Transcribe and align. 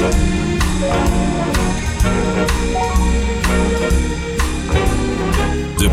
De 0.00 0.06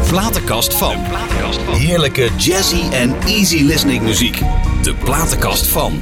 platenkast 0.09 0.73
van. 0.73 0.95
Heerlijke 1.71 2.29
jazzy 2.37 2.81
en 2.91 3.15
easy 3.25 3.63
listening 3.63 4.03
muziek. 4.03 4.41
De 4.81 4.93
platenkast 5.03 5.67
van. 5.67 6.01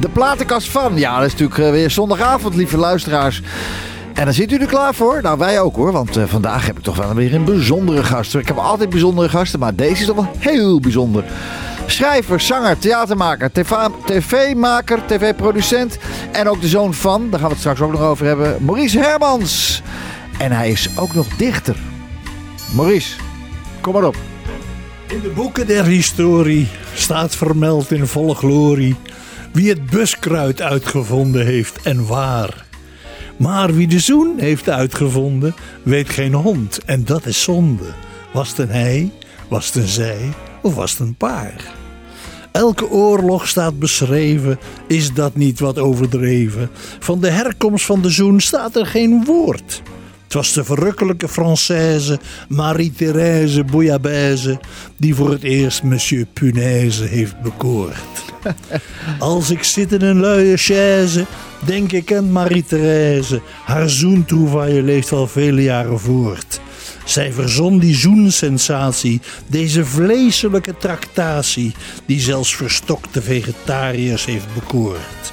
De 0.00 0.08
platenkast 0.08 0.68
van. 0.68 0.96
Ja, 0.96 1.18
dat 1.18 1.26
is 1.26 1.32
natuurlijk 1.32 1.60
eh, 1.60 1.70
weer 1.70 1.90
zondagavond, 1.90 2.54
lieve 2.54 2.76
luisteraars. 2.76 3.42
En 4.14 4.24
dan 4.24 4.34
zit 4.34 4.52
u 4.52 4.56
er 4.56 4.66
klaar 4.66 4.94
voor? 4.94 5.22
Nou, 5.22 5.38
wij 5.38 5.60
ook 5.60 5.76
hoor. 5.76 5.92
Want 5.92 6.16
eh, 6.16 6.24
vandaag 6.26 6.66
heb 6.66 6.78
ik 6.78 6.82
toch 6.82 6.96
wel 6.96 7.14
weer 7.14 7.34
een 7.34 7.44
bijzondere 7.44 8.02
gast. 8.02 8.34
Ik 8.34 8.46
heb 8.46 8.58
altijd 8.58 8.90
bijzondere 8.90 9.28
gasten, 9.28 9.58
maar 9.58 9.74
deze 9.74 10.00
is 10.00 10.06
toch 10.06 10.16
wel 10.16 10.30
heel 10.38 10.80
bijzonder. 10.80 11.24
Schrijver, 11.90 12.40
zanger, 12.40 12.78
theatermaker, 12.78 13.50
tv-maker, 14.04 15.06
tv-producent. 15.06 15.98
En 16.32 16.48
ook 16.48 16.60
de 16.60 16.68
zoon 16.68 16.94
van, 16.94 17.30
daar 17.30 17.38
gaan 17.38 17.48
we 17.48 17.54
het 17.54 17.58
straks 17.58 17.80
ook 17.80 17.92
nog 17.92 18.00
over 18.00 18.26
hebben, 18.26 18.64
Maurice 18.64 18.98
Hermans. 18.98 19.82
En 20.38 20.52
hij 20.52 20.70
is 20.70 20.88
ook 20.96 21.14
nog 21.14 21.28
dichter. 21.36 21.76
Maurice, 22.74 23.16
kom 23.80 23.92
maar 23.92 24.04
op. 24.04 24.16
In 25.06 25.20
de 25.20 25.28
boeken 25.28 25.66
der 25.66 25.84
historie 25.84 26.68
staat 26.94 27.36
vermeld 27.36 27.90
in 27.90 28.06
volle 28.06 28.34
glorie 28.34 28.96
wie 29.52 29.68
het 29.68 29.86
buskruid 29.86 30.60
uitgevonden 30.60 31.46
heeft 31.46 31.82
en 31.82 32.06
waar. 32.06 32.66
Maar 33.36 33.74
wie 33.74 33.86
de 33.86 34.00
zoen 34.00 34.34
heeft 34.38 34.68
uitgevonden, 34.68 35.54
weet 35.82 36.10
geen 36.10 36.34
hond 36.34 36.84
en 36.84 37.04
dat 37.04 37.26
is 37.26 37.42
zonde. 37.42 37.92
Was 38.32 38.48
het 38.48 38.58
een 38.58 38.70
hij, 38.70 39.12
was 39.48 39.66
het 39.66 39.74
een 39.74 39.88
zij 39.88 40.32
of 40.62 40.74
was 40.74 40.90
het 40.90 41.00
een 41.00 41.14
paar? 41.14 41.77
Elke 42.58 42.90
oorlog 42.90 43.48
staat 43.48 43.78
beschreven, 43.78 44.58
is 44.86 45.12
dat 45.12 45.34
niet 45.34 45.60
wat 45.60 45.78
overdreven? 45.78 46.70
Van 46.98 47.20
de 47.20 47.30
herkomst 47.30 47.84
van 47.84 48.02
de 48.02 48.10
zoen 48.10 48.40
staat 48.40 48.76
er 48.76 48.86
geen 48.86 49.24
woord. 49.24 49.82
Het 50.24 50.32
was 50.34 50.52
de 50.52 50.64
verrukkelijke 50.64 51.28
Française 51.28 52.20
Marie-Thérèse 52.48 53.64
Bouillabaisse 53.70 54.60
die 54.96 55.14
voor 55.14 55.30
het 55.30 55.42
eerst 55.42 55.82
Monsieur 55.82 56.26
Punaise 56.32 57.04
heeft 57.04 57.40
bekoord. 57.40 58.24
Als 59.18 59.50
ik 59.50 59.62
zit 59.62 59.92
in 59.92 60.02
een 60.02 60.20
luie 60.20 60.56
chaise, 60.56 61.26
denk 61.64 61.92
ik 61.92 62.12
aan 62.12 62.32
Marie-Thérèse. 62.32 63.40
Haar 63.64 63.88
zoentrouvaille 63.88 64.82
leeft 64.82 65.12
al 65.12 65.26
vele 65.26 65.62
jaren 65.62 66.00
voort. 66.00 66.60
Zij 67.08 67.32
verzon 67.32 67.78
die 67.78 67.94
zoensensatie, 67.94 69.20
deze 69.46 69.84
vleeselijke 69.84 70.76
tractatie, 70.76 71.74
die 72.06 72.20
zelfs 72.20 72.56
verstokte 72.56 73.22
vegetariërs 73.22 74.24
heeft 74.24 74.54
bekoord. 74.54 75.32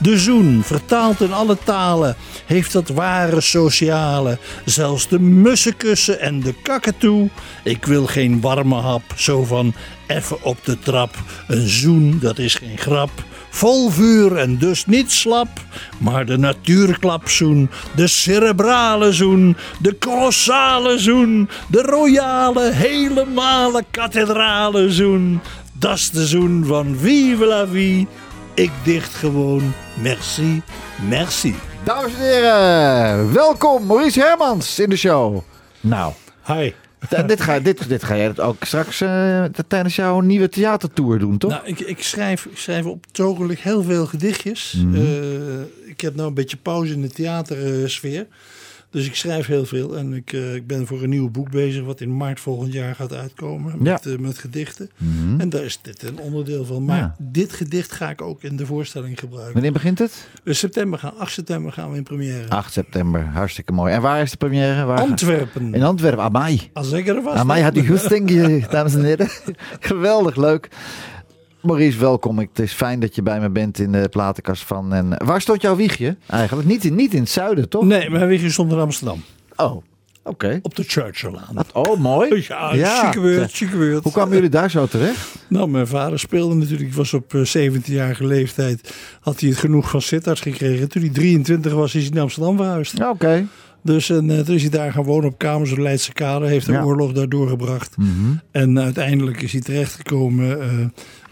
De 0.00 0.18
zoen, 0.18 0.62
vertaald 0.64 1.20
in 1.20 1.32
alle 1.32 1.56
talen, 1.64 2.16
heeft 2.46 2.72
dat 2.72 2.88
ware 2.88 3.40
sociale. 3.40 4.38
Zelfs 4.64 5.08
de 5.08 5.20
mussenkussen 5.20 6.20
en 6.20 6.40
de 6.40 6.54
kakatoe. 6.62 7.28
Ik 7.62 7.84
wil 7.84 8.06
geen 8.06 8.40
warme 8.40 8.80
hap, 8.80 9.02
zo 9.16 9.44
van 9.44 9.74
even 10.06 10.42
op 10.42 10.64
de 10.64 10.78
trap. 10.78 11.14
Een 11.48 11.68
zoen, 11.68 12.18
dat 12.20 12.38
is 12.38 12.54
geen 12.54 12.78
grap. 12.78 13.10
Vol 13.54 13.90
vuur 13.90 14.36
en 14.36 14.58
dus 14.58 14.86
niet 14.86 15.12
slap, 15.12 15.48
maar 15.98 16.26
de 16.26 16.38
natuurklapzoen, 16.38 17.70
de 17.96 18.06
cerebrale 18.06 19.12
zoen, 19.12 19.56
de 19.80 19.92
kolossale 19.92 20.98
zoen, 20.98 21.48
de 21.68 21.82
royale, 21.82 22.70
helemaal 22.72 23.80
kathedrale 23.90 24.90
zoen. 24.90 25.40
Dat 25.72 25.96
is 25.96 26.10
de 26.10 26.26
zoen 26.26 26.64
van 26.66 26.96
Vive 26.98 27.44
la 27.44 27.66
vie. 27.66 28.06
Ik 28.54 28.70
dicht 28.82 29.14
gewoon 29.14 29.74
merci, 30.02 30.62
merci. 31.08 31.54
Dames 31.84 32.12
en 32.14 32.20
heren, 32.20 33.32
welkom 33.32 33.86
Maurice 33.86 34.20
Hermans 34.20 34.78
in 34.78 34.90
de 34.90 34.96
show. 34.96 35.38
Nou, 35.80 36.12
Hi. 36.46 36.74
Dit, 37.26 37.40
ga, 37.40 37.60
dit, 37.60 37.88
dit 37.88 38.04
ga 38.04 38.16
jij 38.16 38.38
ook 38.38 38.64
straks 38.64 39.00
uh, 39.00 39.44
tijdens 39.68 39.96
jouw 39.96 40.20
nieuwe 40.20 40.48
theatertour 40.48 41.18
doen, 41.18 41.38
toch? 41.38 41.50
Nou, 41.50 41.66
ik, 41.66 41.80
ik, 41.80 42.02
schrijf, 42.02 42.44
ik 42.44 42.58
schrijf 42.58 42.84
op 42.84 43.04
het 43.08 43.20
ogenblik 43.20 43.58
heel 43.58 43.82
veel 43.82 44.06
gedichtjes. 44.06 44.72
Mhm. 44.72 44.94
Uh, 44.94 45.60
ik 45.86 46.00
heb 46.00 46.14
nou 46.14 46.28
een 46.28 46.34
beetje 46.34 46.56
pauze 46.56 46.92
in 46.92 47.02
de 47.02 47.10
theatersfeer. 47.10 48.26
Dus 48.94 49.06
ik 49.06 49.14
schrijf 49.14 49.46
heel 49.46 49.64
veel 49.66 49.96
en 49.96 50.12
ik, 50.12 50.32
uh, 50.32 50.54
ik 50.54 50.66
ben 50.66 50.86
voor 50.86 51.02
een 51.02 51.08
nieuw 51.08 51.30
boek 51.30 51.50
bezig, 51.50 51.84
wat 51.84 52.00
in 52.00 52.16
maart 52.16 52.40
volgend 52.40 52.72
jaar 52.72 52.94
gaat 52.94 53.12
uitkomen 53.12 53.74
met, 53.82 54.04
Ja. 54.04 54.10
uh, 54.10 54.18
met 54.18 54.38
gedichten. 54.38 54.90
Mhm. 54.96 55.40
En 55.40 55.48
daar 55.48 55.62
is 55.64 55.78
dit 55.82 56.02
een 56.02 56.18
onderdeel 56.18 56.64
van. 56.64 56.84
Maar 56.84 56.98
Ja. 56.98 57.14
dit 57.18 57.52
gedicht 57.52 57.92
ga 57.92 58.10
ik 58.10 58.22
ook 58.22 58.42
in 58.42 58.56
de 58.56 58.66
voorstelling 58.66 59.18
gebruiken. 59.18 59.52
Wanneer 59.52 59.72
begint 59.72 59.98
het? 59.98 60.28
In 60.44 60.54
september 60.54 60.98
gaan, 60.98 61.16
8 61.18 61.32
september 61.32 61.72
gaan 61.72 61.90
we 61.90 61.96
in 61.96 62.02
première. 62.02 62.48
8 62.48 62.72
september, 62.72 63.24
hartstikke 63.24 63.72
mooi. 63.72 63.92
En 63.92 64.00
waar 64.02 64.22
is 64.22 64.30
de 64.30 64.36
première? 64.36 64.84
Waar 64.84 65.00
Antwerpen. 65.00 65.74
In 65.74 65.82
Antwerpen, 65.82 66.24
Amai. 66.24 66.70
Als 66.72 66.92
ik 66.92 67.08
er 67.08 67.22
was. 67.22 67.34
Amai 67.36 67.62
had 67.62 67.74
die 67.74 67.86
goesting, 67.86 68.30
eh, 68.30 68.68
dames 68.70 68.94
en 68.94 69.04
heren. 69.04 69.28
Geweldig 69.80 70.36
leuk. 70.36 70.68
Maurice, 71.64 71.98
welkom. 71.98 72.38
Het 72.38 72.58
is 72.58 72.72
fijn 72.72 73.00
dat 73.00 73.14
je 73.14 73.22
bij 73.22 73.40
me 73.40 73.50
bent 73.50 73.78
in 73.78 73.92
de 73.92 74.08
platenkast 74.08 74.62
van. 74.64 74.92
En 74.92 75.08
waar 75.24 75.40
stond 75.40 75.62
jouw 75.62 75.76
wiegje 75.76 76.16
eigenlijk? 76.26 76.68
Niet 76.68 76.84
in, 76.84 76.94
niet 76.94 77.14
in 77.14 77.20
het 77.20 77.30
zuiden, 77.30 77.68
toch? 77.68 77.84
Nee, 77.84 78.10
mijn 78.10 78.26
wiegje 78.28 78.50
stond 78.50 78.72
in 78.72 78.78
Amsterdam. 78.78 79.22
Oh, 79.56 79.82
oké. 80.22 80.58
Op 80.62 80.74
de 80.76 80.82
Churchilllaan. 80.82 81.56
Oh, 81.72 81.98
mooi. 81.98 82.44
Ja, 82.46 82.70
chique 83.48 83.76
weurt. 83.76 84.02
Hoe 84.02 84.12
kwamen 84.12 84.34
jullie 84.34 84.48
daar 84.50 84.70
zo 84.70 84.86
terecht? 84.86 85.34
Nou, 85.48 85.68
mijn 85.68 85.86
vader 85.86 86.18
speelde 86.18 86.54
natuurlijk. 86.54 86.88
Ik 86.88 86.94
was 86.94 87.14
op 87.14 87.34
eh, 87.34 87.70
17-jarige 87.70 88.26
leeftijd. 88.26 88.94
Had 89.20 89.40
hij 89.40 89.48
het 89.48 89.58
genoeg 89.58 89.90
van 89.90 90.02
Sittard 90.02 90.40
gekregen. 90.40 90.88
Toen 90.88 91.02
hij 91.02 91.10
23 91.10 91.72
was, 91.72 91.94
is 91.94 92.02
hij 92.02 92.12
naar 92.12 92.22
Amsterdam 92.22 92.56
verhuisd. 92.56 93.00
Oké. 93.04 93.46
Dus 93.82 94.10
en, 94.10 94.30
eh, 94.30 94.38
toen 94.40 94.54
is 94.54 94.62
hij 94.62 94.70
daar 94.70 94.92
gaan 94.92 95.04
wonen 95.04 95.28
op 95.30 95.38
kamers 95.38 95.72
op 95.72 95.78
Leidse 95.78 96.12
Kade. 96.12 96.46
Heeft 96.46 96.66
de 96.66 96.72
Ja. 96.72 96.82
oorlog 96.84 97.12
daar 97.12 97.28
doorgebracht. 97.28 97.96
Mhm. 97.96 98.08
En 98.50 98.80
uiteindelijk 98.80 99.42
is 99.42 99.52
hij 99.52 99.60
terechtgekomen 99.60 100.60
eh, 100.62 100.68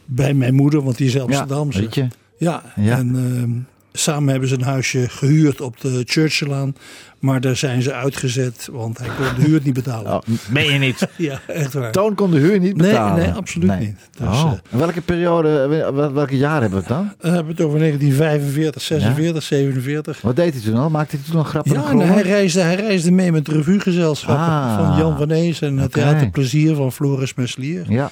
bij 0.04 0.34
mijn 0.34 0.54
moeder. 0.54 0.82
Want 0.82 0.96
die 0.96 1.06
is 1.06 1.12
Ja, 1.12 1.20
Amsterdamse. 1.22 1.80
weet 1.80 1.94
je. 1.94 2.06
Ja, 2.36 2.62
Ja. 2.76 2.96
en 2.98 3.14
ehm, 3.16 3.50
samen 3.92 4.28
hebben 4.30 4.48
ze 4.48 4.54
een 4.54 4.62
huisje 4.62 5.08
gehuurd 5.08 5.60
op 5.60 5.80
de 5.80 6.02
Churchillaan. 6.06 6.74
Maar 7.18 7.40
daar 7.40 7.56
zijn 7.56 7.82
ze 7.82 7.92
uitgezet, 7.92 8.68
want 8.72 8.98
hij 8.98 9.08
kon 9.16 9.26
de 9.42 9.48
huur 9.48 9.60
niet 9.64 9.74
betalen. 9.74 10.12
Oh, 10.12 10.18
meen 10.50 10.72
je 10.72 10.78
niet? 10.78 11.08
Ja, 11.16 11.40
echt 11.46 11.72
waar. 11.72 11.92
Toon 11.92 12.14
kon 12.14 12.30
de 12.30 12.38
huur 12.38 12.58
niet 12.60 12.76
Nee, 12.76 12.88
betalen? 12.90 13.22
nee, 13.22 13.32
absoluut 13.32 13.78
niet. 13.78 13.96
Dus, 14.18 14.26
oh. 14.28 14.52
eh, 14.52 14.78
welke 14.78 15.00
periode, 15.00 15.66
wel- 15.94 16.12
welke 16.12 16.36
jaar 16.36 16.60
hebben 16.60 16.78
we 16.78 16.84
het 16.86 16.88
dan? 16.96 17.12
Dan 17.20 17.32
hebben 17.32 17.54
we 17.56 17.62
het 17.62 17.66
over 17.66 17.78
1945, 17.78 18.82
46, 18.82 19.42
47. 19.42 20.20
Wat 20.20 20.36
deed 20.36 20.52
hij 20.52 20.62
toen 20.62 20.76
al? 20.76 20.90
Maakte 20.90 21.16
hij 21.16 21.24
toen 21.30 21.36
al 21.36 21.44
grappen? 21.44 21.72
Ja, 21.72 21.96
hij 22.12 22.22
reisde, 22.22 22.60
hij 22.60 22.74
reisde 22.74 23.10
mee 23.10 23.32
met 23.32 23.44
de 23.46 23.52
revuegezelschappen 23.52 24.46
Ah. 24.46 24.76
van 24.88 24.98
Jan 24.98 25.16
van 25.16 25.30
Ees 25.30 25.60
en 25.60 25.78
het. 25.78 25.92
Theater 25.92 26.30
Plezier 26.30 26.74
van 26.74 26.92
Floris 26.92 27.34
Meslier. 27.34 27.84
Ja, 27.92 28.10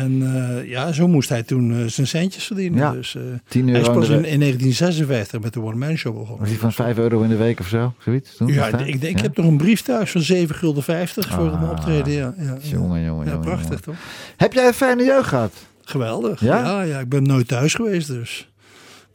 En 0.00 0.34
eh, 0.62 0.68
ja, 0.68 0.92
zo 0.92 1.08
moest 1.08 1.28
hij 1.28 1.42
toen 1.42 1.72
eh, 1.72 1.86
zijn 1.86 2.06
centjes 2.06 2.44
verdienen. 2.44 2.78
Ja, 2.78 2.90
Dus, 2.92 3.14
eh, 3.14 3.22
10 3.48 3.68
hij 3.68 3.80
is 3.80 3.86
euro 3.86 3.92
in 3.92 3.98
pas 4.00 4.08
in, 4.08 4.20
week. 4.22 4.32
in 4.32 4.38
1956 4.40 5.40
met 5.40 5.52
de 5.52 5.60
One 5.62 5.76
Man 5.76 5.96
Show 5.96 6.12
begonnen. 6.12 6.38
Was 6.38 6.48
die 6.48 6.58
van 6.58 6.72
5 6.72 6.98
euro 6.98 7.22
in 7.22 7.28
de 7.28 7.36
week 7.36 7.60
of 7.60 7.66
zo? 7.68 7.94
Zoiets? 7.98 8.36
Toen, 8.36 8.46
Ja, 8.52 8.78
ik, 8.78 9.02
ik 9.02 9.16
Ja? 9.16 9.22
heb 9.22 9.36
nog 9.36 9.46
een 9.46 9.56
brief 9.56 9.80
thuis 9.82 10.10
van 10.10 10.20
7 10.20 10.54
gulden 10.54 10.82
50 10.82 11.28
voor 11.28 11.50
Ah. 11.50 11.60
een 11.62 11.68
optreden. 11.68 12.12
Ja, 12.12 12.34
ja, 12.38 12.44
ja. 12.44 12.56
Jongen, 12.70 13.04
jongen, 13.04 13.26
ja 13.26 13.36
prachtig 13.36 13.68
jongen. 13.68 13.82
toch? 13.82 13.94
Heb 14.36 14.52
jij 14.52 14.66
een 14.66 14.72
fijne 14.74 15.04
jeugd 15.04 15.28
gehad? 15.28 15.52
Geweldig. 15.84 16.40
Ja? 16.40 16.58
Ja? 16.58 16.82
Ja, 16.82 16.98
ik 16.98 17.08
ben 17.08 17.22
nooit 17.22 17.48
thuis 17.48 17.74
geweest 17.74 18.06
dus. 18.06 18.48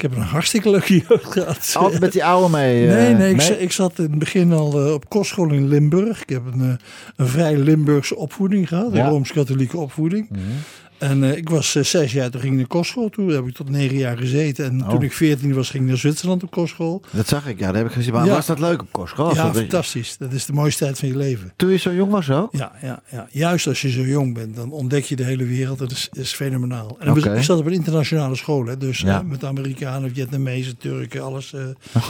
Ik 0.01 0.09
heb 0.09 0.19
een 0.19 0.25
hartstikke 0.25 0.69
leuke 0.69 0.93
jeugd 1.07 1.31
gehad. 1.31 1.71
Altijd 1.77 1.99
met 2.01 2.11
die 2.11 2.25
oude 2.25 2.49
mee? 2.57 2.87
eh, 2.87 2.93
Nee, 2.95 3.13
nee, 3.13 3.29
ik, 3.29 3.35
mee? 3.37 3.45
za- 3.45 3.53
ik 3.53 3.71
zat 3.71 3.93
in 3.97 4.03
het 4.03 4.19
begin 4.19 4.51
al 4.53 4.85
eh, 4.85 4.93
op 4.93 5.09
kostschool 5.09 5.51
in 5.51 5.67
Limburg. 5.67 6.21
Ik 6.21 6.29
heb 6.29 6.41
een, 6.53 6.61
eh, 6.61 6.73
een 7.15 7.27
vrij 7.27 7.57
Limburgse 7.57 8.15
opvoeding 8.15 8.67
gehad, 8.67 8.93
Ja. 8.93 9.03
een 9.03 9.09
Rooms-Katholieke 9.09 9.77
opvoeding. 9.77 10.29
Mhm. 10.29 10.41
En 11.01 11.23
eh, 11.23 11.37
ik 11.37 11.49
was 11.49 11.75
eh, 11.75 11.83
zes 11.83 12.11
jaar, 12.11 12.29
toen 12.29 12.41
ging 12.41 12.51
ik 12.53 12.59
naar 12.59 12.67
kostschool 12.67 13.09
toe. 13.09 13.27
Daar 13.27 13.35
heb 13.35 13.47
ik 13.47 13.53
tot 13.55 13.69
negen 13.69 13.97
jaar 13.97 14.17
gezeten. 14.17 14.65
En 14.65 14.81
Oh. 14.83 14.89
toen 14.89 15.01
ik 15.01 15.13
veertien 15.13 15.53
was, 15.53 15.69
ging 15.69 15.83
ik 15.83 15.89
naar 15.89 15.97
Zwitserland 15.97 16.43
op 16.43 16.51
kostschool. 16.51 17.01
Dat 17.11 17.27
zag 17.27 17.47
ik, 17.47 17.59
ja, 17.59 17.67
dat 17.67 17.75
heb 17.75 17.85
ik 17.85 17.91
gezien. 17.91 18.13
Maar 18.13 18.25
Ja. 18.25 18.33
was 18.33 18.45
dat 18.45 18.59
leuk 18.59 18.81
op 18.81 18.87
kostschool? 18.91 19.33
ja, 19.35 19.43
dat- 19.43 19.55
fantastisch. 19.55 20.17
Dat 20.17 20.31
is 20.33 20.45
de 20.45 20.53
mooiste 20.53 20.83
tijd 20.83 20.99
van 20.99 21.07
je 21.07 21.17
leven. 21.17 21.51
Toen 21.55 21.69
je 21.69 21.77
zo 21.77 21.93
jong 21.93 22.11
was 22.11 22.29
ook? 22.31 22.49
Ja, 22.57 22.71
ja, 22.81 23.01
ja, 23.11 23.27
juist 23.31 23.67
als 23.67 23.81
je 23.81 23.89
zo 23.91 24.01
jong 24.01 24.33
bent, 24.33 24.55
dan 24.55 24.71
ontdek 24.71 25.03
je 25.03 25.15
de 25.15 25.23
hele 25.23 25.45
wereld. 25.45 25.79
Dat 25.79 25.91
is, 25.91 26.09
is 26.11 26.31
fenomenaal. 26.33 26.95
En 26.99 27.09
Oké. 27.11 27.35
ik 27.35 27.43
zat 27.43 27.59
op 27.59 27.65
een 27.65 27.73
internationale 27.73 28.35
school, 28.35 28.65
hè, 28.65 28.77
dus 28.77 28.99
Ja. 28.99 29.19
eh, 29.19 29.25
met 29.25 29.43
Amerikanen, 29.45 30.13
Vietnamezen, 30.13 30.77
Turken, 30.77 31.23
alles, 31.23 31.53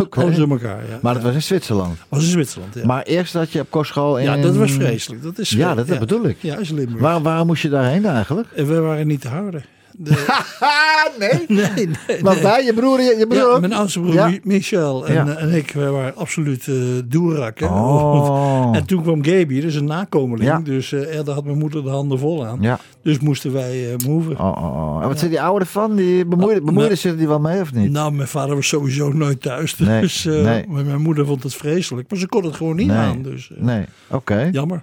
Oké. 0.01 0.21
alles 0.21 0.35
door 0.37 0.49
elkaar. 0.49 0.81
Ja. 0.89 0.99
Maar 1.01 1.13
dat 1.13 1.23
was 1.23 1.33
in 1.33 1.41
Zwitserland. 1.41 1.97
was 2.09 2.23
in 2.23 2.29
Zwitserland. 2.29 2.73
Ja, 2.73 2.85
Maar 2.85 3.03
eerst 3.03 3.33
dat 3.33 3.51
je 3.51 3.59
op 3.59 3.69
kostschool 3.69 4.17
in... 4.17 4.23
ja 4.23 4.37
dat 4.37 4.55
was 4.55 4.71
vreselijk. 4.71 5.23
Dat 5.23 5.39
is 5.39 5.49
Ja, 5.49 5.75
dat 5.75 5.99
bedoel 5.99 6.27
ik. 6.27 6.37
Ja, 6.41 6.57
is 6.57 6.69
Limburg. 6.69 7.01
Waar, 7.01 7.21
waarom 7.21 7.47
moest 7.47 7.61
je 7.61 7.69
daarheen 7.69 8.05
eigenlijk? 8.05 8.47
Waren 8.81 9.07
niet 9.07 9.21
te 9.21 9.27
houden. 9.27 9.63
De, 9.97 10.09
nee? 11.19 11.45
nee, 11.47 11.89
nee. 12.07 12.21
Want 12.21 12.39
wij, 12.39 12.63
je 12.65 12.73
broer, 12.73 13.01
je, 13.01 13.15
je 13.17 13.27
broer 13.27 13.51
Ja, 13.53 13.59
mijn 13.59 13.73
oudste 13.73 13.99
broer 13.99 14.13
Ja. 14.13 14.31
Michel 14.43 15.07
en, 15.07 15.13
Ja. 15.13 15.27
eh, 15.27 15.43
en 15.43 15.53
ik 15.55 15.71
wij 15.71 15.89
waren 15.89 16.15
absoluut 16.15 16.67
doerak. 17.05 17.59
hè. 17.59 17.65
Oh. 17.65 18.69
En 18.75 18.85
toen 18.85 19.01
kwam 19.01 19.23
Gaby, 19.23 19.61
dus 19.61 19.75
een 19.75 19.85
nakomeling. 19.85 20.63
Dus 20.63 20.91
eh, 20.91 21.13
ja, 21.13 21.23
daar 21.23 21.35
had 21.35 21.43
mijn 21.45 21.57
moeder 21.57 21.83
de 21.83 21.89
handen 21.89 22.19
vol 22.19 22.45
aan. 22.45 22.57
Ja. 22.61 22.79
Dus 23.03 23.19
moesten 23.19 23.53
wij 23.53 23.91
eh 23.93 24.07
moven. 24.07 24.39
Oh, 24.39 24.45
oh, 24.57 24.95
oh. 24.95 25.01
En 25.01 25.07
wat 25.07 25.19
zijn 25.19 25.31
die 25.31 25.41
ouderen 25.41 25.67
van? 25.67 25.95
Die 25.95 26.25
bemoeiden, 26.25 26.65
bemoeiden 26.65 26.87
maar- 26.87 26.97
zich 27.01 27.17
die 27.17 27.27
wel 27.27 27.39
mee 27.39 27.61
of 27.61 27.73
niet? 27.73 27.91
Nou, 27.91 28.11
mijn 28.13 28.27
vader 28.27 28.55
was 28.55 28.67
sowieso 28.67 29.11
nooit 29.11 29.41
thuis. 29.41 29.75
Dus 29.75 30.23
nee. 30.23 30.65
maar 30.67 30.85
mijn 30.85 31.01
moeder 31.01 31.25
vond 31.25 31.43
het 31.43 31.55
vreselijk. 31.55 32.09
Maar 32.09 32.19
ze 32.19 32.27
kon 32.27 32.43
het 32.45 32.55
gewoon 32.55 32.75
niet 32.75 32.91
aan. 32.91 33.21
Dus 33.21 33.51
Nee, 33.55 33.85
oké. 34.09 34.49
jammer. 34.51 34.81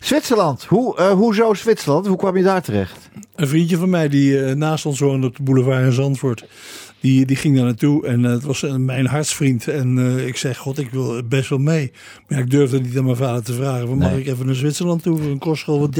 Zwitserland. 0.00 0.64
Hoe, 0.64 0.96
eh, 0.96 1.10
hoezo 1.10 1.54
Zwitserland? 1.54 2.06
Hoe 2.06 2.16
kwam 2.16 2.36
je 2.36 2.42
daar 2.42 2.62
terecht? 2.62 3.08
Een 3.36 3.48
vriendje 3.48 3.76
van 3.76 3.90
mij 3.90 4.08
die 4.08 4.44
eh, 4.44 4.54
naast 4.54 4.86
ons 4.86 4.98
woonde 5.00 5.26
op 5.26 5.36
de 5.36 5.42
boulevard 5.42 5.84
in 5.84 5.92
Zandvoort. 5.92 6.44
Die, 7.00 7.26
die 7.26 7.36
ging 7.36 7.56
daar 7.56 7.64
naartoe 7.64 8.06
en 8.06 8.24
eh, 8.24 8.30
het 8.30 8.42
was 8.42 8.64
mijn 8.76 9.06
hartsvriend. 9.06 9.68
En 9.68 9.98
ik 10.26 10.36
zei, 10.36 10.54
god, 10.54 10.78
ik 10.78 10.90
wil 10.90 11.22
best 11.28 11.48
wel 11.48 11.58
mee. 11.58 11.92
Maar 12.28 12.38
ja, 12.38 12.44
ik 12.44 12.50
durfde 12.50 12.80
niet 12.80 12.98
aan 12.98 13.04
mijn 13.04 13.16
vader 13.16 13.42
te 13.42 13.52
vragen. 13.52 13.86
Van, 13.86 13.98
Mag 13.98 14.10
Nee. 14.10 14.20
ik 14.20 14.26
even 14.26 14.46
naar 14.46 14.54
Zwitserland 14.54 15.02
toe 15.02 15.16
voor 15.18 15.30
een 15.30 15.38
kostschool 15.38 15.78
van 15.78 15.94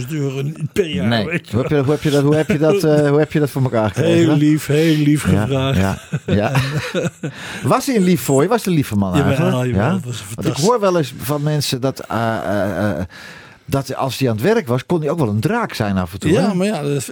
30.000 0.00 0.08
euro 0.10 0.42
per 0.72 0.86
jaar? 0.88 1.24
weet 1.26 1.48
je 1.48 1.52
Hoe 1.56 1.62
heb 1.62 1.70
je, 1.70 1.82
hoe 1.82 1.90
heb 1.92 2.02
je 2.02 2.10
dat, 2.10 2.22
hoe 2.22 2.34
heb 2.34 2.48
je 2.48 2.58
dat, 2.58 2.82
hoe 2.82 3.18
heb 3.18 3.32
je 3.32 3.38
dat 3.40 3.50
voor 3.50 3.62
elkaar 3.62 3.88
gekregen? 3.88 4.14
Heel 4.14 4.36
lief, 4.36 4.66
heel 4.66 4.96
lief 4.96 5.30
Ja, 5.30 5.40
gevraagd. 5.42 5.78
ja, 5.78 5.98
ja. 6.26 6.52
Was 7.72 7.86
hij 7.86 7.96
een 7.96 8.04
lief 8.04 8.20
voor 8.20 8.42
je? 8.42 8.48
Was 8.48 8.58
hij 8.64 8.68
een 8.72 8.78
lieve 8.78 8.96
man 8.96 9.14
eigenlijk? 9.14 9.74
ja? 9.74 10.00
was 10.04 10.24
Want 10.34 10.48
ik 10.48 10.56
hoor 10.64 10.80
wel 10.80 10.96
eens 10.98 11.14
van 11.18 11.42
mensen 11.42 11.80
dat, 11.80 12.06
dat 13.66 13.94
als 13.94 14.18
hij 14.18 14.28
aan 14.28 14.34
het 14.36 14.44
werk 14.44 14.66
was, 14.66 14.86
kon 14.86 15.00
hij 15.00 15.10
ook 15.10 15.18
wel 15.18 15.28
een 15.28 15.40
draak 15.40 15.74
zijn 15.74 15.96
af 15.96 16.12
en 16.12 16.18
toe. 16.18 16.30
Ja, 16.30 16.48
hè? 16.48 16.54
maar 16.54 16.66
ja, 16.66 16.82
dat, 16.82 17.10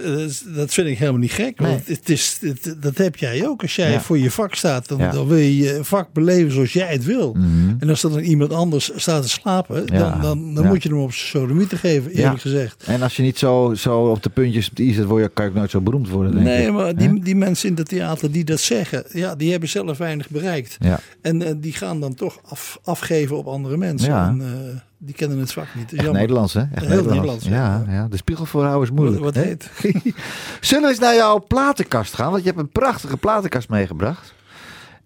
dat- 0.55 0.73
vind 0.73 0.87
ik 0.87 0.97
helemaal 0.97 1.19
niet 1.19 1.31
gek. 1.31 1.59
Nee. 1.59 1.69
Want 1.71 1.87
het 1.87 2.09
is, 2.09 2.37
het- 2.41 2.75
dat 2.81 2.97
heb 2.97 3.15
jij 3.15 3.47
ook. 3.47 3.61
Als 3.61 3.75
jij 3.75 3.91
Ja. 3.91 4.01
voor 4.01 4.17
je 4.17 4.31
vak 4.31 4.55
staat, 4.55 4.87
dan, 4.87 4.97
Ja. 4.97 5.11
dan 5.11 5.27
wil 5.27 5.37
je 5.37 5.57
je 5.57 5.79
vak 5.83 6.13
beleven 6.13 6.51
zoals 6.51 6.73
jij 6.73 6.91
het 6.91 7.03
wil. 7.05 7.33
Mhm. 7.33 7.47
En 7.79 7.89
als 7.89 8.03
er 8.03 8.09
dan 8.09 8.19
iemand 8.19 8.53
anders 8.53 8.91
staat 8.95 9.21
te 9.21 9.29
slapen, 9.29 9.83
Ja. 9.85 9.97
dan, 10.09 10.21
dan, 10.21 10.53
dan 10.53 10.65
moet 10.67 10.83
je 10.83 10.89
hem 10.89 10.97
op 10.97 11.13
zijn 11.13 11.27
sodomieten 11.27 11.77
geven, 11.77 12.11
eerlijk 12.11 12.33
Ja. 12.35 12.39
gezegd. 12.41 12.83
En 12.85 13.01
als 13.01 13.15
je 13.15 13.21
niet 13.23 13.37
zo, 13.37 13.73
zo 13.73 14.01
op 14.01 14.23
de 14.23 14.29
puntjes 14.29 14.69
op 14.69 14.75
de 14.75 14.83
i 14.83 15.03
word 15.03 15.23
je, 15.23 15.29
kan 15.29 15.45
je 15.45 15.51
ook 15.51 15.57
nooit 15.57 15.71
zo 15.71 15.81
beroemd 15.81 16.09
worden. 16.09 16.31
Denk 16.31 16.45
Nee, 16.45 16.65
ik. 16.67 16.73
maar 16.73 16.95
die, 16.95 17.19
die 17.23 17.35
mensen 17.35 17.69
in 17.69 17.75
het 17.75 17.87
theater 17.87 18.31
die 18.31 18.43
dat 18.43 18.59
zeggen, 18.59 19.03
ja, 19.11 19.35
die 19.35 19.51
hebben 19.51 19.69
zelf 19.69 19.97
weinig 19.97 20.29
bereikt. 20.29 20.77
Ja. 20.79 20.99
En 21.21 21.41
eh, 21.41 21.53
die 21.57 21.73
gaan 21.73 21.99
dan 21.99 22.13
toch 22.15 22.39
af, 22.49 22.79
afgeven 22.83 23.37
op 23.37 23.47
andere 23.47 23.77
mensen. 23.77 24.09
Ja. 24.09 24.27
En, 24.27 24.41
eh, 24.41 24.79
die 25.05 25.15
kennen 25.15 25.37
het 25.39 25.53
vak 25.53 25.65
niet. 25.75 25.93
Echt. 25.93 26.11
Nederlands, 26.11 26.53
hè? 26.53 26.59
Echt 26.59 26.69
Heel 26.85 26.89
Nederlands. 27.03 27.13
Nederlands, 27.45 27.85
ja, 27.87 27.93
ja. 27.93 27.99
ja. 28.01 28.07
De 28.07 28.17
spiegel 28.17 28.45
voorhouden 28.45 28.89
is 28.89 28.95
moeilijk. 28.95 29.23
Wat- 29.23 29.35
wat 29.35 29.43
heet? 29.43 29.69
Zullen 30.61 30.83
we 30.83 30.89
eens 30.89 30.99
naar 30.99 31.15
jouw 31.15 31.45
platenkast 31.47 32.13
gaan? 32.13 32.31
Want 32.31 32.43
je 32.43 32.49
hebt 32.49 32.61
een 32.61 32.69
prachtige 32.69 33.17
platenkast 33.17 33.69
meegebracht. 33.69 34.33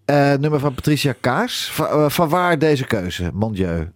Eh, 0.06 0.34
nummer 0.34 0.60
van 0.60 0.74
Patricia 0.74 1.14
Kaas. 1.22 1.70
Van, 1.72 1.88
eh, 1.88 2.10
van 2.10 2.30
waar 2.30 2.60
deze 2.60 2.86
keuze? 2.86 3.30
Mon 3.34 3.54
Dieu. 3.54 3.92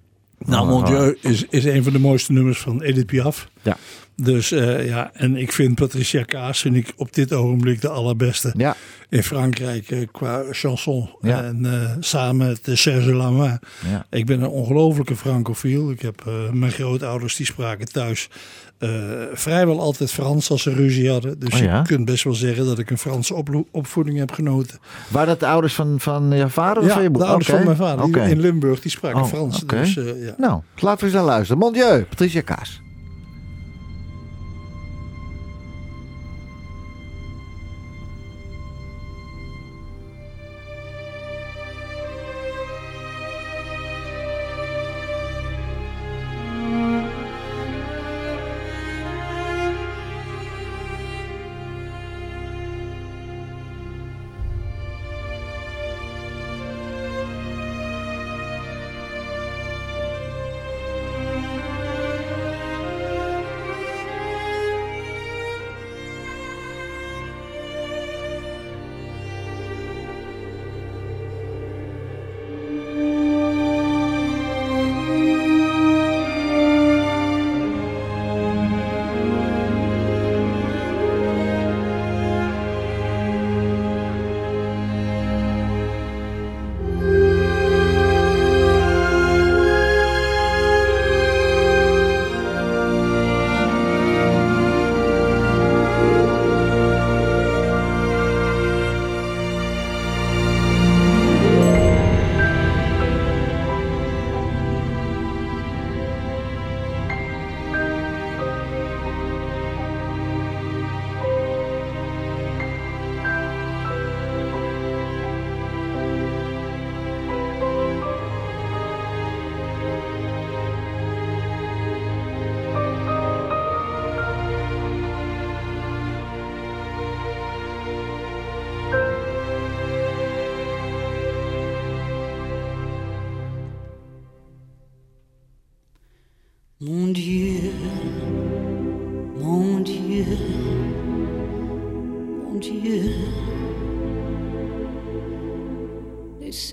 Nou, 0.45 0.67
Mon 0.67 0.85
Dieu 0.85 1.17
is, 1.21 1.45
is 1.49 1.65
een 1.65 1.83
van 1.83 1.93
de 1.93 1.99
mooiste 1.99 2.31
nummers 2.31 2.59
van 2.59 2.81
Edith 2.81 3.05
Piaf. 3.05 3.47
Ja. 3.61 3.77
Dus 4.15 4.51
eh, 4.51 4.85
ja, 4.87 5.11
en 5.13 5.37
ik 5.37 5.51
vind 5.51 5.75
Patricia 5.75 6.23
Kaas 6.23 6.59
vind 6.59 6.75
ik 6.75 6.93
op 6.95 7.13
dit 7.13 7.33
ogenblik 7.33 7.81
de 7.81 7.89
allerbeste 7.89 8.53
Ja, 8.57 8.75
in 9.09 9.23
Frankrijk 9.23 9.91
eh, 9.91 10.07
qua 10.11 10.43
chanson. 10.51 11.09
Ja. 11.21 11.43
En 11.43 11.65
eh, 11.65 11.95
samen 11.99 12.47
met 12.47 12.67
eh, 12.67 12.75
Serge 12.75 13.13
Lama. 13.13 13.59
ja. 13.89 14.05
Ik 14.09 14.25
ben 14.25 14.41
een 14.41 14.49
ongelofelijke 14.49 15.15
francofiel. 15.15 15.91
Ik 15.91 16.01
heb 16.01 16.23
eh, 16.27 16.49
mijn 16.49 16.71
grootouders 16.71 17.35
die 17.35 17.45
spraken 17.45 17.91
thuis 17.91 18.29
eh, 18.81 18.89
vrijwel 19.33 19.79
altijd 19.79 20.11
Frans 20.11 20.51
als 20.51 20.61
ze 20.61 20.73
ruzie 20.73 21.09
hadden. 21.09 21.39
Dus 21.39 21.53
Oh 21.53 21.59
ja? 21.59 21.77
je 21.77 21.83
kunt 21.83 22.05
best 22.05 22.23
wel 22.23 22.33
zeggen 22.33 22.65
dat 22.65 22.79
ik 22.79 22.89
een 22.89 22.97
Franse 22.97 23.43
opvoeding 23.71 24.17
heb 24.17 24.31
genoten. 24.31 24.79
Waren 25.07 25.27
dat 25.27 25.39
de 25.39 25.47
ouders 25.47 25.73
van, 25.73 25.99
van 25.99 26.31
je 26.31 26.49
vader 26.49 26.83
of 26.83 26.89
Ja, 26.89 26.99
je 26.99 27.11
de 27.11 27.25
ouders 27.25 27.49
van 27.49 27.63
mijn 27.63 27.75
vader 27.75 28.17
in 28.29 28.39
Limburg 28.39 28.81
die 28.81 28.91
spraken 28.91 29.21
Oh, 29.21 29.27
Frans. 29.27 29.65
Dus 29.65 29.97
eh, 29.97 30.25
ja. 30.25 30.33
Nou, 30.37 30.61
laten 30.75 30.99
we 30.99 31.05
eens 31.05 31.13
naar 31.13 31.23
luisteren. 31.23 31.57
Mon 31.57 31.73
Dieu, 31.73 32.03
Patricia 32.03 32.41
Kaas. 32.41 32.81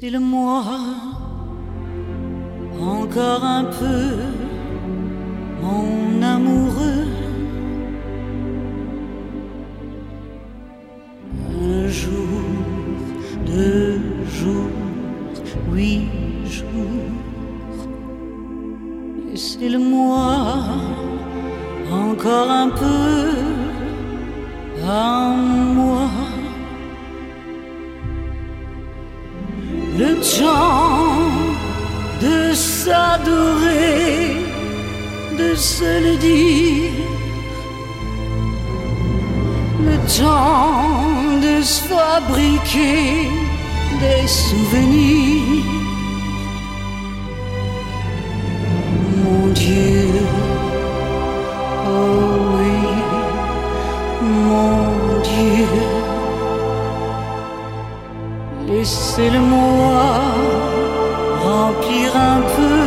Laissez-le-moi 0.00 0.52
encore 0.60 0.87
laissez-le-moi 59.18 60.04
remplir 61.44 62.16
un 62.16 62.40
peu 62.56 62.78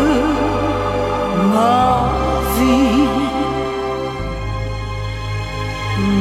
ma 1.54 2.10
vie. 2.56 3.10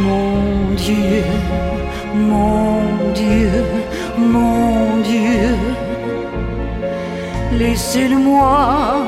Mon 0.04 0.74
Dieu, 0.74 1.22
mon 2.14 3.12
Dieu, 3.14 3.64
mon 4.18 4.96
Dieu, 5.10 5.54
laissez-le-moi 7.52 9.06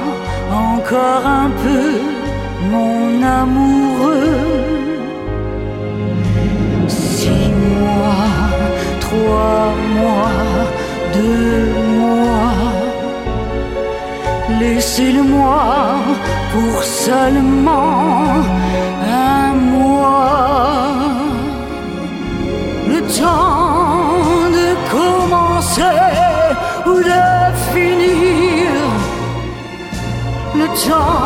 encore 0.50 1.26
un 1.26 1.50
peu, 1.64 2.00
mon 2.70 3.22
amoureux. 3.22 3.91
Laissez-le-moi 14.92 15.96
pour 16.52 16.82
seulement 16.84 18.44
un 19.08 19.54
mois. 19.54 20.98
Le 22.88 23.00
temps 23.00 24.50
de 24.58 24.68
commencer 24.90 25.82
ou 26.86 26.96
de 27.10 27.22
finir 27.72 28.70
le 30.54 30.66
temps 30.86 31.21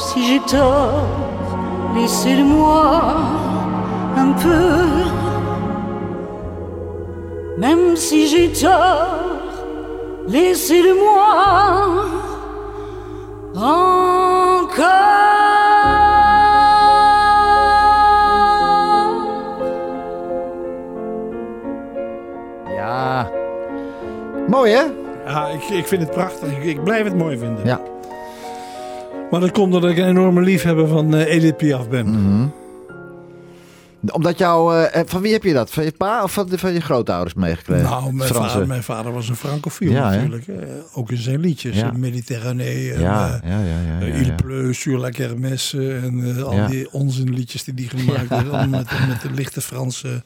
si 0.00 0.26
j'ai 0.26 0.40
tort, 0.40 1.06
laissez-le-moi 1.94 3.02
un 4.16 4.32
peu. 4.32 4.86
Même 7.58 7.96
si 7.96 8.26
j'ai 8.26 8.50
tort, 8.52 9.42
laissez-le-moi 10.26 11.30
encore. 13.54 15.20
Ja. 22.76 23.30
Mooi 24.48 24.72
hè? 24.72 24.82
Ja, 25.26 25.46
ik, 25.46 25.62
ik 25.62 25.86
vind 25.86 26.02
het 26.02 26.10
prachtig. 26.10 26.56
Ik, 26.56 26.64
ik 26.64 26.84
blijf 26.84 27.04
het 27.04 27.16
mooi 27.16 27.38
vinden. 27.38 27.66
Ja. 27.66 27.80
Maar 29.30 29.40
dat 29.40 29.50
komt 29.50 29.74
omdat 29.74 29.90
ik 29.90 29.98
een 29.98 30.08
enorme 30.08 30.40
liefhebber 30.40 30.88
van 30.88 31.14
eh, 31.14 31.34
Edith 31.34 31.56
Piaf 31.56 31.88
ben. 31.88 32.06
Mhm. 32.06 32.46
Omdat 34.12 34.38
jou... 34.38 34.84
eh, 34.84 35.02
van 35.06 35.20
wie 35.20 35.32
heb 35.32 35.42
je 35.42 35.52
dat? 35.52 35.70
Van 35.70 35.84
je 35.84 35.90
pa 35.92 36.22
of 36.22 36.32
van, 36.32 36.48
van 36.50 36.72
je 36.72 36.80
grootouders 36.80 37.34
meegekregen? 37.34 37.84
Nou, 37.84 38.12
mijn 38.12 38.34
vader, 38.34 38.66
mijn 38.66 38.82
vader 38.82 39.12
was 39.12 39.28
een 39.28 39.36
francofiel 39.36 39.90
Ja, 39.92 40.10
natuurlijk. 40.10 40.46
eh, 40.48 40.56
ook 40.94 41.10
in 41.10 41.16
zijn 41.16 41.40
liedjes. 41.40 41.76
Ja. 41.76 41.86
eh, 41.88 41.92
Mediterranee. 41.94 42.98
Ja, 42.98 43.40
eh, 43.42 44.00
eh. 44.00 44.20
Il 44.26 44.34
pleut 44.34 44.76
sur 44.76 44.98
la 44.98 45.10
kermesse. 45.10 45.94
En 45.96 46.36
eh, 46.36 46.42
al 46.42 46.66
die 46.66 46.92
onzinliedjes 46.92 47.64
die 47.64 47.74
die 47.74 47.88
gemaakt 47.88 48.28
hebben. 48.28 48.70
Met, 48.70 48.90
met 49.08 49.20
de 49.22 49.30
lichte 49.30 49.60
Franse 49.60 50.22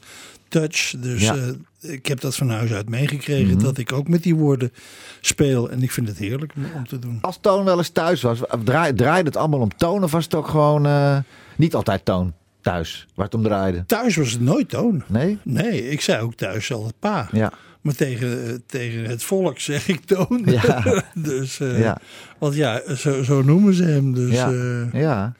touch. 0.49 0.95
Dus 0.99 1.23
eh, 1.29 1.93
ik 1.93 2.07
heb 2.07 2.21
dat 2.21 2.37
van 2.37 2.51
huis 2.51 2.73
uit 2.73 2.89
meegekregen. 2.89 3.55
Mhm. 3.55 3.65
Dat 3.65 3.79
ik 3.79 3.93
ook 3.93 4.09
met 4.09 4.23
die 4.23 4.35
woorden 4.35 4.73
speel. 5.21 5.71
En 5.71 5.83
ik 5.83 5.91
vind 5.91 6.09
het 6.09 6.19
heerlijk 6.19 6.53
om- 6.77 6.87
te 6.87 6.99
doen. 6.99 7.19
Als 7.21 7.39
Toon 7.41 7.65
wel 7.65 7.79
eens 7.79 7.89
thuis 7.89 8.23
was, 8.23 8.39
draai, 8.65 8.95
draaide 8.95 9.29
het 9.29 9.37
allemaal 9.37 9.61
om 9.61 9.77
Toon 9.77 10.03
of 10.05 10.11
was 10.13 10.25
het 10.25 10.35
ook 10.35 10.49
gewoon 10.49 10.87
eh, 10.87 11.17
niet 11.57 11.75
altijd 11.75 12.05
Toon 12.05 12.33
thuis 12.65 13.07
waar 13.15 13.25
het 13.25 13.35
om 13.35 13.43
draaide? 13.43 13.85
Thuis 13.87 14.17
was 14.17 14.31
het 14.33 14.41
nooit 14.41 14.69
toon. 14.69 15.03
Nee? 15.07 15.39
Nee, 15.43 15.89
ik 15.91 16.01
zei 16.01 16.23
ook 16.23 16.35
thuis 16.35 16.73
altijd 16.73 16.95
pa. 16.99 17.29
Ja. 17.33 17.53
Maar 17.81 17.95
tegen, 17.95 18.47
eh, 18.47 18.55
tegen 18.67 19.05
het 19.05 19.23
volk 19.23 19.59
zeg 19.59 19.89
ik 19.89 20.05
toon. 20.05 20.43
Ja. 20.45 21.03
dus, 21.15 21.61
eh, 21.61 21.79
Ja. 21.81 21.99
Want 22.39 22.55
ja, 22.55 22.95
zo, 22.97 23.23
zo 23.23 23.43
noemen 23.43 23.75
ze 23.75 23.85
hem. 23.85 24.15
Dus, 24.15 24.33
Ja. 24.35 24.51
eh, 24.53 25.01
Ja. 25.01 25.33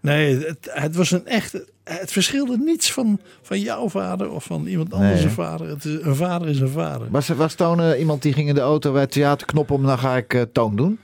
nee, 0.00 0.44
het, 0.46 0.68
het 0.70 0.96
was 0.96 1.10
een 1.10 1.26
echt... 1.26 1.58
Het 1.84 2.12
verschilde 2.12 2.56
niets 2.58 2.92
van, 2.92 3.20
van 3.42 3.60
jouw 3.60 3.88
vader 3.88 4.30
of 4.30 4.44
van 4.44 4.66
iemand 4.66 4.92
anders 4.92 5.20
Nee. 5.22 5.30
vader. 5.30 5.68
Het 5.68 5.84
is, 5.84 5.98
een 6.02 6.16
vader 6.16 6.48
is 6.48 6.60
een 6.60 6.68
vader. 6.68 7.06
Was, 7.10 7.28
was 7.28 7.54
Toon 7.54 7.92
iemand 7.92 8.22
die 8.22 8.32
ging 8.32 8.48
in 8.48 8.54
de 8.54 8.60
auto 8.60 8.92
bij 8.92 9.00
het 9.00 9.10
theater 9.10 9.46
knop 9.46 9.70
om, 9.70 9.82
dan 9.86 9.98
ga 9.98 10.16
ik 10.16 10.46
Toon 10.52 10.76
doen? 10.76 10.98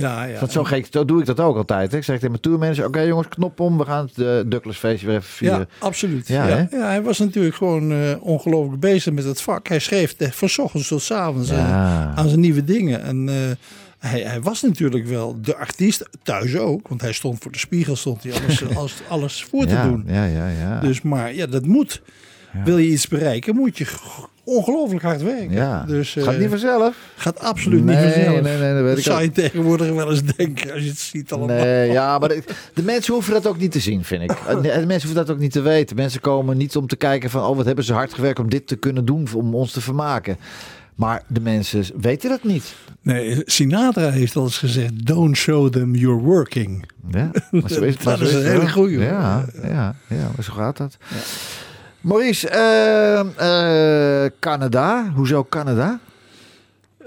Ja, 0.00 0.24
ja. 0.24 0.40
Dat 0.40 0.52
zo 0.52 0.64
gek, 0.64 0.86
zo 0.90 1.04
doe 1.04 1.20
ik 1.20 1.26
dat 1.26 1.40
ook 1.40 1.56
altijd. 1.56 1.90
Hè. 1.90 1.96
Ik 1.96 2.04
zeg 2.04 2.14
tegen 2.14 2.30
mijn 2.30 2.42
tourmanager, 2.42 2.86
oké 2.86 3.00
jongens, 3.00 3.28
knop 3.28 3.60
om, 3.60 3.78
we 3.78 3.84
gaan 3.84 4.04
het 4.14 4.18
uh, 4.18 4.50
Douglas 4.50 4.76
feestje 4.76 5.06
weer 5.06 5.16
even 5.16 5.28
vieren. 5.28 5.58
Ja, 5.58 5.66
absoluut. 5.78 6.28
Ja, 6.28 6.46
Ja, 6.48 6.68
hij 6.70 7.02
was 7.02 7.18
natuurlijk 7.18 7.54
gewoon 7.54 7.92
eh, 7.92 7.98
ongelooflijk 8.20 8.80
bezig 8.80 9.12
met 9.12 9.24
het 9.24 9.40
vak. 9.40 9.68
Hij 9.68 9.78
schreef 9.78 10.14
eh, 10.18 10.30
van 10.30 10.48
's 10.48 10.58
ochtends 10.58 10.88
tot 10.88 11.02
's 11.02 11.10
avonds 11.10 11.50
eh, 11.50 11.56
Ja. 11.58 12.12
aan 12.16 12.28
zijn 12.28 12.40
nieuwe 12.40 12.64
dingen. 12.64 13.02
En 13.02 13.28
eh, 13.28 13.34
hij, 14.10 14.20
hij 14.20 14.40
was 14.40 14.62
natuurlijk 14.62 15.06
wel 15.06 15.40
de 15.42 15.56
artiest, 15.56 16.08
thuis 16.22 16.56
ook. 16.56 16.88
Want 16.88 17.00
hij 17.00 17.12
stond 17.12 17.38
voor 17.42 17.52
de 17.52 17.58
spiegel, 17.58 17.96
stond 17.96 18.22
hij 18.22 18.32
alles, 18.32 18.68
alles, 18.76 18.94
alles 19.08 19.44
voor 19.44 19.66
te 19.66 19.74
ja, 19.74 19.88
doen. 19.88 20.04
Ja, 20.06 20.24
ja, 20.24 20.48
ja. 20.48 20.80
Dus, 20.80 21.02
maar 21.02 21.34
ja, 21.34 21.46
dat 21.46 21.66
moet. 21.66 22.02
Wil 22.64 22.78
je 22.78 22.88
iets 22.88 23.08
bereiken, 23.08 23.54
moet 23.54 23.78
je 23.78 23.86
ongelooflijk 24.46 25.02
hard 25.02 25.22
werken. 25.22 25.52
ja. 25.52 25.84
Dus, 25.86 26.12
gaat 26.12 26.34
eh, 26.34 26.40
niet 26.40 26.48
vanzelf. 26.48 26.96
gaat 27.16 27.38
absoluut 27.40 27.84
Nee, 27.84 27.96
niet 27.96 28.14
vanzelf. 28.14 28.40
nee, 28.42 28.58
nee, 28.58 28.74
dat 28.74 28.82
weet 28.82 28.96
ik 28.96 29.02
zou 29.02 29.16
ook. 29.16 29.22
je 29.24 29.30
tegenwoordig 29.32 29.90
wel 29.92 30.10
eens 30.10 30.22
denken 30.22 30.72
als 30.72 30.82
je 30.82 30.88
het 30.88 30.98
ziet 30.98 31.32
allemaal. 31.32 31.56
Nee, 31.56 31.90
ja, 31.90 32.18
maar 32.18 32.28
de, 32.28 32.42
de 32.74 32.82
mensen 32.82 33.14
hoeven 33.14 33.32
dat 33.32 33.46
ook 33.46 33.58
niet 33.58 33.72
te 33.72 33.80
zien, 33.80 34.04
vind 34.04 34.22
ik. 34.22 34.30
De 34.62 34.62
mensen 34.62 34.86
hoeven 35.08 35.14
dat 35.14 35.30
ook 35.30 35.38
niet 35.38 35.52
te 35.52 35.60
weten. 35.60 35.96
Mensen 35.96 36.20
komen 36.20 36.56
niet 36.56 36.76
om 36.76 36.86
te 36.86 36.96
kijken 36.96 37.30
van, 37.30 37.42
oh, 37.44 37.56
wat 37.56 37.66
hebben 37.66 37.84
ze 37.84 37.92
hard 37.92 38.14
gewerkt 38.14 38.38
om 38.38 38.48
dit 38.50 38.66
te 38.66 38.76
kunnen 38.76 39.04
doen, 39.04 39.28
om 39.34 39.54
ons 39.54 39.72
te 39.72 39.80
vermaken. 39.80 40.36
Maar 40.94 41.22
de 41.28 41.40
mensen 41.40 41.84
weten 42.00 42.30
dat 42.30 42.44
niet. 42.44 42.74
Nee, 43.02 43.42
Sinatra 43.44 44.10
heeft 44.10 44.36
al 44.36 44.42
eens 44.44 44.58
gezegd: 44.58 45.06
Don't 45.06 45.36
show 45.36 45.68
them 45.72 45.94
you're 45.94 46.22
working. 46.22 46.84
Ja, 47.10 47.30
maar 47.50 47.70
zo 47.70 47.80
is 47.82 48.02
maar 48.02 48.18
Dat 48.18 48.28
zo 48.28 48.38
is 48.38 48.44
een 48.44 48.50
hele 48.50 48.70
goeie. 48.70 48.98
Ja, 48.98 49.44
ja, 49.62 49.94
ja, 50.08 50.30
maar 50.34 50.44
zo 50.44 50.52
gaat 50.52 50.76
dat. 50.76 50.96
Maurice, 52.10 52.48
eh, 52.48 54.30
Canada. 54.40 55.12
Hoezo 55.14 55.44
Canada? 55.44 56.00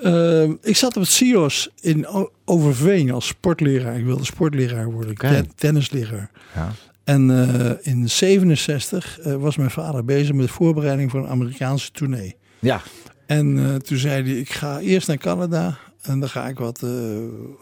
Ehm, 0.01 0.53
ik 0.61 0.75
zat 0.75 0.95
op 0.95 1.01
het 1.01 1.11
CIO's 1.11 1.69
in 1.81 2.07
Overveen 2.45 3.11
als 3.11 3.27
sportleraar. 3.27 3.97
Ik 3.97 4.05
wilde 4.05 4.25
sportleraar 4.25 4.91
worden, 4.91 5.11
Oké. 5.11 5.27
ten- 5.27 5.51
tennisleraar. 5.55 6.31
Ja. 6.55 6.71
En 7.03 7.29
eh, 7.29 7.71
in 7.93 8.09
67 8.09 9.19
eh, 9.19 9.35
was 9.35 9.57
mijn 9.57 9.69
vader 9.71 10.05
bezig 10.05 10.33
met 10.35 10.45
de 10.45 10.51
voorbereiding 10.53 11.11
voor 11.11 11.19
een 11.19 11.29
Amerikaanse 11.29 11.91
tournee. 11.91 12.35
Ja, 12.59 12.81
En 13.25 13.81
toen 13.85 13.97
zei 13.97 14.23
hij, 14.23 14.39
ik 14.39 14.49
ga 14.51 14.79
eerst 14.79 15.07
naar 15.07 15.17
Canada 15.17 15.77
en 16.01 16.19
dan 16.19 16.29
ga 16.29 16.47
ik 16.47 16.57
wat, 16.59 16.83
eh, 16.83 16.89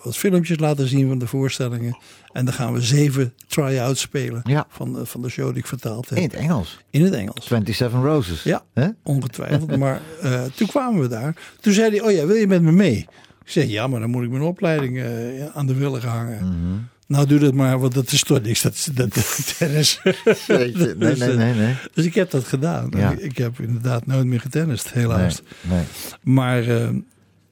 wat 0.03 0.17
filmpjes 0.17 0.59
laten 0.59 0.87
zien 0.87 1.07
van 1.07 1.19
de 1.19 1.27
voorstellingen. 1.27 1.97
En 2.31 2.45
dan 2.45 2.53
gaan 2.53 2.73
we 2.73 2.81
zeven 2.81 3.33
try-outs 3.47 4.01
spelen 4.01 4.41
Ja. 4.43 4.65
van, 4.69 4.93
de, 4.93 5.05
van 5.05 5.21
de 5.21 5.29
show 5.29 5.47
die 5.49 5.57
ik 5.57 5.67
vertaald 5.67 6.09
heb. 6.09 6.17
in 6.17 6.23
het 6.23 6.33
Engels. 6.33 6.79
In 6.89 7.03
het 7.03 7.13
Engels. 7.13 7.45
27 7.47 8.01
Roses. 8.01 8.43
Ja, 8.43 8.63
ongetwijfeld. 9.03 9.77
maar 9.85 10.01
eh, 10.21 10.43
toen 10.55 10.67
kwamen 10.67 11.01
we 11.01 11.07
daar. 11.07 11.35
Toen 11.59 11.73
zei 11.73 11.89
hij, 11.89 12.01
oh 12.01 12.11
ja, 12.11 12.25
wil 12.25 12.35
je 12.35 12.47
met 12.47 12.61
me 12.61 12.71
mee? 12.71 12.97
Ik 13.43 13.51
zei, 13.53 13.69
ja, 13.69 13.87
maar 13.87 13.99
dan 13.99 14.09
moet 14.09 14.23
ik 14.23 14.29
mijn 14.29 14.41
opleiding 14.43 14.97
eh, 14.99 15.45
aan 15.53 15.67
de 15.67 15.73
willen 15.73 16.01
hangen. 16.01 16.37
Mhm. 16.45 16.77
Nou, 17.07 17.25
doe 17.27 17.39
dat 17.39 17.53
maar, 17.53 17.79
want 17.79 17.93
dat 17.93 18.11
is 18.11 18.23
toch 18.23 18.41
niks. 18.41 18.61
Dat, 18.61 18.87
dat 18.93 19.15
is 19.15 19.35
tennis. 19.57 20.01
Nee, 20.47 20.71
Dus, 20.97 21.17
nee, 21.17 21.29
eh, 21.29 21.35
nee, 21.37 21.53
nee. 21.53 21.75
Dus 21.93 22.05
ik 22.05 22.13
heb 22.13 22.31
dat 22.31 22.43
gedaan. 22.43 22.91
Ja. 22.97 23.11
Ik, 23.11 23.19
ik 23.19 23.37
heb 23.37 23.59
inderdaad 23.59 24.05
nooit 24.05 24.25
meer 24.25 24.39
getennist, 24.41 24.91
helaas. 24.93 25.41
nee, 25.61 25.77
nee. 25.77 25.85
Maar 26.21 26.67
eh, 26.67 26.89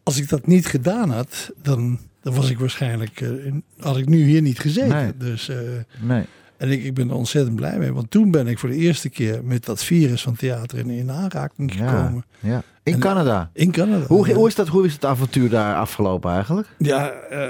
als 0.06 0.18
ik 0.18 0.30
dat 0.30 0.48
niet 0.48 0.66
gedaan 0.66 1.10
had, 1.10 1.52
dan, 1.62 2.00
dan 2.22 2.34
was 2.36 2.50
ik 2.50 2.60
waarschijnlijk, 2.60 3.22
eh, 3.22 3.46
in- 3.46 3.64
had 3.80 3.98
ik 3.98 4.08
nu 4.10 4.24
hier 4.24 4.42
niet 4.42 4.60
gezeten. 4.60 4.90
Nee. 4.96 5.18
Dus, 5.18 5.50
eh, 5.50 5.58
nee. 6.02 6.24
en 6.58 6.72
ik, 6.72 6.84
ik 6.84 6.94
ben 6.94 7.10
er 7.10 7.16
ontzettend 7.16 7.56
blij 7.56 7.78
mee. 7.78 7.94
Want 7.94 8.12
toen 8.12 8.32
ben 8.32 8.48
ik 8.48 8.60
voor 8.60 8.70
de 8.70 8.76
eerste 8.76 9.10
keer 9.10 9.44
met 9.44 9.66
dat 9.66 9.84
virus 9.84 10.22
van 10.22 10.36
theater 10.36 10.78
in, 10.78 10.90
in 10.90 11.12
aanraking 11.12 11.72
gekomen. 11.74 12.26
ja. 12.40 12.64
In 12.84 12.94
En- 12.94 13.00
Canada. 13.00 13.50
In 13.54 13.72
Canada. 13.72 14.06
Hoe, 14.06 14.34
hoe, 14.34 14.48
is 14.48 14.56
dat, 14.56 14.68
hoe 14.68 14.86
is 14.86 14.94
het 14.94 15.06
avontuur 15.06 15.50
daar 15.50 15.76
afgelopen 15.76 16.32
eigenlijk? 16.32 16.68
Ja, 16.78 17.10
eh, 17.10 17.50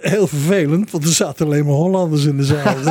heel 0.00 0.26
vervelend, 0.26 0.90
want 0.90 1.04
er 1.04 1.10
zaten 1.12 1.46
alleen 1.46 1.64
maar 1.64 1.74
Hollanders 1.74 2.24
in 2.24 2.36
de 2.36 2.44
zaal. 2.44 2.74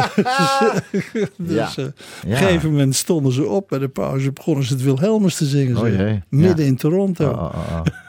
dus 1.38 1.56
Ja. 1.56 1.70
eh, 1.76 1.86
op 1.86 1.94
een 2.28 2.36
gegeven 2.38 2.70
moment 2.72 2.96
stonden 2.96 3.32
ze 3.34 3.46
op 3.48 3.68
bij 3.70 3.80
de 3.80 3.88
pauze, 3.88 4.32
begonnen 4.32 4.64
ze 4.66 4.74
het 4.74 4.84
Wilhelmus 4.84 5.36
te 5.36 5.46
zingen. 5.46 5.78
Oh 5.78 6.20
Midden 6.30 6.66
in 6.66 6.76
Toronto. 6.78 7.30
Oh, 7.30 7.42
oh, 7.44 7.54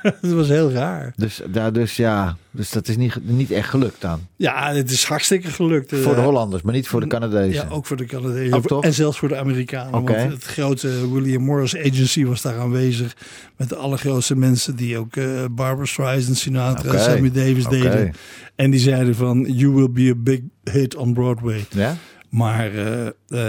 oh, 0.03 0.13
dat 0.23 0.31
was 0.33 0.49
heel 0.49 0.71
raar. 0.71 1.13
Dus, 1.17 1.41
daar, 1.51 1.73
dus 1.73 1.97
ja, 1.97 2.37
dus 2.51 2.71
dat 2.71 2.89
is 2.89 2.97
niet, 2.97 3.17
niet 3.23 3.51
echt 3.51 3.69
gelukt 3.69 4.01
dan. 4.01 4.21
Ja, 4.37 4.73
het 4.73 4.91
is 4.91 5.05
hartstikke 5.05 5.49
gelukt. 5.51 5.89
Voor 5.97 6.15
de 6.15 6.19
Eh, 6.21 6.25
Hollanders, 6.25 6.63
maar 6.63 6.75
niet 6.75 6.89
voor 6.89 7.01
de 7.01 7.07
Canadezen. 7.07 7.69
Ja, 7.69 7.75
ook 7.75 7.87
voor 7.87 7.97
de 7.97 8.05
Canadezen. 8.05 8.57
Ook 8.57 8.67
toch? 8.67 8.85
En 8.85 8.95
zelfs 8.95 9.19
voor 9.19 9.29
de 9.29 9.37
Amerikanen. 9.37 9.91
Want 9.93 10.09
het 10.33 10.45
grote 10.45 11.13
William 11.13 11.43
Morris 11.43 11.77
Agency 11.77 12.25
was 12.25 12.43
daar 12.43 12.59
aanwezig. 12.59 13.17
Met 13.57 13.69
de 13.69 13.77
allergrootste 13.77 14.37
mensen 14.37 14.77
die 14.77 14.99
ook 14.99 15.17
eh 15.17 15.45
Barbara 15.51 15.87
Streisand, 15.87 16.37
Sinatra. 16.39 16.99
Sammy 16.99 17.31
Davis 17.31 17.67
Oké. 17.67 17.79
deden. 17.79 18.13
En 18.57 18.71
die 18.71 18.81
zeiden 18.81 19.15
van, 19.15 19.53
you 19.53 19.73
will 19.73 19.91
be 19.91 20.11
a 20.11 20.15
big 20.17 20.41
hit 20.73 20.95
on 20.97 21.13
Broadway. 21.15 21.65
Ja? 21.71 21.97
Maar 22.29 22.75
eh, 22.75 23.07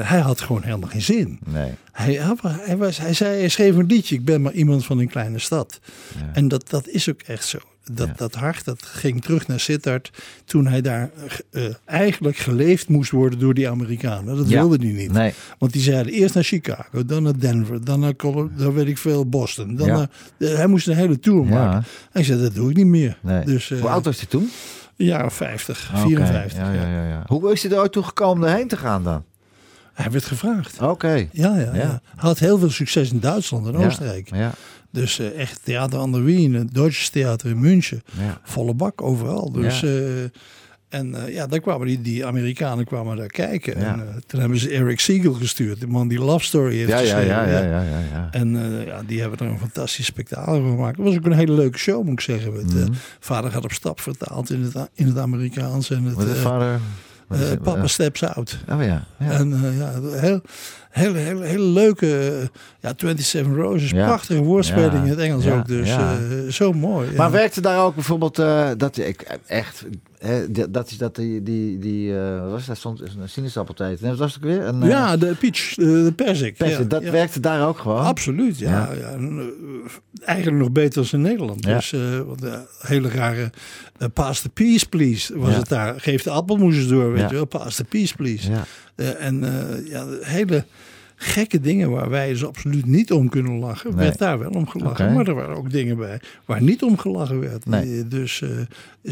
hij 0.08 0.20
had 0.20 0.42
gewoon 0.42 0.64
helemaal 0.64 0.90
geen 0.90 1.02
zin. 1.02 1.40
Nee. 1.46 1.72
Hij, 1.92 2.14
hij, 2.66 2.78
was, 2.78 2.98
hij 2.98 3.14
zei, 3.14 3.40
hij 3.40 3.50
schreef 3.50 3.76
een 3.76 3.86
liedje, 3.86 4.16
ik 4.16 4.26
ben 4.26 4.42
maar 4.42 4.52
iemand 4.54 4.86
van 4.86 5.00
een 5.00 5.08
kleine 5.10 5.40
stad. 5.40 5.80
Ja. 6.20 6.30
En 6.34 6.48
dat, 6.48 6.70
dat 6.70 6.88
is 6.88 7.10
ook 7.10 7.22
echt 7.22 7.46
zo. 7.48 7.58
Dat, 7.92 8.08
Ja. 8.08 8.14
dat 8.18 8.36
hart 8.36 8.66
dat 8.66 8.82
ging 8.84 9.22
terug 9.22 9.48
naar 9.48 9.60
Sittard 9.60 10.12
toen 10.46 10.68
hij 10.68 10.82
daar 10.82 11.10
eh, 11.52 11.64
eigenlijk 11.86 12.38
geleefd 12.38 12.88
moest 12.90 13.12
worden 13.12 13.40
door 13.40 13.54
die 13.54 13.70
Amerikanen. 13.70 14.36
Dat 14.36 14.50
Ja. 14.50 14.60
wilde 14.68 14.86
hij 14.86 14.94
niet. 14.96 15.12
Nee. 15.12 15.34
Want 15.58 15.74
die 15.74 15.82
zeiden 15.82 16.14
eerst 16.14 16.34
naar 16.36 16.44
Chicago, 16.44 17.06
dan 17.06 17.24
naar 17.24 17.40
Denver, 17.40 17.84
dan 17.86 18.00
naar 18.00 18.16
Colo- 18.16 18.50
dan 18.58 18.74
weet 18.74 18.88
ik 18.88 18.98
veel, 18.98 19.26
Boston. 19.30 19.76
Dan 19.76 19.88
Ja. 19.88 19.96
naar- 19.98 20.10
eh, 20.38 20.56
hij 20.56 20.68
moest 20.68 20.88
een 20.88 20.96
hele 20.96 21.20
tour 21.20 21.44
Ja. 21.46 21.50
maken. 21.50 21.84
Hij 22.12 22.24
zei, 22.24 22.42
dat 22.42 22.56
doe 22.56 22.70
ik 22.70 22.76
niet 22.76 22.86
meer. 22.86 23.18
nee. 23.22 23.46
Dus 23.46 23.72
eh 23.72 23.80
Hoe 23.80 23.90
oud 23.90 24.06
was 24.06 24.18
hij 24.18 24.26
toen? 24.30 24.50
of 25.26 25.34
50, 25.34 25.90
Oké. 25.96 26.02
54. 26.02 26.58
Ja, 26.60 26.72
ja. 26.74 26.82
ja, 26.82 26.90
ja, 27.04 27.08
ja. 27.08 27.24
Hoe 27.28 27.52
is 27.52 27.64
hij 27.64 27.72
er 27.72 27.80
ooit 27.80 27.92
toe 27.92 28.04
gekomen 28.04 28.50
erheen 28.50 28.68
te 28.68 28.78
gaan 28.78 29.04
dan? 29.04 29.24
Hij 30.02 30.12
werd 30.12 30.26
gevraagd. 30.26 30.82
Oké. 30.82 31.28
Ja, 31.32 31.58
ja, 31.58 31.76
ja. 31.76 32.02
Had 32.16 32.40
heel 32.40 32.58
veel 32.60 32.70
succes 32.70 33.12
in 33.12 33.20
Duitsland 33.20 33.68
en. 33.68 33.76
Oostenrijk. 33.76 34.30
Ja. 34.36 34.52
Dus 34.92 35.20
eh, 35.20 35.40
echt 35.40 35.60
Theater 35.64 36.00
aan 36.00 36.12
der 36.12 36.24
Wien, 36.24 36.54
het 36.54 36.74
Deutsches 36.74 37.10
Theater 37.10 37.50
in 37.50 37.60
München. 37.60 38.02
Volle 38.44 38.74
bak 38.74 39.02
overal. 39.02 39.52
Dus, 39.52 39.84
eh, 39.84 40.22
en 40.90 41.26
eh, 41.26 41.34
ja, 41.34 41.48
daar 41.48 41.60
kwamen 41.60 41.88
die, 41.88 42.02
die 42.02 42.26
Amerikanen 42.26 42.86
kwamen 42.86 43.18
daar 43.18 43.28
kijken. 43.28 43.80
Ja. 43.80 43.86
En 43.94 44.24
toen 44.28 44.40
hebben 44.40 44.58
ze 44.60 44.70
Eric 44.70 45.00
Siegel 45.00 45.34
gestuurd. 45.34 45.80
De 45.80 45.88
man 45.88 46.08
die 46.08 46.20
Love 46.20 46.46
Story 46.46 46.76
heeft 46.78 46.90
Ja, 46.90 46.98
geschreven. 46.98 47.28
ja, 47.28 47.48
ja, 47.48 47.60
ja, 47.62 47.82
ja, 47.82 48.00
ja. 48.12 48.28
En 48.32 48.52
ja, 48.86 49.02
die 49.08 49.22
hebben 49.22 49.40
er 49.40 49.46
een 49.46 49.60
fantastisch 49.60 50.06
spektakel 50.06 50.62
van 50.62 50.70
gemaakt. 50.70 50.98
Het 50.98 51.06
was 51.06 51.16
ook 51.16 51.26
een 51.26 51.32
hele 51.34 51.54
leuke 51.54 51.78
show, 51.78 52.04
moet 52.04 52.14
ik 52.14 52.20
zeggen. 52.22 52.54
Met, 52.54 52.74
Mhm. 52.74 52.92
vader 53.20 53.52
gaat 53.52 53.64
op 53.64 53.72
stap 53.72 54.00
vertaald 54.00 54.50
in 54.50 54.62
het, 54.62 54.90
in 54.94 55.08
het 55.08 55.18
Amerikaans. 55.18 55.90
En 55.90 56.04
het, 56.04 56.38
vader? 56.38 56.80
Eh? 57.30 57.58
Papa 57.64 57.88
Steps 57.88 58.24
Out. 58.24 58.58
Oh 58.72 58.84
ja. 58.84 59.04
ja. 59.18 59.32
En 59.32 59.54
eh, 59.54 59.78
ja, 59.78 60.20
heel, 60.20 60.42
heel, 60.90 61.14
heel, 61.14 61.42
heel 61.42 61.64
leuke, 61.64 62.18
eh, 62.20 62.48
ja, 62.80 62.94
27 62.98 63.56
Roses, 63.56 63.90
Ja. 63.90 64.06
prachtige 64.06 64.42
woordspeling 64.44 64.94
Ja. 64.94 65.04
in 65.04 65.10
het 65.10 65.20
Engels 65.20 65.48
ook. 65.48 65.68
Dus 65.68 65.90
eh, 65.90 66.12
zo 66.50 66.72
mooi. 66.74 67.10
Maar 67.16 67.32
werkte 67.32 67.62
daar 67.62 67.84
ook 67.84 67.96
bijvoorbeeld 67.96 68.40
eh, 68.40 68.70
dat 68.78 68.98
ik 68.98 69.38
echt 69.46 69.86
hè, 70.20 70.52
dat- 70.52 70.74
dat 70.74 70.90
is 70.92 70.98
dat 70.98 71.16
die 71.16 71.44
die 71.44 71.80
die 71.80 72.14
wat 72.14 72.52
was 72.52 72.66
dat 72.66 72.78
stond 72.78 73.02
een 73.02 73.30
sinaasappeltijd. 73.30 74.02
Nee, 74.02 74.10
wat 74.10 74.20
was 74.20 74.34
het 74.34 74.44
weer? 74.44 74.62
Een, 74.66 74.82
ja, 74.88 75.18
de 75.18 75.36
peach, 75.40 75.74
de 75.76 76.14
perzik. 76.16 76.90
dat 76.90 77.04
werkte 77.04 77.40
daar 77.40 77.68
ook 77.68 77.78
gewoon. 77.80 78.02
Absoluut, 78.02 78.58
ja. 78.60 78.70
Ja. 78.70 78.94
ja. 79.00 79.08
En, 79.10 79.52
eigenlijk 80.26 80.58
nog 80.58 80.72
beter 80.72 81.02
dan 81.02 81.20
in 81.20 81.22
Nederland. 81.22 81.64
Dus, 81.64 81.96
want, 82.26 82.42
hele 82.82 83.10
rare 83.10 83.50
pass 84.14 84.42
the 84.42 84.50
peace, 84.50 84.88
please, 84.90 85.38
was 85.38 85.56
het 85.56 85.70
daar. 85.70 86.00
Geef 86.00 86.24
de 86.24 86.30
appelmoesjes 86.30 86.88
door, 86.88 87.12
weet 87.14 87.30
je 87.30 87.36
wel. 87.36 87.46
Pass 87.46 87.76
the 87.76 87.84
peace, 87.84 88.16
please. 88.16 88.52
Eh, 89.00 89.26
en 89.26 89.44
eh, 89.44 89.88
ja, 89.88 90.06
hele 90.22 90.66
gekke 91.16 91.60
dingen 91.60 91.90
waar 91.92 92.10
wij 92.10 92.30
dus 92.30 92.46
absoluut 92.46 92.86
niet 92.86 93.12
om 93.12 93.30
kunnen 93.30 93.60
lachen. 93.60 93.90
Nee. 93.96 94.06
Werd 94.06 94.18
daar 94.18 94.40
wel 94.40 94.50
om 94.50 94.68
gelachen. 94.68 95.14
Maar 95.14 95.28
er 95.28 95.34
waren 95.34 95.56
ook 95.58 95.72
dingen 95.72 95.98
bij 95.98 96.22
waar 96.46 96.62
niet 96.62 96.84
om 96.84 96.98
gelachen 96.98 97.40
werd. 97.40 97.66
Nee. 97.66 98.00
Eh, 98.00 98.10
Dus 98.10 98.44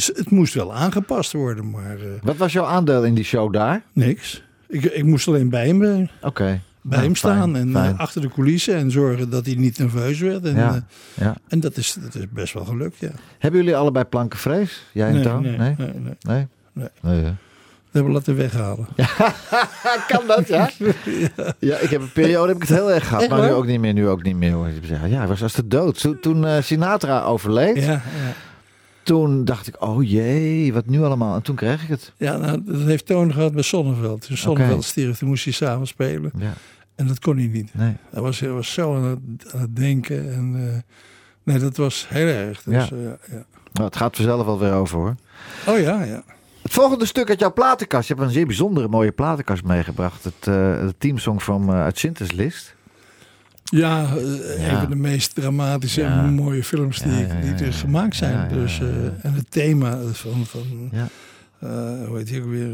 het 0.07 0.29
moest 0.29 0.53
wel 0.53 0.73
aangepast 0.73 1.31
worden, 1.33 1.69
maar 1.69 1.97
Wat 2.21 2.37
was 2.37 2.53
jouw 2.53 2.65
aandeel 2.65 3.05
in 3.05 3.13
die 3.13 3.23
show 3.23 3.53
daar? 3.53 3.81
niks. 3.93 4.43
Ik, 4.67 4.83
ik 4.83 5.03
moest 5.03 5.27
alleen 5.27 5.49
bij 5.49 5.67
hem, 5.67 6.09
Oké. 6.21 6.61
bij 6.81 6.99
hem 6.99 7.15
staan 7.15 7.51
fijn, 7.51 7.55
en 7.55 7.71
fijn. 7.71 7.97
achter 7.97 8.21
de 8.21 8.29
coulissen 8.29 8.75
en 8.75 8.91
zorgen 8.91 9.29
dat 9.29 9.45
hij 9.45 9.55
niet 9.55 9.77
nerveus 9.77 10.19
werd. 10.19 10.45
En, 10.45 10.55
Ja. 10.55 10.85
Ja. 11.13 11.35
en 11.47 11.59
dat, 11.59 11.77
is, 11.77 11.97
dat 12.01 12.15
is 12.15 12.25
best 12.29 12.53
wel 12.53 12.65
gelukt, 12.65 12.97
ja. 12.99 13.11
Hebben 13.39 13.59
jullie 13.59 13.75
allebei 13.75 14.05
plankenvrees? 14.05 14.83
Jij 14.93 15.07
en 15.07 15.41
nee, 15.41 15.57
Nee. 15.57 15.75
nee, 15.77 15.91
nee. 16.21 16.47
Nee. 16.73 16.89
Nee. 17.01 17.33
Hebben 17.97 18.13
laten 18.13 18.35
weghalen. 18.35 18.87
kan 20.11 20.27
dat, 20.27 20.47
ja? 20.47 20.69
ja? 21.59 21.77
ik 21.77 21.89
heb 21.89 22.01
een 22.01 22.11
periode 22.11 22.47
heb 22.47 22.55
ik 22.61 22.67
het 22.67 22.77
heel 22.77 22.91
erg 22.91 23.07
gehad. 23.07 23.21
Echt 23.21 23.31
maar 23.31 23.41
nu 23.47 23.51
ook 23.53 23.65
niet 23.65 23.79
meer, 23.79 23.93
nu 23.93 24.07
ook 24.07 24.23
niet 24.23 24.35
meer. 24.35 24.51
hoor. 24.51 24.67
Ja, 25.07 25.17
hij 25.17 25.27
was 25.27 25.43
als 25.43 25.53
de 25.53 25.67
dood. 25.67 25.99
Toen, 25.99 26.19
toen 26.19 26.45
eh, 26.45 26.61
Sinatra 26.61 27.23
overleed, 27.23 27.77
Ja, 27.83 27.91
ja. 27.91 28.01
toen 29.03 29.45
dacht 29.45 29.67
ik, 29.67 29.81
oh 29.83 30.09
jee, 30.09 30.73
wat 30.73 30.85
nu 30.85 31.03
allemaal? 31.03 31.35
En 31.35 31.41
toen 31.41 31.55
kreeg 31.55 31.83
ik 31.83 31.89
het. 31.89 32.13
ja 32.17 32.37
nou, 32.37 32.61
dat 32.65 32.81
heeft 32.81 33.05
Toon 33.05 33.33
gehad 33.33 33.53
met 33.53 33.65
Sonneveld. 33.65 34.21
Toen 34.27 34.37
Sonneveld 34.37 34.77
Oké. 34.77 34.85
stierf, 34.87 35.17
toen 35.17 35.27
moest 35.29 35.43
hij 35.43 35.53
samen 35.53 35.87
spelen. 35.87 36.31
Ja, 36.37 36.53
En 36.95 37.07
dat 37.07 37.19
kon 37.19 37.37
hij 37.37 37.47
niet. 37.47 37.69
nee. 37.73 37.93
Hij 38.09 38.21
was, 38.21 38.39
hij 38.39 38.49
was 38.49 38.73
zo 38.73 38.95
aan 38.95 39.03
het, 39.03 39.53
aan 39.53 39.61
het 39.61 39.75
denken. 39.75 40.33
En, 40.33 40.55
eh, 40.73 40.93
nee, 41.43 41.59
dat 41.59 41.77
was 41.77 42.05
heel 42.09 42.27
erg. 42.27 42.63
Dus, 42.63 42.73
Ja. 42.89 42.97
ja. 42.97 43.17
ja. 43.31 43.45
Nou, 43.73 43.89
het 43.89 43.95
gaat 43.97 44.15
vanzelf 44.15 44.45
wel 44.45 44.59
weer 44.59 44.73
over 44.73 44.97
hoor. 44.97 45.15
Oh 45.67 45.79
ja, 45.79 46.03
ja. 46.03 46.23
Het 46.67 46.75
volgende 46.75 47.05
stuk 47.05 47.29
uit 47.29 47.39
jouw 47.39 47.53
platenkast. 47.53 48.07
Je 48.07 48.13
hebt 48.13 48.25
een 48.27 48.33
zeer 48.33 48.45
bijzondere 48.45 48.87
mooie 48.87 49.11
platenkast 49.11 49.63
meegebracht. 49.63 50.23
Het, 50.23 50.47
eh 50.47 50.87
teamsong 50.97 51.43
van 51.43 51.69
uh, 51.69 51.81
uit 51.83 51.97
Sinter's 51.97 52.31
List. 52.31 52.75
Ja, 53.63 54.05
eh, 54.15 54.65
Ja. 54.67 54.71
een 54.73 54.79
van 54.79 54.89
de 54.89 54.95
meest 54.95 55.35
dramatische 55.35 56.01
Ja. 56.01 56.19
en 56.23 56.33
mooie 56.33 56.63
films 56.63 56.99
die, 56.99 57.11
Ja, 57.27 57.41
die 57.41 57.65
er 57.65 57.73
gemaakt 57.73 58.15
zijn. 58.15 58.49
Dus, 58.49 58.79
en 59.21 59.33
het 59.33 59.51
thema 59.51 59.97
van, 60.11 60.45
van 60.45 60.89
Ja. 60.91 61.07
hoe 62.07 62.17
heet 62.17 62.29
hij 62.29 62.41
ook 62.41 62.49
weer? 62.49 62.69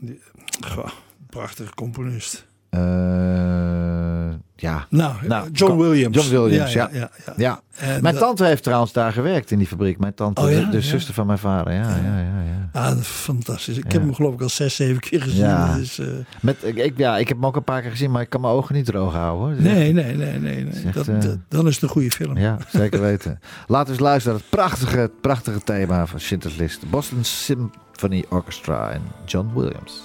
die, 0.00 0.20
goh, 0.66 0.88
prachtige 1.30 1.74
componist. 1.74 2.46
Eh, 2.70 4.25
ja. 4.56 4.86
Nou, 4.90 5.12
Nou, 5.26 5.48
John 5.52 5.72
Ko- 5.72 5.78
Williams. 5.78 6.16
John 6.16 6.30
Williams, 6.42 6.72
ja. 6.72 6.88
ja, 6.92 7.10
ja. 7.36 7.60
Mijn 8.00 8.02
dat- 8.02 8.18
tante 8.18 8.44
heeft 8.44 8.62
trouwens 8.62 8.92
daar 8.92 9.12
gewerkt 9.12 9.50
in 9.50 9.58
die 9.58 9.66
fabriek. 9.66 9.98
Mijn 9.98 10.14
tante, 10.14 10.40
Oh 10.40 10.46
de, 10.48 10.68
de 10.68 10.80
zuster 10.80 11.14
van 11.14 11.26
mijn 11.26 11.38
vader. 11.38 11.72
Ja, 11.72 11.80
ja, 11.88 12.18
ja. 12.18 12.42
ja, 12.44 12.54
Ah, 12.72 12.96
fantastisch. 13.00 13.76
Ik 13.78 13.92
heb 13.92 14.02
hem 14.02 14.14
geloof 14.14 14.34
ik 14.34 14.40
al 14.40 14.48
zes, 14.48 14.74
zeven 14.76 15.00
keer 15.00 15.22
gezien. 15.22 15.44
Ja. 15.44 15.74
Dus, 15.76 15.98
eh, 15.98 16.06
Met, 16.40 16.56
ik, 16.64 16.92
ja, 16.96 17.16
ik 17.18 17.28
heb 17.28 17.36
hem 17.36 17.46
ook 17.46 17.56
een 17.56 17.64
paar 17.64 17.82
keer 17.82 17.90
gezien, 17.90 18.10
maar 18.10 18.22
ik 18.22 18.28
kan 18.30 18.40
mijn 18.40 18.52
ogen 18.52 18.74
niet 18.74 18.84
droog 18.86 19.12
houden. 19.12 19.54
Hoor. 19.54 19.62
Nee, 19.62 19.92
nee, 19.92 20.14
nee, 20.14 20.38
nee. 20.38 20.64
nee. 20.64 20.82
echt, 20.84 20.94
Dat, 20.94 21.08
eh, 21.08 21.20
dat- 21.20 21.38
dan 21.48 21.66
is 21.66 21.74
het 21.74 21.82
een 21.82 21.88
goede 21.88 22.10
film. 22.10 22.38
Ja, 22.38 22.58
zeker 22.72 23.00
weten. 23.00 23.40
Laten 23.66 23.86
we 23.86 23.92
eens 23.92 24.00
luisteren 24.00 24.32
naar 24.38 24.46
het 24.50 24.58
prachtige, 24.60 25.10
prachtige 25.20 25.60
thema 25.64 26.06
van 26.06 26.20
Schindler's 26.20 26.56
List. 26.56 26.80
De 26.80 26.86
Boston 26.86 27.24
Symphony 27.24 28.24
Orchestra 28.28 28.90
en 28.90 29.02
John 29.26 29.50
Williams. 29.54 30.00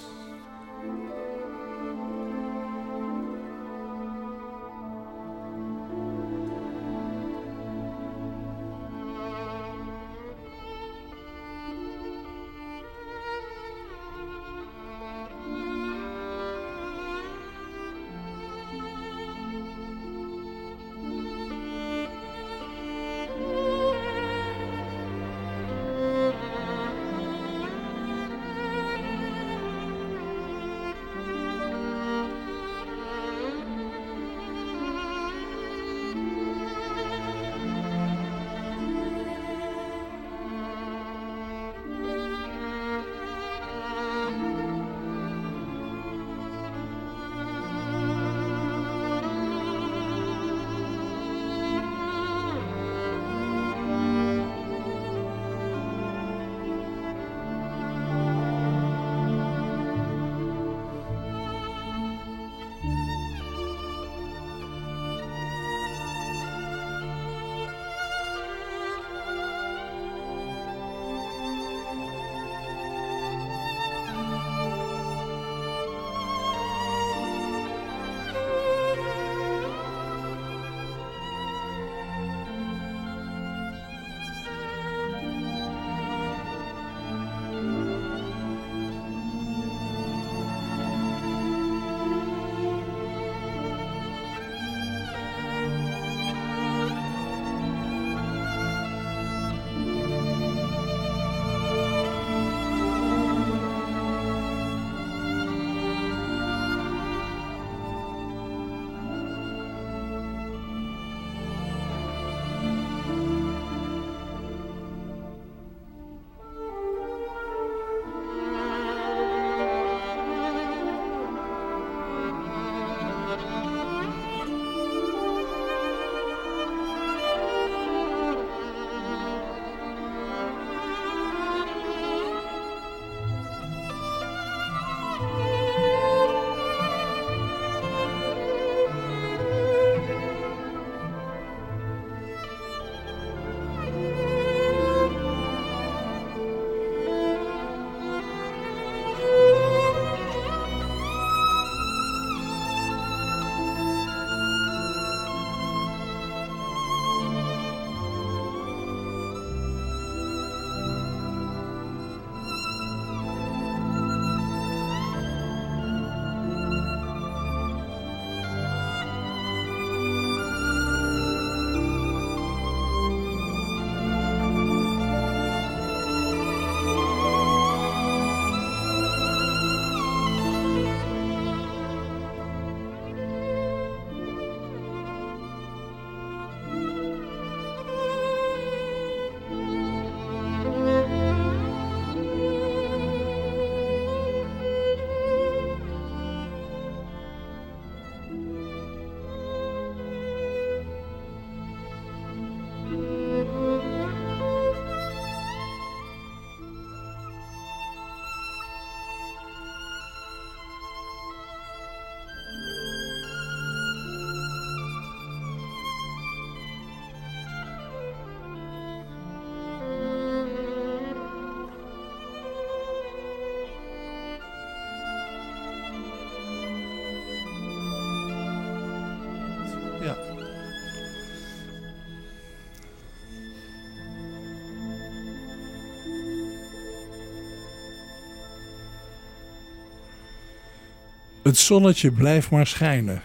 Het 241.52 241.60
zonnetje 241.60 242.12
blijft 242.12 242.50
maar 242.50 242.68
schijnen. 242.68 243.22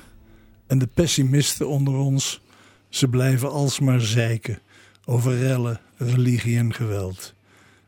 En 0.67 0.79
de 0.79 0.87
pessimisten 0.87 1.69
onder 1.69 1.95
ons, 1.95 2.41
ze 2.89 3.09
blijven 3.09 3.51
alsmaar 3.51 4.01
zeiken 4.01 4.59
over 5.05 5.39
rellen, 5.39 5.81
religie 5.97 6.59
en 6.59 6.75
geweld. 6.75 7.35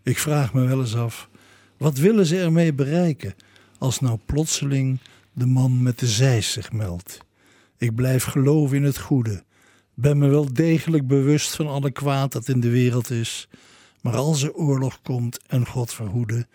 Ik 0.03 0.19
vraag 0.19 0.53
me 0.53 0.65
wel 0.67 0.81
eens 0.81 0.97
af, 0.97 1.29
wat 1.77 1.99
willen 1.99 2.27
ze 2.27 2.41
ermee 2.41 2.73
bereiken 2.73 3.35
als 3.79 4.01
nou 4.01 4.19
plotseling 4.27 4.99
de 5.33 5.47
man 5.47 5.83
met 5.83 5.99
de 5.99 6.07
zeis 6.07 6.53
zich 6.53 6.73
meldt? 6.73 7.19
Ik 7.79 7.95
blijf 7.95 8.25
geloven 8.25 8.77
in 8.77 8.85
het 8.85 8.99
goede. 8.99 9.43
Ben 9.95 10.19
me 10.19 10.29
wel 10.29 10.53
degelijk 10.53 11.07
bewust 11.07 11.57
van 11.57 11.67
alle 11.67 11.91
kwaad 11.91 12.33
dat 12.33 12.49
in 12.49 12.61
de 12.61 12.71
wereld 12.71 13.11
is. 13.11 13.49
Maar 14.01 14.17
als 14.17 14.43
er 14.43 14.55
oorlog 14.55 15.01
komt 15.03 15.41
en 15.47 15.67
God 15.67 15.95
verhoede, 15.95 16.47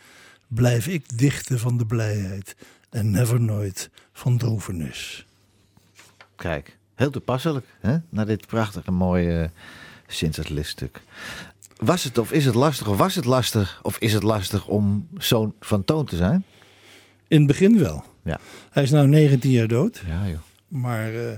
blijf 0.48 0.88
ik 0.88 1.18
dichten 1.18 1.60
van 1.60 1.78
de 1.78 1.86
blijheid 1.86 2.56
en 2.94 3.12
never 3.12 3.42
nooit 3.42 3.90
van 4.14 4.38
droevenis. 4.38 5.26
Kijk, 6.36 6.78
heel 6.96 7.10
toepasselijk 7.10 7.66
hè? 7.80 7.98
naar 8.10 8.26
dit 8.26 8.48
prachtige 8.48 8.92
mooie 8.92 9.42
uh, 9.42 9.48
Sinterklaas-stuk. 10.08 11.02
Was 11.78 12.04
het 12.04 12.18
of 12.18 12.32
is 12.32 12.46
het 12.46 12.56
lastig, 12.56 12.88
of 12.88 12.98
was 12.98 13.16
het 13.16 13.26
lastig, 13.26 13.80
of 13.84 13.98
is 13.98 14.14
het 14.14 14.24
lastig 14.24 14.68
om 14.68 15.08
zo'n 15.18 15.54
van 15.60 15.84
toon 15.84 16.06
te 16.06 16.16
zijn? 16.16 16.44
In 17.28 17.38
het 17.38 17.48
begin 17.48 17.80
wel. 17.80 18.04
Ja. 18.24 18.40
Hij 18.70 18.84
is 18.84 18.92
nu 18.92 19.08
19 19.08 19.52
jaar 19.52 19.68
dood. 19.68 20.02
Ja, 20.08 20.28
joh. 20.28 20.40
Maar 20.68 21.14
uh, 21.14 21.32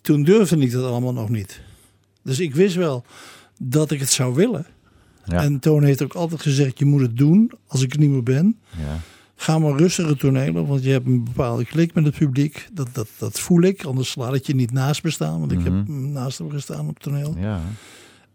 toen 0.00 0.22
durfde 0.22 0.56
ik 0.56 0.72
dat 0.72 0.84
allemaal 0.84 1.12
nog 1.12 1.28
niet. 1.28 1.60
Dus 2.22 2.40
ik 2.40 2.54
wist 2.54 2.74
wel 2.74 3.04
dat 3.58 3.90
ik 3.90 4.00
het 4.00 4.10
zou 4.10 4.34
willen. 4.34 4.66
Ja. 5.24 5.42
En 5.42 5.58
Toon 5.58 5.82
heeft 5.82 6.02
ook 6.02 6.14
altijd 6.14 6.42
gezegd: 6.42 6.78
je 6.78 6.84
moet 6.84 7.00
het 7.00 7.16
doen 7.16 7.52
als 7.66 7.82
ik 7.82 7.92
er 7.92 7.98
niet 7.98 8.10
meer 8.10 8.22
ben. 8.22 8.58
Ja. 8.78 8.98
Ga 9.40 9.58
maar 9.58 9.76
rustige 9.76 10.16
tonelen, 10.16 10.66
want 10.66 10.84
je 10.84 10.90
hebt 10.90 11.06
een 11.06 11.24
bepaalde 11.24 11.64
klik 11.64 11.94
met 11.94 12.04
het 12.04 12.18
publiek. 12.18 12.68
Dat, 12.72 12.88
dat, 12.92 13.08
dat 13.18 13.40
voel 13.40 13.62
ik, 13.62 13.84
anders 13.84 14.14
laat 14.14 14.32
het 14.32 14.46
je 14.46 14.54
niet 14.54 14.72
naast 14.72 15.02
me 15.02 15.10
staan. 15.10 15.38
Want 15.40 15.52
ik 15.52 15.62
heb 15.62 15.88
naast 15.88 16.38
hem 16.38 16.50
gestaan 16.50 16.88
op 16.88 16.98
toneel. 16.98 17.34
Ja. 17.38 17.60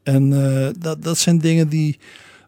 En 0.03 0.31
uh, 0.31 0.67
dat, 0.79 1.03
dat 1.03 1.17
zijn 1.17 1.37
dingen 1.37 1.69
die, 1.69 1.99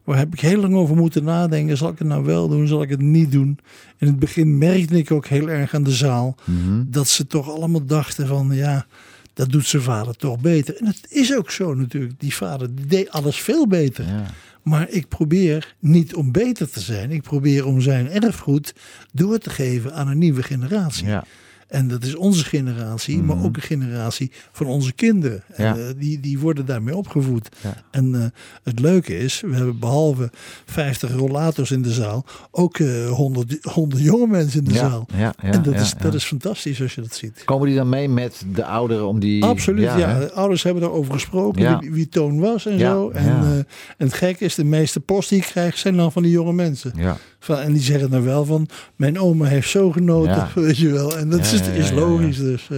waar 0.04 0.18
heb 0.18 0.34
ik 0.34 0.40
heel 0.40 0.62
lang 0.62 0.76
over 0.76 0.96
moeten 0.96 1.24
nadenken. 1.24 1.78
Zal 1.78 1.90
ik 1.90 2.00
het 2.00 2.08
nou 2.08 2.24
wel 2.24 2.48
doen, 2.48 2.68
zal 2.68 2.82
ik 2.82 2.90
het 2.90 3.02
niet 3.02 3.32
doen? 3.32 3.60
In 3.98 4.08
het 4.08 4.20
begin 4.20 4.58
merkte 4.58 4.98
ik 4.98 5.12
ook 5.12 5.28
heel 5.28 5.50
erg 5.50 5.74
aan 5.74 5.84
de 5.84 5.92
zaal 5.92 6.36
Mhm. 6.46 6.84
dat 6.88 7.08
ze 7.08 7.28
toch 7.28 7.50
allemaal 7.50 7.86
dachten 7.86 8.28
van 8.28 8.52
ja, 8.52 8.86
dat 9.34 9.52
doet 9.52 9.66
zijn 9.66 9.82
vader 9.84 10.16
toch 10.16 10.40
beter. 10.40 10.76
En 10.76 10.86
het 10.86 11.06
is 11.10 11.36
ook 11.36 11.52
zo 11.52 11.74
natuurlijk. 11.74 12.20
Die 12.20 12.36
vader 12.36 12.76
die 12.76 12.86
deed 12.86 13.10
alles 13.10 13.38
veel 13.40 13.68
beter. 13.68 14.06
Ja. 14.06 14.26
Maar 14.68 14.90
ik 14.90 15.08
probeer 15.08 15.76
niet 15.80 16.16
om 16.16 16.32
beter 16.32 16.70
te 16.70 16.80
zijn. 16.80 17.12
Ik 17.12 17.22
probeer 17.22 17.66
om 17.66 17.82
zijn 17.82 18.12
erfgoed 18.12 18.74
door 19.14 19.38
te 19.38 19.50
geven 19.50 19.94
aan 19.94 20.08
een 20.08 20.18
nieuwe 20.18 20.44
generatie. 20.44 21.08
Ja. 21.08 21.24
En 21.68 21.88
dat 21.88 22.04
is 22.04 22.16
onze 22.16 22.44
generatie, 22.46 23.22
maar 23.22 23.44
ook 23.44 23.56
een 23.56 23.62
generatie 23.62 24.32
van 24.52 24.66
onze 24.66 24.94
kinderen. 24.94 25.44
Mhm. 25.48 25.62
Ja. 25.62 25.76
En, 25.76 25.88
eh, 25.88 25.94
die, 25.98 26.20
die 26.20 26.40
worden 26.40 26.66
daarmee 26.66 26.96
opgevoed. 26.96 27.50
Ja. 27.64 27.74
En 27.92 28.16
eh, 28.16 28.26
het 28.64 28.80
leuke 28.80 29.18
is, 29.18 29.42
we 29.46 29.56
hebben 29.56 29.80
behalve 29.80 30.30
50 30.66 31.12
rollators 31.12 31.72
in 31.72 31.82
de 31.82 31.92
zaal, 31.92 32.26
ook 32.52 32.80
eh 32.80 33.10
100, 33.10 33.58
100 33.62 34.02
jonge 34.02 34.28
mensen 34.28 34.60
in 34.60 34.66
de 34.66 34.74
Ja, 34.74 34.80
zaal. 34.80 35.08
en 35.38 35.64
dat, 35.64 35.76
is, 35.76 35.94
dat 36.02 36.14
is 36.14 36.24
fantastisch 36.24 36.82
als 36.82 36.96
je 36.96 37.02
dat 37.02 37.16
ziet. 37.16 37.42
Komen 37.46 37.68
die 37.68 37.76
dan 37.76 37.90
mee 37.90 38.10
met 38.10 38.46
de 38.54 38.66
ouderen 38.66 39.08
om 39.08 39.20
die... 39.20 39.44
Absoluut, 39.44 39.84
ja. 39.84 40.20
De 40.20 40.32
ouders 40.32 40.64
hebben 40.64 40.84
erover 40.84 41.14
gesproken, 41.14 41.80
wie, 41.80 41.92
wie 41.92 42.10
Toon 42.10 42.40
was 42.40 42.66
en 42.66 42.80
zo. 42.80 43.10
En, 43.10 43.26
eh, 43.26 43.58
en 43.58 43.66
het 43.98 44.14
gekke 44.14 44.46
is, 44.46 44.56
de 44.56 44.64
meeste 44.64 45.00
post 45.00 45.30
die 45.30 45.38
ik 45.38 45.46
krijg 45.46 45.78
zijn 45.78 45.96
dan 45.98 46.12
van 46.12 46.24
die 46.24 46.32
jonge 46.32 46.54
mensen. 46.54 46.94
Ja. 46.96 47.18
Van, 47.40 47.58
en 47.58 47.74
die 47.74 47.82
zeggen 47.82 48.10
dan 48.10 48.24
wel 48.24 48.46
van, 48.46 48.68
mijn 48.96 49.20
oma 49.20 49.46
heeft 49.46 49.70
zo 49.70 49.92
genoten, 49.92 50.36
Ja. 50.36 50.48
weet 50.62 50.78
je 50.78 50.92
wel. 50.92 51.18
En 51.18 51.30
dat 51.30 51.40
Ja, 51.50 51.54
is, 51.56 51.60
ja, 51.66 51.72
is 51.72 51.90
ja, 51.90 51.96
ja, 51.96 52.00
logisch 52.02 52.38
dus. 52.38 52.68
eh. 52.72 52.78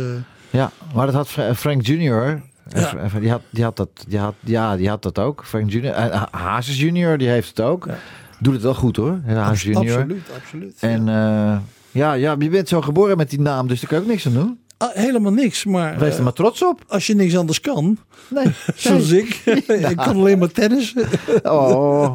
ja, 0.49 0.71
maar 0.93 1.05
dat 1.05 1.15
had 1.15 1.27
Fra- 1.29 1.55
Frank 1.55 1.85
Junior... 1.85 2.41
Ja. 2.73 2.95
eh, 2.95 3.15
Die 3.19 3.29
had, 3.29 3.41
die 3.49 3.63
had 3.63 3.77
dat, 3.77 3.89
die 4.07 4.19
had, 4.19 4.33
ja, 4.39 4.77
die 4.77 4.89
had 4.89 5.03
dat 5.03 5.19
ook. 5.19 5.43
Frank 5.45 5.69
Junior, 5.71 5.93
eh, 5.93 6.23
Hazes 6.31 6.79
Junior, 6.79 7.17
die 7.17 7.27
heeft 7.29 7.47
het 7.49 7.61
ook. 7.61 7.85
Ja. 7.85 7.97
Doet 8.39 8.53
het 8.53 8.61
wel 8.63 8.73
goed 8.73 8.95
hoor, 8.95 9.19
Hazes 9.27 9.61
Junior. 9.63 9.97
Absoluut, 9.97 10.21
absoluut. 10.35 10.75
En 10.79 11.05
ja. 11.05 11.53
eh, 11.53 11.59
ja, 11.91 12.13
ja, 12.13 12.35
je 12.39 12.49
bent 12.49 12.67
zo 12.67 12.81
geboren 12.81 13.17
met 13.17 13.29
die 13.29 13.41
naam, 13.41 13.67
dus 13.67 13.79
daar 13.79 13.89
kan 13.89 13.97
je 13.97 14.03
ook 14.03 14.09
niks 14.09 14.25
aan 14.25 14.33
doen. 14.33 14.59
Ah, 14.77 14.89
helemaal 14.95 15.31
niks, 15.31 15.65
maar 15.65 15.97
Wees 15.99 16.11
er 16.11 16.17
eh, 16.17 16.23
maar 16.23 16.33
trots 16.33 16.63
op. 16.63 16.81
als 16.87 17.07
je 17.07 17.15
niks 17.15 17.37
anders 17.37 17.61
kan, 17.61 17.97
Nee. 18.29 18.45
zoals 18.75 19.09
ik, 19.11 19.41
ik 19.89 19.95
kan 19.95 20.15
alleen 20.15 20.39
maar 20.39 20.51
tennis. 20.51 20.95
Oh. 21.43 22.13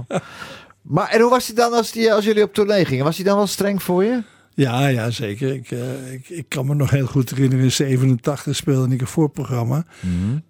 Maar 0.85 1.09
en 1.09 1.21
hoe 1.21 1.31
was 1.31 1.47
hij 1.47 1.55
dan 1.57 1.73
als, 1.73 1.93
die, 1.93 2.13
als 2.13 2.25
jullie 2.25 2.43
op 2.43 2.55
tournee 2.55 2.85
gingen? 2.85 3.05
Was 3.05 3.17
hij 3.17 3.25
dan 3.25 3.37
wel 3.37 3.47
streng 3.47 3.83
voor 3.83 4.05
je? 4.05 4.23
Ja, 4.57 4.87
ja, 4.87 5.11
zeker. 5.11 5.53
Ik, 5.55 5.71
eh, 5.71 6.13
ik, 6.13 6.29
ik 6.29 6.45
kan 6.49 6.67
me 6.67 6.75
nog 6.75 6.91
heel 6.91 7.07
goed 7.07 7.31
herinneren, 7.31 7.65
in 7.65 7.73
87 7.73 8.57
speelde 8.57 8.95
ik 8.95 9.01
een 9.01 9.07
voorprogramma. 9.07 9.85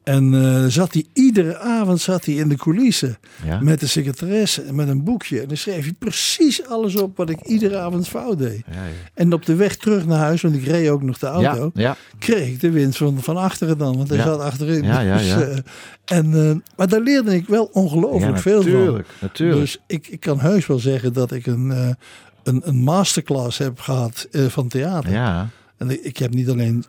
En 0.03 0.35
eh, 0.35 0.65
zat 0.67 0.93
hij 0.93 1.05
iedere 1.13 1.59
avond 1.59 2.01
zat 2.01 2.25
hij 2.25 2.35
in 2.35 2.49
de 2.49 2.57
coulissen 2.57 3.17
Ja. 3.45 3.61
met 3.61 3.81
de 3.81 3.87
secretaresse 3.87 4.63
en 4.63 4.75
met 4.75 4.89
een 4.89 5.05
boekje. 5.05 5.41
En 5.41 5.49
dan 5.49 5.57
schreef 5.57 5.83
hij 5.83 5.93
precies 5.99 6.67
alles 6.67 6.97
op 6.97 7.17
wat 7.17 7.31
ik 7.31 7.41
iedere 7.41 7.79
avond 7.79 8.09
fout 8.09 8.39
deed. 8.39 8.63
Ja, 8.73 8.85
ja. 8.85 8.91
En 9.15 9.33
op 9.33 9.47
de 9.47 9.55
weg 9.55 9.77
terug 9.77 10.07
naar 10.07 10.19
huis, 10.19 10.43
want 10.43 10.55
ik 10.55 10.65
reed 10.65 10.89
ook 10.89 11.03
nog 11.03 11.19
de 11.19 11.27
auto, 11.27 11.71
kreeg 12.19 12.49
ik 12.49 12.61
de 12.61 12.71
wind 12.71 12.97
van, 12.97 13.23
van 13.23 13.37
achteren 13.37 13.79
dan. 13.79 13.97
Want 13.97 14.09
hij 14.09 14.19
zat 14.23 14.41
achterin. 14.41 14.83
Ja, 14.85 15.01
ja, 15.01 15.17
Dus, 15.17 15.27
ja. 15.27 15.41
eh, 15.41 15.59
en, 16.05 16.63
maar 16.77 16.89
daar 16.89 17.01
leerde 17.01 17.35
ik 17.35 17.47
wel 17.47 17.65
ongelooflijk 17.73 18.39
veel 18.39 18.63
van. 18.63 18.71
natuurlijk, 18.73 19.09
natuurlijk. 19.21 19.61
Dus 19.61 19.79
ik, 19.87 20.07
ik 20.09 20.21
kan 20.21 20.41
heus 20.41 20.67
wel 20.67 20.79
zeggen 20.79 21.13
dat 21.13 21.33
ik 21.33 21.47
een, 21.47 21.97
een, 22.45 22.61
een 22.65 22.77
masterclass 22.83 23.59
heb 23.59 23.81
gehad 23.81 24.29
eh, 24.33 24.47
van 24.47 24.69
theater. 24.69 25.11
Ja, 25.13 25.49
En 25.77 25.91
ik, 25.91 26.01
ik 26.03 26.17
heb 26.17 26.35
niet 26.35 26.49
alleen 26.51 26.85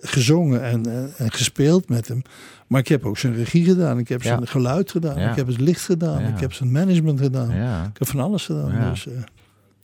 gezongen 0.00 0.62
en, 0.62 0.86
en, 0.86 1.12
en 1.16 1.32
gespeeld 1.32 1.88
met 1.88 2.08
hem. 2.08 2.22
Maar 2.66 2.80
ik 2.80 2.88
heb 2.88 3.04
ook 3.04 3.18
zijn 3.18 3.34
regie 3.34 3.64
gedaan. 3.64 3.98
Ik 3.98 4.08
heb 4.08 4.22
Ja. 4.22 4.28
zijn 4.28 4.46
geluid 4.46 4.90
gedaan. 4.90 5.18
Ja. 5.20 5.30
Ik 5.30 5.36
heb 5.36 5.46
het 5.46 5.60
licht 5.60 5.84
gedaan. 5.84 6.20
Ik 6.26 6.40
heb 6.40 6.52
zijn 6.52 6.72
management 6.72 7.20
gedaan. 7.20 7.54
ja. 7.54 7.82
Ik 7.84 7.98
heb 7.98 8.08
van 8.08 8.20
alles 8.20 8.44
gedaan. 8.44 8.90
Dus, 8.90 9.06
eh, 9.06 9.12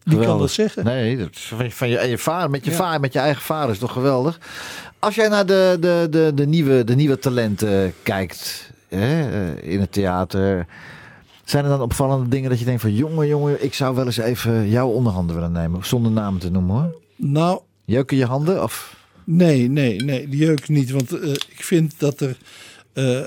wie 0.02 0.18
kan 0.20 0.38
dat 0.38 0.50
zeggen? 0.50 0.84
Nee, 0.84 1.16
dat 1.16 1.28
van, 1.72 1.88
je, 1.88 1.98
en 1.98 2.08
je 2.08 2.18
vader, 2.18 2.50
met 2.50 2.64
je 2.64 2.70
Ja. 2.70 2.76
vader, 2.76 3.00
met 3.00 3.12
je 3.12 3.18
eigen 3.18 3.42
vader 3.42 3.70
is 3.70 3.78
toch 3.78 3.92
geweldig. 3.92 4.38
Als 4.98 5.14
jij 5.14 5.28
naar 5.28 5.46
de, 5.46 5.76
de, 5.80 6.06
de, 6.10 6.32
de, 6.34 6.46
nieuwe, 6.46 6.84
de 6.84 6.94
nieuwe 6.94 7.18
talenten 7.18 7.92
kijkt 8.02 8.70
hè, 8.88 9.30
eh, 9.30 9.72
in 9.72 9.80
het 9.80 9.92
theater, 9.92 10.66
zijn 11.46 11.64
er 11.64 11.70
dan 11.70 11.80
opvallende 11.80 12.28
dingen 12.28 12.50
dat 12.50 12.58
je 12.58 12.64
denkt 12.64 12.80
van 12.80 12.94
jongen, 12.94 13.26
jongen, 13.26 13.64
ik 13.64 13.74
zou 13.74 13.94
wel 13.94 14.04
eens 14.06 14.16
even 14.16 14.68
jouw 14.68 14.88
onderhanden 14.88 15.34
willen 15.36 15.52
nemen, 15.52 15.84
zonder 15.86 16.12
namen 16.12 16.40
te 16.40 16.50
noemen 16.50 16.74
hoor. 16.76 17.00
Nou, 17.16 17.60
Jeuken 17.84 18.16
je 18.16 18.24
handen 18.26 18.62
of? 18.62 18.96
Nee, 19.24 19.68
nee, 19.68 20.02
nee, 20.02 20.28
die 20.28 20.38
jeuk 20.40 20.68
niet. 20.68 20.90
Want 20.90 21.12
eh, 21.20 21.30
ik 21.32 21.64
vind 21.64 21.94
dat 21.98 22.20
er 22.20 22.36
eh, 22.92 23.20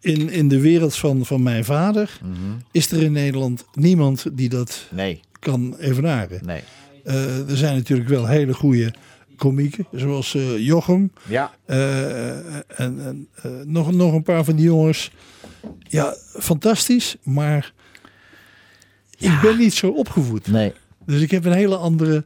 in, 0.00 0.30
in 0.30 0.48
de 0.48 0.60
wereld 0.60 0.94
van, 0.96 1.26
van 1.26 1.42
mijn 1.42 1.64
vader 1.64 2.18
Mhm. 2.22 2.36
is 2.72 2.90
er 2.90 3.02
in 3.02 3.12
Nederland 3.12 3.64
niemand 3.74 4.26
die 4.32 4.48
dat 4.48 4.86
Nee, 4.90 5.20
kan 5.40 5.74
evenaren. 5.78 6.40
nee. 6.44 6.60
Eh, 7.04 7.50
er 7.50 7.56
zijn 7.56 7.76
natuurlijk 7.76 8.08
wel 8.08 8.26
hele 8.26 8.54
goede 8.54 8.92
komieken, 9.36 9.86
zoals 9.92 10.36
Jochem 10.58 11.12
Ja. 11.28 11.50
en, 11.66 12.64
en 12.76 13.28
nog, 13.64 13.92
nog 13.92 14.12
een 14.12 14.22
paar 14.22 14.44
van 14.44 14.56
die 14.56 14.64
jongens. 14.64 15.10
Ja, 15.78 16.14
fantastisch, 16.38 17.16
maar 17.22 17.72
ik 19.18 19.38
ben 19.42 19.58
niet 19.58 19.74
zo 19.74 19.88
opgevoed. 19.88 20.46
Nee. 20.46 20.72
Dus 21.06 21.20
ik 21.20 21.30
heb 21.30 21.44
een 21.44 21.52
hele 21.52 21.76
andere, 21.76 22.24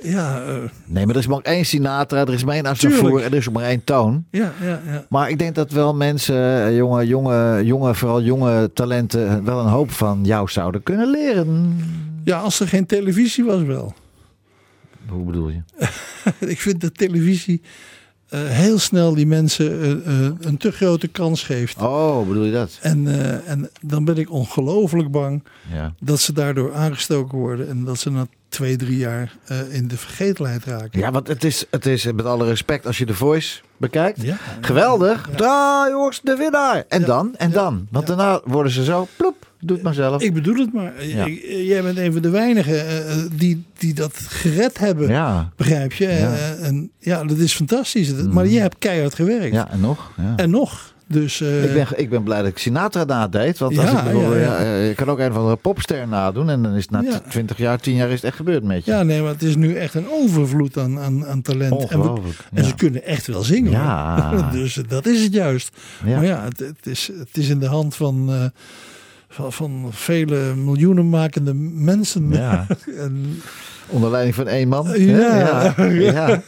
ja, 0.00 0.42
eh, 0.44 0.56
Nee, 0.84 1.06
maar 1.06 1.14
er 1.14 1.20
is 1.20 1.26
maar 1.26 1.40
één 1.40 1.66
Sinatra, 1.66 2.20
er 2.20 2.32
is 2.32 2.44
maar 2.44 2.54
één 2.54 2.66
Aznavour 2.66 3.22
en 3.22 3.30
er 3.30 3.36
is 3.36 3.48
maar 3.48 3.64
één 3.64 3.84
toon. 3.84 4.24
ja, 4.30 4.52
ja, 4.60 4.80
ja. 4.86 5.06
Maar 5.08 5.30
ik 5.30 5.38
denk 5.38 5.54
dat 5.54 5.70
wel 5.70 5.94
mensen, 5.94 6.66
eh, 6.66 6.76
jonge, 6.76 7.06
jonge, 7.06 7.60
jonge, 7.64 7.94
vooral 7.94 8.22
jonge 8.22 8.70
talenten, 8.72 9.44
wel 9.44 9.60
een 9.60 9.68
hoop 9.70 9.90
van 9.90 10.20
jou 10.24 10.48
zouden 10.48 10.82
kunnen 10.82 11.10
leren. 11.10 11.78
Ja, 12.24 12.38
als 12.38 12.60
er 12.60 12.68
geen 12.68 12.86
televisie 12.86 13.44
was 13.44 13.62
wel. 13.62 13.94
Hoe 15.08 15.24
bedoel 15.24 15.48
je? 15.48 15.60
ik 16.54 16.60
vind 16.60 16.80
dat 16.80 16.98
televisie 16.98 17.62
eh, 18.28 18.40
heel 18.44 18.78
snel 18.78 19.14
die 19.14 19.26
mensen 19.26 19.80
eh, 19.80 19.90
eh, 19.90 20.32
een 20.40 20.56
te 20.56 20.70
grote 20.72 21.08
kans 21.08 21.42
geeft. 21.42 21.76
Oh, 21.82 22.26
bedoel 22.28 22.44
je 22.44 22.52
dat? 22.52 22.78
En, 22.80 23.06
en 23.46 23.70
dan 23.80 24.04
ben 24.04 24.16
ik 24.16 24.30
ongelooflijk 24.30 25.10
bang 25.10 25.42
Ja. 25.72 25.92
dat 26.00 26.20
ze 26.20 26.32
daardoor 26.32 26.74
aangestoken 26.74 27.38
worden. 27.38 27.68
En 27.68 27.84
dat 27.84 27.98
ze 27.98 28.10
na 28.10 28.26
twee, 28.48 28.76
drie 28.76 28.96
jaar 28.96 29.36
in 29.70 29.88
de 29.88 29.96
vergetelheid 29.96 30.64
raken. 30.64 31.00
Ja, 31.00 31.10
want 31.10 31.28
het 31.28 31.44
is, 31.44 31.64
het 31.70 31.86
is 31.86 32.04
met 32.04 32.24
alle 32.24 32.44
respect, 32.44 32.86
als 32.86 32.98
je 32.98 33.06
de 33.06 33.14
Voice 33.14 33.60
bekijkt. 33.76 34.22
Ja. 34.22 34.36
Geweldig. 34.60 35.30
Daar, 35.36 35.90
jongens, 35.90 36.20
de 36.22 36.36
winnaar. 36.36 36.84
En 36.88 37.02
dan? 37.04 37.34
En 37.36 37.50
dan? 37.50 37.86
Want 37.90 38.06
daarna 38.06 38.40
worden 38.44 38.72
ze 38.72 38.84
zo, 38.84 39.08
ploep, 39.16 39.52
doe 39.66 39.76
het 39.76 39.84
maar 39.84 39.94
zelf. 39.94 40.22
Ik 40.22 40.34
bedoel 40.34 40.56
het 40.56 40.72
maar. 40.72 40.92
Ja. 41.06 41.26
Jij 41.64 41.82
bent 41.82 41.98
een 41.98 42.12
van 42.12 42.22
de 42.22 42.30
weinigen 42.30 42.86
eh, 42.86 43.10
eh, 43.10 43.16
die, 43.32 43.64
die 43.78 43.94
dat 43.94 44.12
gered 44.16 44.78
hebben. 44.78 45.08
Ja. 45.08 45.50
Begrijp 45.56 45.92
je? 45.92 46.08
Ja. 46.08 46.28
Mhm. 46.28 46.34
Eh, 46.34 46.66
en 46.66 46.90
ja, 46.98 47.24
dat 47.24 47.38
is 47.38 47.52
fantastisch. 47.54 48.12
Maar 48.12 48.46
je 48.46 48.58
hebt 48.60 48.76
keihard 48.78 49.14
gewerkt. 49.14 49.52
Ja, 49.54 49.70
en 49.70 49.80
nog? 49.80 50.10
Ja. 50.16 50.32
En 50.36 50.50
nog. 50.50 50.94
Dus 51.08 51.40
ik, 51.40 51.72
ben, 51.72 51.86
ik 51.96 52.10
ben 52.10 52.22
blij 52.22 52.38
dat 52.38 52.46
ik 52.46 52.58
Sinatra 52.58 53.04
nadeed. 53.04 53.58
Want 53.58 53.78
als 53.78 53.90
Ja, 53.90 53.98
ik 53.98 54.04
bedoel, 54.04 54.36
ja, 54.36 54.62
ja, 54.62 54.74
je 54.76 54.94
kan 54.94 55.08
ook 55.08 55.18
een 55.18 55.32
van 55.32 55.50
de 55.50 55.56
popster 55.56 56.08
nadoen. 56.08 56.50
En 56.50 56.62
dan 56.62 56.74
is 56.74 56.82
het 56.82 56.90
na 56.90 57.00
Ja. 57.02 57.20
20 57.28 57.56
jaar, 57.58 57.80
10 57.80 57.94
jaar 57.94 58.08
is 58.08 58.14
het 58.14 58.24
echt 58.24 58.36
gebeurd 58.36 58.62
met 58.62 58.84
je. 58.84 58.90
ja, 58.90 59.02
nee, 59.02 59.22
maar 59.22 59.32
het 59.32 59.42
is 59.42 59.56
nu 59.56 59.74
echt 59.74 59.94
een 59.94 60.06
overvloed 60.10 60.78
aan, 60.78 60.98
aan, 60.98 61.26
aan 61.26 61.42
talent. 61.42 61.88
En, 61.90 62.02
we- 62.02 62.20
en 62.54 62.64
ze 62.64 62.74
kunnen 62.74 63.04
echt 63.04 63.26
wel 63.26 63.42
zingen. 63.42 63.70
Ja. 63.70 64.30
dus 64.52 64.80
dat 64.88 65.06
is 65.06 65.22
het 65.22 65.32
juist. 65.32 65.70
Ja. 66.04 66.16
Maar 66.16 66.24
ja, 66.24 66.44
het, 66.44 66.58
het, 66.58 66.86
is, 66.86 67.10
het 67.18 67.36
is 67.36 67.48
in 67.48 67.58
de 67.58 67.66
hand 67.66 67.96
van, 67.96 68.30
van, 69.36 69.52
van 69.52 69.88
vele 69.92 70.54
miljoenen 70.54 71.08
makende 71.08 71.54
mensen. 71.54 72.28
Ja. 72.30 72.66
en, 72.98 73.40
Onder 73.88 74.10
leiding 74.10 74.34
van 74.34 74.46
één 74.48 74.68
man. 74.68 74.86
hè? 74.86 74.94
Ja. 74.94 75.74
ja. 75.76 75.88
ja. 75.88 76.42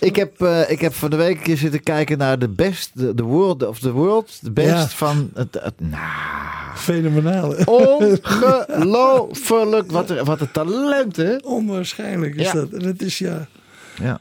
Ik, 0.00 0.16
heb, 0.16 0.40
eh, 0.40 0.70
ik 0.70 0.80
heb 0.80 0.94
van 0.94 1.10
de 1.10 1.16
week 1.16 1.36
een 1.36 1.42
keer 1.42 1.56
zitten 1.56 1.82
kijken 1.82 2.18
naar 2.18 2.38
de 2.38 2.48
best, 2.48 2.90
de, 3.16 3.22
world 3.22 3.66
of 3.66 3.78
the 3.78 3.90
world. 3.92 4.38
De 4.42 4.50
best 4.50 4.68
Ja. 4.68 4.88
van 4.88 5.30
het, 5.34 5.58
het 5.60 5.74
nou, 5.80 6.02
fenomenaal. 6.76 7.54
ongelooflijk. 8.68 9.90
Wat, 9.90 10.10
er, 10.10 10.24
wat 10.24 10.40
een 10.40 10.50
talent, 10.52 11.16
hè? 11.16 11.36
Onwaarschijnlijk 11.36 12.34
is 12.34 12.46
Ja. 12.46 12.52
dat. 12.52 12.70
En 12.70 12.84
het 12.84 13.02
is 13.02 13.18
ja. 13.18 13.48
Ja. 14.02 14.20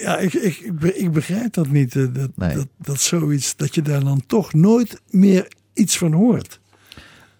Ja, 0.00 0.18
ik, 0.18 0.32
ik, 0.34 0.58
ik 0.58 0.78
be- 0.78 0.96
ik 0.98 1.12
begrijp 1.12 1.52
dat 1.52 1.68
niet. 1.68 1.96
eh, 1.96 2.02
Dat, 2.12 2.30
Nee. 2.34 2.54
dat, 2.54 2.66
dat 2.76 3.00
zoiets, 3.00 3.56
dat 3.56 3.74
je 3.74 3.82
daar 3.82 4.04
dan 4.04 4.22
toch 4.26 4.52
nooit 4.52 5.00
meer 5.10 5.48
iets 5.72 5.98
van 5.98 6.12
hoort. 6.12 6.60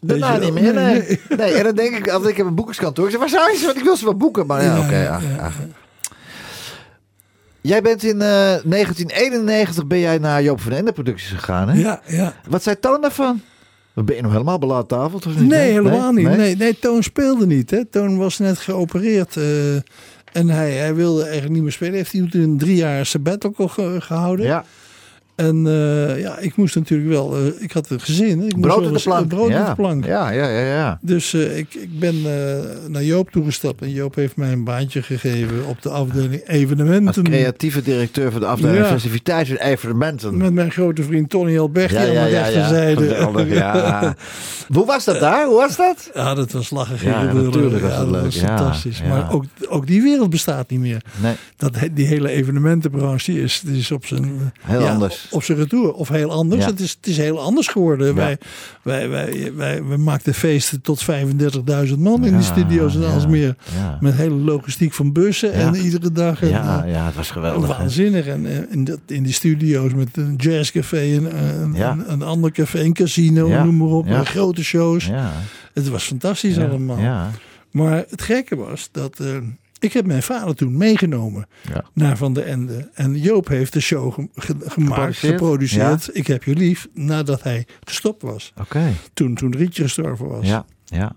Daarna 0.07 0.37
niet 0.37 0.53
meer, 0.53 0.75
Nee, 0.75 0.85
nee. 0.85 1.21
nee. 1.39 1.53
en 1.53 1.65
dan 1.65 1.75
denk 1.75 1.97
ik, 1.97 2.09
als 2.09 2.27
ik 2.27 2.37
heb 2.37 2.47
een 2.47 2.55
boekerskantoor. 2.55 3.05
Ik 3.05 3.11
zeg, 3.11 3.21
waar 3.21 3.53
je 3.53 3.59
ze? 3.59 3.65
Want 3.65 3.77
ik 3.79 3.85
wil 3.85 3.97
ze 3.97 4.05
wel 4.05 4.17
boeken. 4.17 4.47
Maar 4.47 4.63
ja, 4.65 4.79
oké. 4.79 4.97
ja, 4.97 5.03
ja, 5.03 5.21
ja. 5.21 5.37
ja. 5.37 5.51
Jij 7.61 7.83
bent 7.83 8.03
in 8.03 8.21
eh, 8.21 8.29
1991 8.65 9.87
ben 9.87 9.99
jij 9.99 10.19
naar 10.19 10.43
Joop 10.43 10.61
van 10.61 10.73
Ende 10.73 10.93
producties 10.93 11.31
gegaan, 11.31 11.69
hè? 11.69 11.81
Ja, 11.81 12.01
ja. 12.07 12.35
Wat 12.49 12.63
zei 12.63 12.79
Toon 12.81 13.01
daarvan? 13.01 13.41
Ben 13.95 14.17
je 14.17 14.23
nog 14.23 14.33
helemaal 14.33 14.59
belaatafeld? 14.59 15.27
of 15.27 15.37
niet? 15.39 15.49
Nee, 15.49 15.71
helemaal 15.73 16.13
niet. 16.13 16.27
Nee? 16.27 16.37
Nee, 16.37 16.57
nee, 16.57 16.79
Toon 16.79 17.03
speelde 17.03 17.47
niet. 17.47 17.71
Hè. 17.71 17.85
Toon 17.85 18.17
was 18.19 18.39
net 18.39 18.59
geopereerd. 18.59 19.37
eh, 19.37 19.75
en 20.33 20.49
hij, 20.49 20.73
hij 20.73 20.95
wilde 20.95 21.23
eigenlijk 21.23 21.53
niet 21.53 21.63
meer 21.63 21.73
spelen. 21.73 21.95
Heeft 21.95 22.13
hij 22.13 22.29
toen 22.31 22.59
drie 22.59 22.77
jaar 22.77 23.07
sabbatical 23.07 23.69
ge- 23.69 23.97
gehouden. 24.01 24.47
Ja, 24.47 24.65
En 25.35 25.67
eh, 25.67 26.21
ja, 26.21 26.39
ik 26.39 26.57
moest 26.57 26.75
natuurlijk 26.75 27.11
wel... 27.11 27.37
eh, 27.37 27.47
ik 27.63 27.73
had 27.73 27.91
een 27.91 28.01
gezin. 28.01 28.43
Ik 28.43 28.57
moest 28.57 28.61
brood 28.67 28.87
op 28.87 28.93
de 28.97 29.01
plank. 29.03 29.29
Brood 29.29 29.49
ja. 29.51 29.61
op 29.61 29.67
de 29.67 29.75
plank. 29.75 30.05
Ja, 30.05 30.31
ja, 30.31 30.49
ja, 30.49 30.61
ja. 30.67 30.99
Dus 31.03 31.35
eh, 31.35 31.59
ik, 31.59 31.75
ik 31.75 31.99
ben 31.99 32.15
eh, 32.15 32.89
naar 32.89 33.03
Joop 33.05 33.31
toegestapt. 33.31 33.83
En 33.83 33.91
Joop 33.91 34.15
heeft 34.15 34.37
mij 34.37 34.53
een 34.53 34.65
baantje 34.65 35.03
gegeven 35.03 35.67
op 35.67 35.83
de 35.83 35.89
afdeling 35.89 36.33
Als 36.33 36.43
evenementen. 36.57 37.23
creatieve 37.23 37.83
directeur 37.83 38.31
van 38.33 38.41
de 38.41 38.47
afdeling 38.47 38.79
Ja. 38.79 38.87
festiviteiten 38.87 39.59
en 39.61 39.69
evenementen. 39.71 40.37
Met 40.37 40.53
mijn 40.53 40.71
grote 40.71 41.03
vriend 41.03 41.31
Tony 41.31 41.59
Alberti 41.59 41.95
ja, 41.95 42.01
aan 42.01 42.07
de 42.07 42.13
ja, 42.13 42.27
ja. 42.27 42.43
rechterzijde. 42.43 43.55
Ja. 43.55 44.15
Hoe 44.75 44.87
was 44.87 45.05
dat 45.05 45.21
daar? 45.21 45.47
Hoe 45.47 45.57
was 45.57 45.77
dat? 45.77 46.11
Ja, 46.15 46.35
dat 46.35 46.53
was 46.53 46.71
lachen. 46.71 47.09
Ja, 47.09 47.23
natuurlijk 47.33 47.81
was 47.83 47.97
dat 47.97 48.11
leuk. 48.11 48.23
was 48.25 48.39
fantastisch. 48.39 49.03
Maar 49.09 49.33
ook, 49.33 49.45
ook 49.69 49.87
die 49.87 50.03
wereld 50.03 50.31
bestaat 50.31 50.71
niet 50.71 50.81
meer. 50.81 51.03
Nee, 51.23 51.35
Dat, 51.57 51.73
die 51.93 52.07
hele 52.07 52.29
evenementenbranche 52.29 53.43
is, 53.43 53.63
die 53.65 53.79
is 53.79 53.91
op 53.91 54.07
zijn... 54.07 54.25
eh, 54.25 54.71
Heel 54.71 54.89
anders. 54.89 55.22
Op 55.31 55.43
zijn 55.43 55.59
retour. 55.59 55.93
Of 55.93 56.09
heel 56.09 56.31
anders. 56.31 56.65
Ja. 56.65 56.71
Het, 56.71 56.81
is, 56.81 56.91
het 56.91 57.07
is 57.07 57.17
heel 57.17 57.41
anders 57.41 57.69
geworden. 57.69 58.15
Wij, 58.15 58.39
wij, 58.83 59.09
wij, 59.09 59.53
wij, 59.55 59.85
wij 59.85 59.97
maakten 59.97 60.35
feesten 60.35 60.81
tot 60.81 61.05
35.000 61.11 61.99
man 61.99 62.25
in 62.25 62.37
die 62.37 62.43
studio's 62.43 62.95
en 62.95 63.05
alles 63.11 63.27
meer. 63.27 63.57
Met 64.01 64.15
hele 64.15 64.35
logistiek 64.35 64.93
van 64.93 65.13
bussen. 65.13 65.53
En 65.53 65.75
iedere 65.75 66.13
dag... 66.13 66.43
en, 66.43 66.49
Ja, 66.49 66.85
eh, 66.85 66.93
ja, 66.93 67.07
het 67.07 67.15
was 67.15 67.31
geweldig. 67.31 67.69
Waanzinnig. 67.79 68.27
En 68.27 68.47
eh, 68.47 68.59
in, 68.71 68.85
dat, 68.85 68.99
in 69.07 69.23
die 69.23 69.33
studio's 69.33 69.95
met 69.95 70.17
een 70.17 70.35
jazzcafé, 70.37 71.03
een, 71.03 71.39
een, 71.39 71.75
Ja. 71.75 71.91
een, 71.91 72.13
een 72.13 72.23
ander 72.23 72.53
café, 72.53 72.81
een 72.81 72.93
casino, 72.93 73.49
noem 73.65 73.77
maar 73.77 73.89
op. 73.89 74.07
Eh, 74.07 74.21
Grote 74.21 74.65
shows. 74.65 75.09
Het 75.73 75.89
was 75.89 76.05
fantastisch 76.05 76.59
allemaal. 76.59 77.31
Maar 77.71 78.05
het 78.09 78.23
gekke 78.23 78.57
was 78.57 78.89
dat 78.93 79.21
eh, 79.21 79.37
ik 79.83 79.93
heb 79.93 80.07
mijn 80.07 80.23
vader 80.23 80.55
toen 80.55 80.77
meegenomen 80.77 81.47
Ja. 81.73 81.85
naar 81.95 82.17
Van 82.17 82.33
der 82.35 82.45
Ende. 82.45 82.89
En 82.95 83.19
Joop 83.21 83.49
heeft 83.49 83.73
de 83.73 83.81
show 83.81 84.13
ge- 84.15 84.29
ge- 84.35 84.55
gemaakt, 84.61 85.17
Geproduceerd? 85.17 86.11
Ik 86.13 86.27
heb 86.27 86.45
je 86.45 86.55
lief, 86.55 86.89
nadat 86.95 87.43
hij 87.43 87.67
gestopt 87.85 88.23
was. 88.23 88.53
Oké. 88.61 88.93
Toen, 89.15 89.35
toen 89.35 89.57
Rietje 89.57 89.83
gestorven 89.83 90.29
was. 90.29 90.47
Ja, 90.47 90.65
ja. 90.85 91.13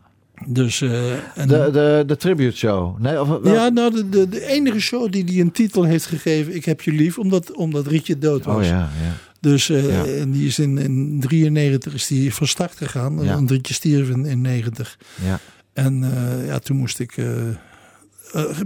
Dus, 0.47 0.82
eh, 0.82 1.12
en, 1.13 1.47
De, 1.47 1.69
de, 1.71 2.04
de 2.08 2.17
tribute 2.17 2.58
show. 2.58 2.99
Nee, 2.99 3.21
of, 3.21 3.28
wel- 3.28 3.54
ja, 3.54 3.69
nou, 3.69 3.91
de, 3.93 4.10
de, 4.10 4.30
de 4.30 4.45
enige 4.45 4.80
show 4.80 5.12
die 5.12 5.23
die 5.23 5.41
een 5.41 5.51
titel 5.51 5.84
heeft 5.84 6.06
gegeven, 6.06 6.56
Ik 6.56 6.65
heb 6.65 6.82
je 6.82 6.91
lief, 6.91 7.17
omdat, 7.17 7.51
omdat 7.54 7.88
Rietje 7.88 8.17
dood 8.17 8.45
was. 8.45 8.56
Oh 8.56 8.63
ja, 8.63 8.80
ja. 9.04 9.13
Dus 9.39 9.69
eh, 9.69 9.88
Ja. 9.89 10.06
en 10.06 10.32
die 10.32 10.47
is 10.47 10.60
in, 10.60 10.78
in 10.78 11.19
93 11.19 11.93
is 11.93 12.08
die 12.08 12.34
van 12.34 12.47
start 12.47 12.75
gegaan. 12.75 13.23
Ja. 13.23 13.34
Want 13.34 13.51
Rietje 13.51 13.73
stierf 13.73 14.10
in, 14.10 14.25
in 14.25 14.41
90. 14.41 14.97
Ja, 15.23 15.39
En 15.73 16.04
eh, 16.04 16.47
ja, 16.47 16.60
toen 16.60 16.78
moest 16.78 16.99
ik, 16.99 17.17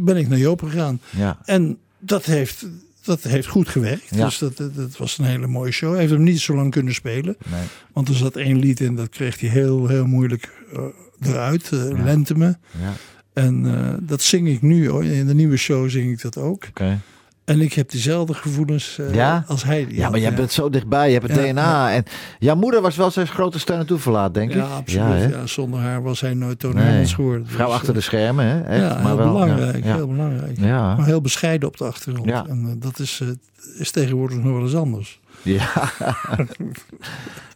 ben 0.02 0.18
ik 0.18 0.28
naar 0.28 0.38
Joop 0.38 0.62
gegaan. 0.62 1.00
ja. 1.10 1.40
En 1.46 1.78
dat 2.00 2.26
heeft, 2.26 2.66
dat 3.04 3.22
heeft 3.24 3.48
goed 3.48 3.70
gewerkt. 3.70 4.16
Ja. 4.16 4.26
Dus 4.26 4.38
dat, 4.38 4.58
dat, 4.58 4.98
was 4.98 5.18
een 5.18 5.26
hele 5.26 5.48
mooie 5.48 5.72
show. 5.72 5.92
Hij 5.92 6.00
heeft 6.00 6.12
hem 6.14 6.24
niet 6.24 6.40
zo 6.40 6.56
lang 6.56 6.72
kunnen 6.72 6.94
spelen. 6.94 7.36
Nee. 7.52 7.62
Want 7.94 8.08
er 8.08 8.16
zat 8.16 8.36
één 8.36 8.60
lied 8.60 8.80
in, 8.80 8.96
dat 8.96 9.10
kreeg 9.10 9.40
hij 9.40 9.50
heel, 9.50 9.88
heel 9.88 10.06
moeilijk 10.06 10.52
eh, 10.74 10.82
eruit. 11.30 11.70
eh 11.72 11.90
Ja. 11.90 12.04
Lenteme. 12.04 12.58
Ja, 12.82 12.94
En 13.34 13.76
eh, 13.76 13.94
dat 14.02 14.22
zing 14.22 14.48
ik 14.48 14.62
nu 14.62 14.90
hoor. 14.90 15.04
In 15.06 15.28
de 15.28 15.34
nieuwe 15.36 15.58
show 15.58 15.90
zing 15.90 16.12
ik 16.12 16.22
dat 16.22 16.38
ook. 16.38 16.66
En 17.50 17.62
ik 17.62 17.74
heb 17.74 17.90
diezelfde 17.90 18.34
gevoelens 18.34 18.98
eh, 19.00 19.14
Ja? 19.14 19.44
als 19.48 19.64
hij. 19.64 19.88
Ja, 19.90 20.10
maar 20.10 20.20
jij 20.20 20.34
bent 20.34 20.52
zo 20.52 20.70
dichtbij. 20.70 21.08
Je 21.12 21.20
hebt 21.20 21.32
het 21.32 21.50
DNA. 21.50 21.92
En 21.92 22.04
jouw 22.40 22.56
moeder 22.56 22.82
was 22.82 22.96
wel 22.96 23.12
zijn 23.12 23.28
grote 23.28 23.60
steun 23.60 23.80
en 23.80 23.86
toeverlaat, 23.86 24.34
denk 24.34 24.50
ik. 24.50 24.56
Ja, 24.56 24.64
absoluut. 24.64 25.32
Ja, 25.34 25.46
zonder 25.48 25.80
haar 25.80 26.04
was 26.04 26.22
hij 26.22 26.34
nooit 26.34 26.60
Toon 26.60 26.76
Nee. 26.76 26.84
Hermans 26.84 27.14
geworden. 27.14 27.48
Vrouw 27.48 27.66
Dus, 27.66 27.76
achter 27.76 27.94
de 27.94 28.00
eh, 28.00 28.06
schermen, 28.06 28.46
hè? 28.46 28.62
Echt, 28.62 28.82
ja, 28.82 28.94
maar 28.94 29.06
heel 29.06 29.18
wel, 29.18 29.32
belangrijk. 29.32 29.84
Heel 29.84 30.08
belangrijk. 30.08 30.58
ja. 30.60 30.96
Maar 30.96 31.06
heel 31.06 31.22
bescheiden 31.22 31.68
op 31.68 31.78
de 31.78 31.84
achtergrond. 31.84 32.30
Ja. 32.30 32.46
En 32.48 32.66
eh, 32.66 32.82
dat 32.82 33.00
is, 33.00 33.20
eh, 33.22 33.28
is 33.80 33.92
tegenwoordig 33.92 34.38
nog 34.38 34.54
wel 34.54 34.62
eens 34.62 34.76
anders. 34.76 35.20
Ja. 35.44 35.92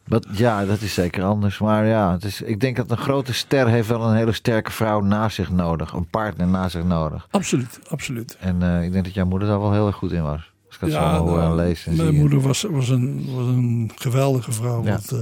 Wat, 0.07 0.27
ja, 0.31 0.65
dat 0.65 0.81
is 0.81 0.93
zeker 0.93 1.23
anders. 1.23 1.59
Maar 1.59 1.85
ja, 1.85 2.11
het 2.11 2.23
is, 2.23 2.41
ik 2.41 2.59
denk 2.59 2.75
dat 2.75 2.91
een 2.91 2.97
grote 2.97 3.33
ster 3.33 3.67
heeft 3.67 3.87
wel 3.87 4.01
een 4.01 4.15
hele 4.15 4.31
sterke 4.31 4.71
vrouw 4.71 5.01
naast 5.01 5.35
zich 5.35 5.51
nodig. 5.51 5.93
Een 5.93 6.07
partner 6.07 6.47
naast 6.47 6.71
zich 6.71 6.83
nodig. 6.83 7.27
Absoluut, 7.31 7.79
absoluut. 7.87 8.37
En 8.39 8.63
eh, 8.63 8.83
ik 8.83 8.91
denk 8.91 9.03
dat 9.03 9.13
jouw 9.13 9.25
moeder 9.25 9.47
daar 9.47 9.59
wel 9.59 9.73
heel 9.73 9.87
erg 9.87 9.95
goed 9.95 10.11
in 10.11 10.23
was. 10.23 10.51
Als 10.67 10.75
ik 10.75 10.79
dat 10.79 10.91
zo 10.91 11.17
hoor 11.17 11.37
nou, 11.37 11.49
en 11.49 11.55
lees 11.55 11.85
en 11.85 11.95
mijn 11.95 12.15
moeder 12.15 12.41
was, 12.41 12.61
was, 12.61 12.89
een, 12.89 13.25
was 13.35 13.47
een 13.47 13.91
geweldige 13.95 14.51
vrouw. 14.51 14.83
Ja. 14.83 14.89
Want, 14.89 15.11
eh, 15.11 15.19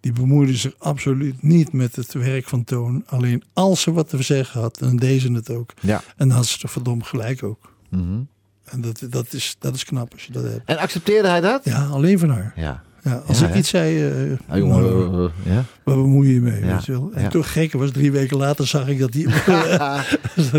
die 0.00 0.12
bemoeide 0.12 0.56
zich 0.56 0.74
absoluut 0.78 1.42
niet 1.42 1.72
met 1.72 1.96
het 1.96 2.12
werk 2.12 2.48
van 2.48 2.64
Toon. 2.64 3.02
Alleen 3.06 3.42
als 3.52 3.80
ze 3.80 3.92
wat 3.92 4.08
te 4.08 4.22
zeggen 4.22 4.60
had, 4.60 4.78
dan 4.78 4.96
deed 4.96 5.20
ze 5.20 5.32
het 5.32 5.50
ook. 5.50 5.72
Ja. 5.80 6.02
En 6.16 6.28
dan 6.28 6.36
had 6.36 6.46
ze 6.46 6.62
er 6.62 6.68
verdomd 6.68 7.06
gelijk 7.06 7.42
ook. 7.42 7.72
Mhm. 7.88 8.20
En 8.70 8.80
dat, 8.80 9.02
dat, 9.10 9.32
is, 9.32 9.56
dat 9.58 9.74
is 9.74 9.84
knap 9.84 10.12
als 10.12 10.24
je 10.24 10.32
dat 10.32 10.42
hebt. 10.42 10.60
En 10.64 10.78
accepteerde 10.78 11.28
hij 11.28 11.40
dat? 11.40 11.64
Ja, 11.64 11.86
alleen 11.86 12.18
van 12.18 12.30
haar. 12.30 12.52
Ja. 12.56 12.82
Ja, 13.02 13.22
als 13.26 13.38
Ja, 13.40 13.46
ik 13.46 13.52
hè? 13.52 13.58
iets 13.58 13.68
zei, 13.68 14.08
eh 14.08 14.38
Ah, 14.48 14.58
jongen, 14.58 14.80
nou, 14.82 15.14
eh, 15.18 15.24
eh, 15.24 15.54
ja. 15.54 15.64
waar 15.82 15.96
bemoei 15.96 16.34
je 16.34 16.40
mee? 16.40 16.60
Ja, 16.64 16.66
Weet 16.74 16.84
je 16.84 16.92
wel? 16.92 17.10
En 17.14 17.22
ja. 17.22 17.28
toen 17.28 17.44
gekke 17.44 17.78
was, 17.78 17.90
drie 17.90 18.12
weken 18.12 18.36
later 18.36 18.66
zag 18.66 18.88
ik 18.88 18.98
dat 18.98 19.12
die 19.12 19.26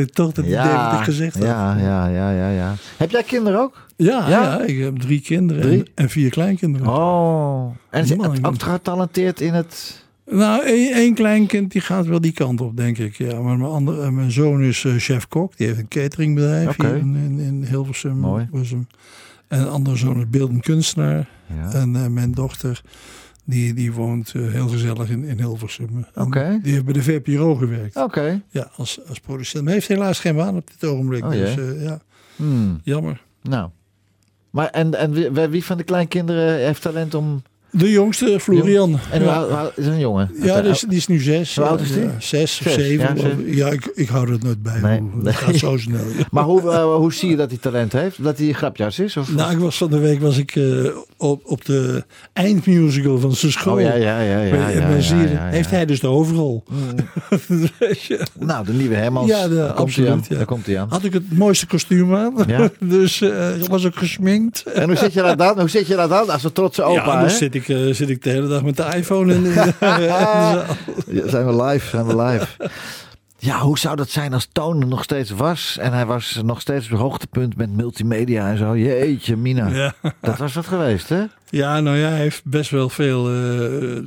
toch 0.13 0.31
dat 0.31 0.45
wat 0.45 0.99
ik 0.99 1.03
gezegd 1.03 1.33
had. 1.33 1.43
ja, 1.43 1.77
ja, 1.77 2.07
ja, 2.07 2.31
ja, 2.31 2.49
ja. 2.49 2.73
Heb 2.97 3.11
jij 3.11 3.23
kinderen 3.23 3.59
ook? 3.59 3.87
Ja, 3.95 4.29
Ja? 4.29 4.29
ja? 4.29 4.61
ik 4.61 4.79
heb 4.79 4.97
drie 4.99 5.21
kinderen 5.21 5.61
Drie? 5.61 5.77
En, 5.77 5.87
en 5.95 6.09
vier 6.09 6.29
kleinkinderen. 6.29 6.87
Oh. 6.87 7.75
En 7.89 8.07
ze 8.07 8.39
ook 8.41 8.61
getalenteerd 8.61 9.41
in 9.41 9.53
het... 9.53 10.03
Nou, 10.31 10.65
één, 10.65 10.93
één 10.93 11.13
kleinkind 11.13 11.71
die 11.71 11.81
gaat 11.81 12.05
wel 12.05 12.21
die 12.21 12.31
kant 12.31 12.61
op, 12.61 12.77
denk 12.77 12.97
ik. 12.97 13.15
Ja, 13.15 13.41
maar 13.41 13.57
mijn, 13.57 13.69
andere, 13.71 14.01
eh, 14.01 14.09
mijn 14.09 14.31
zoon 14.31 14.61
is 14.61 14.83
eh, 14.85 14.95
chef-kok. 14.95 15.57
Die 15.57 15.67
heeft 15.67 15.79
een 15.79 15.87
cateringbedrijf 15.87 16.75
hier 16.77 16.95
in, 16.95 17.15
in, 17.15 17.39
in 17.39 17.63
Hilversum. 17.63 18.17
Mooi. 18.17 18.47
Hilversum. 18.49 18.87
En 19.47 19.59
een 19.59 19.67
andere 19.67 19.95
zoon 19.95 20.19
is 20.19 20.29
beeldend 20.29 20.61
kunstenaar. 20.63 21.29
Ja. 21.55 21.73
En 21.73 21.95
eh, 21.95 22.07
mijn 22.07 22.31
dochter, 22.31 22.81
die, 23.45 23.73
die 23.73 23.93
woont 23.93 24.31
heel 24.31 24.67
gezellig 24.67 25.09
in, 25.09 25.23
in 25.23 25.37
Hilversum. 25.37 26.05
Die 26.61 26.71
heeft 26.73 26.85
bij 26.85 26.93
de 26.93 27.03
VPRO 27.03 27.55
gewerkt. 27.55 27.95
Oké. 27.95 28.41
Ja, 28.49 28.69
als, 28.75 28.99
als 29.07 29.19
producent. 29.19 29.63
Maar 29.63 29.73
heeft 29.73 29.87
helaas 29.87 30.19
geen 30.19 30.35
baan 30.35 30.55
op 30.55 30.69
dit 30.71 30.89
ogenblik. 30.89 31.23
Oh, 31.23 31.31
dus 31.31 31.55
ja, 31.79 32.01
Hmm. 32.35 32.79
jammer. 32.83 33.21
Nou. 33.41 33.69
Maar 34.49 34.67
en, 34.67 34.93
en 34.95 35.11
wie, 35.11 35.49
wie 35.49 35.63
van 35.65 35.77
de 35.77 35.83
kleinkinderen 35.83 36.65
heeft 36.65 36.81
talent 36.81 37.13
om... 37.13 37.41
De 37.71 37.91
jongste, 37.91 38.39
Florian. 38.39 38.99
En 39.11 39.21
hoe 39.21 39.31
oud- 39.31 39.77
is 39.77 39.85
een 39.85 39.99
jongen? 39.99 40.31
Ja, 40.41 40.61
die 40.61 40.71
is, 40.71 40.79
die 40.87 40.97
is 40.97 41.07
nu 41.07 41.19
zes. 41.19 41.55
Hoe 41.55 41.65
oud 41.65 41.81
is 41.81 41.91
die? 41.93 42.05
zes 42.19 42.61
of 42.65 42.71
zeven. 42.71 43.43
ja, 43.55 43.67
ik, 43.67 43.91
ik 43.95 44.07
hou 44.09 44.31
er 44.31 44.37
nooit 44.43 44.61
bij. 44.63 44.79
Nee. 44.81 44.99
Hoe- 44.99 45.25
Het 45.25 45.35
gaat 45.35 45.55
zo 45.55 45.77
snel. 45.77 45.99
Maar 46.31 46.43
hoe, 46.43 46.71
eh, 46.71 46.83
hoe 46.95 47.13
zie 47.13 47.29
je 47.29 47.35
dat 47.35 47.49
hij 47.49 47.57
talent 47.59 47.91
heeft? 47.91 48.23
Dat 48.23 48.37
hij 48.37 48.47
een 48.47 48.53
grapjas 48.53 48.99
is? 48.99 49.17
Of? 49.17 49.33
Nou, 49.35 49.51
ik 49.51 49.57
was 49.59 49.77
van 49.77 49.89
de 49.89 49.99
week 49.99 50.21
was 50.21 50.37
ik 50.37 50.55
eh, 50.55 50.63
op, 51.17 51.41
op 51.45 51.65
de 51.65 52.03
eindmusical 52.33 53.19
van 53.19 53.31
zijn 53.35 53.51
school. 53.51 53.73
oh 53.73 53.81
ja, 53.81 53.93
ja, 53.93 54.19
ja. 54.21 54.39
ja, 54.41 54.67
ja. 54.69 54.87
Heeft 55.49 55.69
hij 55.71 55.85
dus 55.85 55.99
de 55.99 56.07
overal. 56.07 56.63
Weet 57.79 58.01
je. 58.01 58.19
Nou, 58.39 58.65
de 58.65 58.73
nieuwe 58.73 58.95
Hermans. 58.95 59.27
Ja, 59.29 59.47
de- 59.47 59.55
daar 59.55 59.65
komt 59.67 59.79
absoluut, 59.79 60.27
ja. 60.29 60.35
Daar 60.35 60.45
komt 60.45 60.65
hij 60.65 60.79
aan. 60.79 60.87
Had 60.89 61.03
ik 61.03 61.13
het 61.13 61.37
mooiste 61.37 61.67
kostuum 61.67 62.15
aan. 62.15 62.33
Dus 62.79 63.21
eh, 63.21 63.49
was 63.69 63.85
ook 63.85 63.95
gesminkt. 63.95 64.63
En 64.63 64.87
hoe 64.87 64.95
zit 64.97 65.13
je 65.13 65.21
daar 65.21 65.37
dan? 65.37 65.59
Hoe 65.59 65.69
zit 65.69 65.87
je 65.87 65.95
daar 65.95 66.07
dan? 66.07 66.29
Als 66.29 66.43
een 66.43 66.51
trotse 66.51 66.83
opa, 66.83 67.13
ja, 67.13 67.19
dan 67.19 67.29
zit 67.29 67.55
ik, 67.55 67.60
eh, 67.69 67.93
zit 67.93 68.09
ik 68.09 68.23
de 68.23 68.29
hele 68.29 68.47
dag 68.47 68.63
met 68.63 68.77
de 68.77 68.83
iPhone 68.95 69.33
in, 69.33 69.43
de. 69.43 69.73
Ja, 69.79 70.65
zijn 71.25 71.45
we 71.45 71.63
live, 71.63 71.87
zijn 71.89 72.05
we 72.07 72.21
live. 72.23 72.47
Ja, 73.37 73.59
hoe 73.59 73.79
zou 73.79 73.95
dat 73.95 74.09
zijn 74.09 74.33
als 74.33 74.47
Toon 74.51 74.81
er 74.81 74.87
nog 74.87 75.03
steeds 75.03 75.29
was? 75.29 75.77
En 75.79 75.93
hij 75.93 76.05
was 76.05 76.39
nog 76.43 76.61
steeds 76.61 76.85
op 76.85 76.91
het 76.91 76.99
hoogtepunt 76.99 77.57
met 77.57 77.75
multimedia 77.75 78.49
en 78.49 78.57
zo. 78.57 78.77
Jeetje, 78.77 79.35
Mina. 79.35 79.67
Ja. 79.67 79.93
Dat 80.21 80.37
was 80.37 80.53
wat 80.53 80.65
geweest, 80.67 81.09
hè? 81.09 81.23
Ja, 81.49 81.79
nou 81.79 81.97
ja, 81.97 82.07
hij 82.09 82.17
heeft 82.19 82.41
best 82.45 82.69
wel 82.69 82.89
veel 82.89 83.29
eh, 83.33 84.03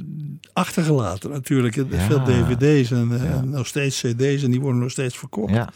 achtergelaten 0.52 1.30
natuurlijk. 1.30 1.74
Ja. 1.74 1.84
Veel 1.90 2.22
dvd's 2.24 2.90
en, 2.90 3.08
eh, 3.12 3.24
Ja. 3.24 3.30
en 3.30 3.50
nog 3.50 3.66
steeds 3.66 4.00
cd's 4.00 4.42
en 4.42 4.50
die 4.50 4.60
worden 4.60 4.80
nog 4.80 4.90
steeds 4.90 5.16
verkocht. 5.16 5.54
Ja. 5.54 5.68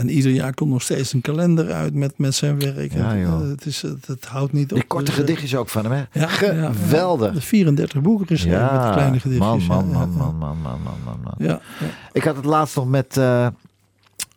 En 0.00 0.10
ieder 0.10 0.32
jaar 0.32 0.54
komt 0.54 0.70
nog 0.70 0.82
steeds 0.82 1.12
een 1.12 1.20
kalender 1.20 1.72
uit 1.72 1.94
met, 1.94 2.12
met 2.18 2.34
zijn 2.34 2.58
werk. 2.58 2.92
Ja, 2.92 3.16
joh. 3.16 3.42
eh, 3.42 3.48
het, 3.48 3.66
is, 3.66 3.82
het, 3.82 4.06
het 4.06 4.24
houdt 4.26 4.52
niet 4.52 4.70
op. 4.72 4.78
Die 4.78 4.86
korte 4.86 5.04
Dus, 5.04 5.14
eh, 5.14 5.20
gedichtjes 5.20 5.56
ook 5.56 5.68
van 5.68 5.84
hem, 5.84 5.92
hè? 5.92 6.20
ja, 6.20 6.26
Geweldig. 6.28 7.34
Ja, 7.34 7.40
34 7.40 8.00
boeken 8.00 8.26
geschreven 8.26 8.72
met 8.82 8.92
kleine 8.92 9.20
gedichtjes. 9.20 9.66
man, 9.66 9.88
ja, 9.88 9.94
man, 9.94 10.08
ja. 10.10 10.16
man, 10.16 10.36
man, 10.36 10.36
man, 10.38 10.80
man, 10.82 10.98
man, 11.04 11.20
man. 11.24 11.34
Ja, 11.38 11.60
ja. 11.80 11.86
Ik 12.12 12.24
had 12.24 12.36
het 12.36 12.44
laatst 12.44 12.76
nog 12.76 12.88
met... 12.88 13.16
eh, 13.16 13.46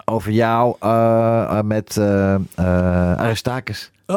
over 0.05 0.31
jou, 0.31 0.75
met 1.65 1.97
eh, 1.97 2.35
Aristakis. 3.15 3.91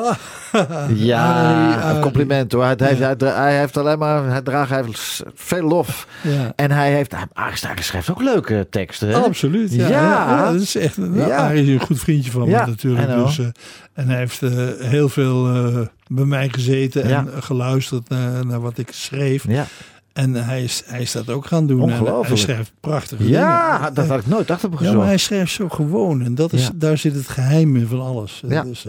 Ja, 0.94 1.94
een 1.94 2.00
compliment 2.00 2.52
hoor. 2.52 2.64
Hij, 2.64 2.74
heeft, 2.78 2.98
Ja. 2.98 3.14
hij, 3.18 3.28
hij 3.42 3.58
heeft 3.58 3.76
alleen 3.76 3.98
maar, 3.98 4.24
hij 4.30 4.42
draagt 4.42 4.70
hij 4.70 4.82
heeft 4.84 5.22
veel 5.34 5.62
lof. 5.62 6.06
Ja. 6.22 6.52
En 6.56 6.70
hij 6.70 6.92
heeft, 6.92 7.14
Aristakis 7.32 7.86
schrijft 7.86 8.10
ook 8.10 8.22
leuke 8.22 8.66
teksten. 8.70 9.08
Hè? 9.08 9.16
Absoluut. 9.16 9.72
Ja, 9.74 9.88
Ja. 9.88 10.00
ja. 10.02 10.28
ja, 10.44 10.52
dat 10.52 10.60
is 10.60 10.76
echt. 10.76 10.96
Nou, 10.96 11.16
Ja. 11.16 11.36
Arie 11.36 11.62
is 11.62 11.68
een 11.80 11.86
goed 11.86 11.98
vriendje 11.98 12.30
van 12.30 12.48
Ja, 12.48 12.60
me 12.64 12.70
natuurlijk. 12.70 13.08
Dus, 13.14 13.38
eh, 13.38 13.46
en 13.92 14.08
hij 14.08 14.18
heeft 14.18 14.42
eh, 14.42 14.50
heel 14.78 15.08
veel 15.08 15.46
eh, 15.54 15.80
bij 16.06 16.24
mij 16.24 16.48
gezeten 16.48 17.02
en 17.02 17.08
Ja. 17.08 17.24
geluisterd 17.40 18.08
naar, 18.08 18.46
naar 18.46 18.60
wat 18.60 18.78
ik 18.78 18.88
schreef. 18.92 19.44
Ja, 19.48 19.66
En 20.12 20.34
hij 20.34 20.62
is, 20.62 20.82
hij 20.86 21.00
is 21.00 21.12
dat 21.12 21.30
ook 21.30 21.46
gaan 21.46 21.66
doen. 21.66 21.78
En 21.82 21.84
Ongelooflijk. 22.00 22.28
hij 22.28 22.36
schrijft 22.36 22.72
prachtige 22.80 23.28
ja 23.28 23.76
dingen. 23.78 23.94
dat 23.94 24.06
had 24.06 24.18
ik 24.18 24.26
nooit 24.26 24.50
achter 24.50 24.68
me 24.68 24.74
Ja, 24.74 24.80
gezocht. 24.80 24.98
maar 24.98 25.06
hij 25.06 25.16
schrijft 25.16 25.52
zo 25.52 25.68
gewoon. 25.68 26.22
En 26.22 26.34
dat 26.34 26.52
is, 26.52 26.62
Ja. 26.62 26.70
daar 26.74 26.98
zit 26.98 27.14
het 27.14 27.28
geheim 27.28 27.76
in 27.76 27.86
van 27.86 28.00
alles. 28.00 28.42
Ja. 28.48 28.62
Dus, 28.62 28.86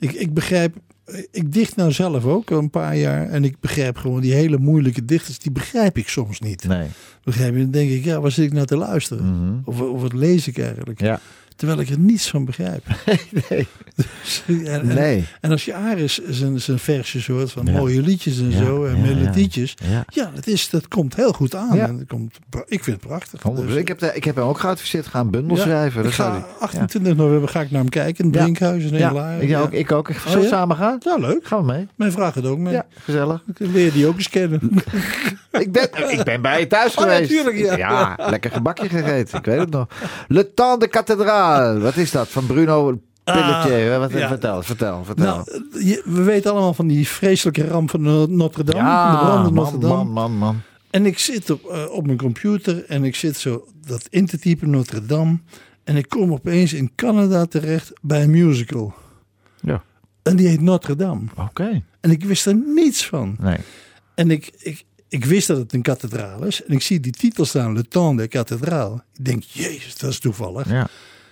ik, 0.00 0.12
ik 0.12 0.34
begrijp... 0.34 0.76
Ik 1.30 1.52
dicht 1.52 1.76
nou 1.76 1.92
zelf 1.92 2.24
ook 2.24 2.50
al 2.50 2.58
een 2.58 2.70
paar 2.70 2.96
jaar. 2.96 3.28
En 3.28 3.44
ik 3.44 3.60
begrijp 3.60 3.96
gewoon 3.96 4.20
die 4.20 4.32
hele 4.32 4.58
moeilijke 4.58 5.04
dichters. 5.04 5.38
Die 5.38 5.52
begrijp 5.52 5.98
ik 5.98 6.08
soms 6.08 6.40
niet. 6.40 6.64
Nee. 6.64 6.86
Begrijp 7.24 7.54
je? 7.54 7.60
Dan 7.60 7.70
denk 7.70 7.90
ik, 7.90 8.04
ja, 8.04 8.20
waar 8.20 8.30
zit 8.30 8.44
ik 8.44 8.52
nou 8.52 8.66
te 8.66 8.76
luisteren? 8.76 9.24
Mhm. 9.24 9.58
Of, 9.64 9.80
of 9.80 10.00
wat 10.00 10.12
lees 10.12 10.48
ik 10.48 10.58
eigenlijk? 10.58 11.00
Ja. 11.00 11.20
Terwijl 11.60 11.80
ik 11.80 11.88
er 11.88 11.98
niets 11.98 12.30
van 12.30 12.44
begrijp. 12.44 12.84
nee. 13.48 13.66
En, 14.46 14.66
en, 14.66 14.86
Nee. 14.86 15.24
en 15.40 15.50
als 15.50 15.64
je 15.64 15.74
Aris 15.74 16.20
zijn, 16.28 16.60
zijn 16.60 16.78
versjes 16.78 17.26
hoort 17.26 17.52
van 17.52 17.66
Ja. 17.66 17.72
mooie 17.72 18.00
liedjes 18.02 18.38
en 18.38 18.50
Ja, 18.50 18.58
zo. 18.64 18.84
En 18.84 18.96
ja, 18.96 19.02
melodietjes. 19.02 19.74
Ja. 20.08 20.30
Dat, 20.34 20.46
is, 20.46 20.70
dat 20.70 20.88
komt 20.88 21.16
heel 21.16 21.32
goed 21.32 21.54
aan. 21.54 21.78
En 21.78 21.96
dat 21.98 22.06
komt, 22.06 22.38
ik 22.66 22.84
vind 22.84 22.96
het 22.96 23.06
prachtig. 23.06 23.40
Dus, 23.42 23.74
ik, 23.74 23.88
heb, 23.88 23.98
de- 23.98 24.12
ik 24.14 24.24
heb 24.24 24.36
hem 24.36 24.44
ook 24.44 24.58
geadviseerd. 24.58 25.06
Ga 25.06 25.20
een 25.20 25.30
bundel 25.30 25.56
schrijven. 25.56 26.02
Dat 26.02 26.12
ga, 26.12 26.30
hij- 26.32 26.42
28 26.60 27.16
november 27.16 27.48
ga 27.48 27.60
ik 27.60 27.70
naar 27.70 27.80
hem 27.80 27.88
kijken. 27.90 28.24
In. 28.24 28.30
Brinkhuis 28.30 28.84
in 28.84 28.98
ja. 28.98 29.60
Ook, 29.60 29.72
ik 29.72 29.92
ook. 29.92 30.08
Ik 30.08 30.16
Oh, 30.28 30.42
ja? 30.42 30.48
samen 30.48 30.76
gaan. 30.76 30.96
Ja, 31.00 31.16
leuk. 31.16 31.46
Gaan 31.46 31.60
we 31.66 31.72
mee? 31.72 31.88
Mijn 31.96 32.12
vraag 32.12 32.34
het 32.34 32.46
ook 32.46 32.58
mee. 32.58 32.72
Ja, 32.72 32.86
gezellig. 33.04 33.42
Ik 33.46 33.66
leer 33.72 33.92
die 33.92 34.06
ook 34.06 34.16
eens 34.16 34.28
kennen. 34.28 34.60
Ik 35.50 35.72
ben, 35.72 35.88
ik 36.10 36.22
ben 36.24 36.42
bij 36.42 36.60
je 36.60 36.66
thuis 36.66 36.94
Oh, 36.96 37.02
geweest. 37.02 37.30
natuurlijk, 37.30 37.76
ja. 37.76 38.14
lekker 38.30 38.50
gebakje 38.50 38.88
gegeten. 38.88 39.38
Ik 39.38 39.44
weet 39.44 39.58
het 39.58 39.70
nog. 39.70 39.86
Le 40.28 40.54
Temps 40.54 40.78
de 40.78 40.88
Cathédrale. 40.88 41.49
Wat 41.80 41.96
is 41.96 42.10
dat? 42.10 42.28
Van 42.28 42.46
Bruno 42.46 43.00
Pelletier. 43.24 43.98
Wat, 43.98 44.12
Ah, 44.12 44.18
ja. 44.18 44.28
Vertel, 44.28 44.62
vertel, 44.62 45.04
vertel. 45.04 45.24
Nou, 45.24 45.44
je- 45.84 46.02
we 46.04 46.22
weten 46.22 46.50
allemaal 46.50 46.74
van 46.74 46.86
die 46.86 47.08
vreselijke 47.08 47.66
ramp 47.66 47.90
van 47.90 48.00
No- 48.02 48.26
Notre 48.26 48.64
Dame. 48.64 49.12
de 49.12 49.18
brand 49.24 49.48
in 49.48 49.54
Notre 49.54 49.78
man, 49.78 49.80
Dame. 49.80 49.94
man, 49.94 50.12
man, 50.12 50.32
man. 50.38 50.60
En 50.90 51.06
ik 51.06 51.18
zit 51.18 51.50
op, 51.50 51.64
eh, 51.64 51.90
op 51.90 52.06
mijn 52.06 52.18
computer 52.18 52.84
en 52.84 53.04
ik 53.04 53.14
zit 53.16 53.36
zo 53.36 53.66
dat 53.86 54.06
in 54.10 54.26
te 54.26 54.38
typen 54.38 54.70
Notre 54.70 55.06
Dame. 55.06 55.38
En 55.84 55.96
ik 55.96 56.08
kom 56.08 56.32
opeens 56.32 56.72
in 56.72 56.92
Canada 56.94 57.44
terecht 57.46 57.92
bij 58.02 58.22
een 58.22 58.30
musical. 58.30 58.94
Ja. 59.60 59.82
En 60.22 60.36
die 60.36 60.48
heet 60.48 60.60
Notre 60.60 60.96
Dame. 60.96 61.22
Oké. 61.36 61.82
En 62.00 62.10
ik 62.10 62.24
wist 62.24 62.46
er 62.46 62.54
niets 62.74 63.06
van. 63.06 63.36
Nee. 63.40 63.56
En 64.14 64.30
ik, 64.30 64.50
ik, 64.58 64.84
ik 65.08 65.24
wist 65.24 65.46
dat 65.46 65.56
het 65.56 65.72
een 65.72 65.82
kathedraal 65.82 66.44
is. 66.44 66.64
En 66.64 66.72
ik 66.74 66.82
zie 66.82 67.00
die 67.00 67.12
titel 67.12 67.44
staan, 67.44 67.72
Le 67.74 67.88
Temps 67.88 68.22
de 68.22 68.28
Cathédrale. 68.28 68.94
Ik 69.14 69.24
denk, 69.24 69.42
jezus, 69.42 69.98
dat 69.98 70.10
is 70.10 70.18
toevallig. 70.18 70.68
Ja. 70.70 70.88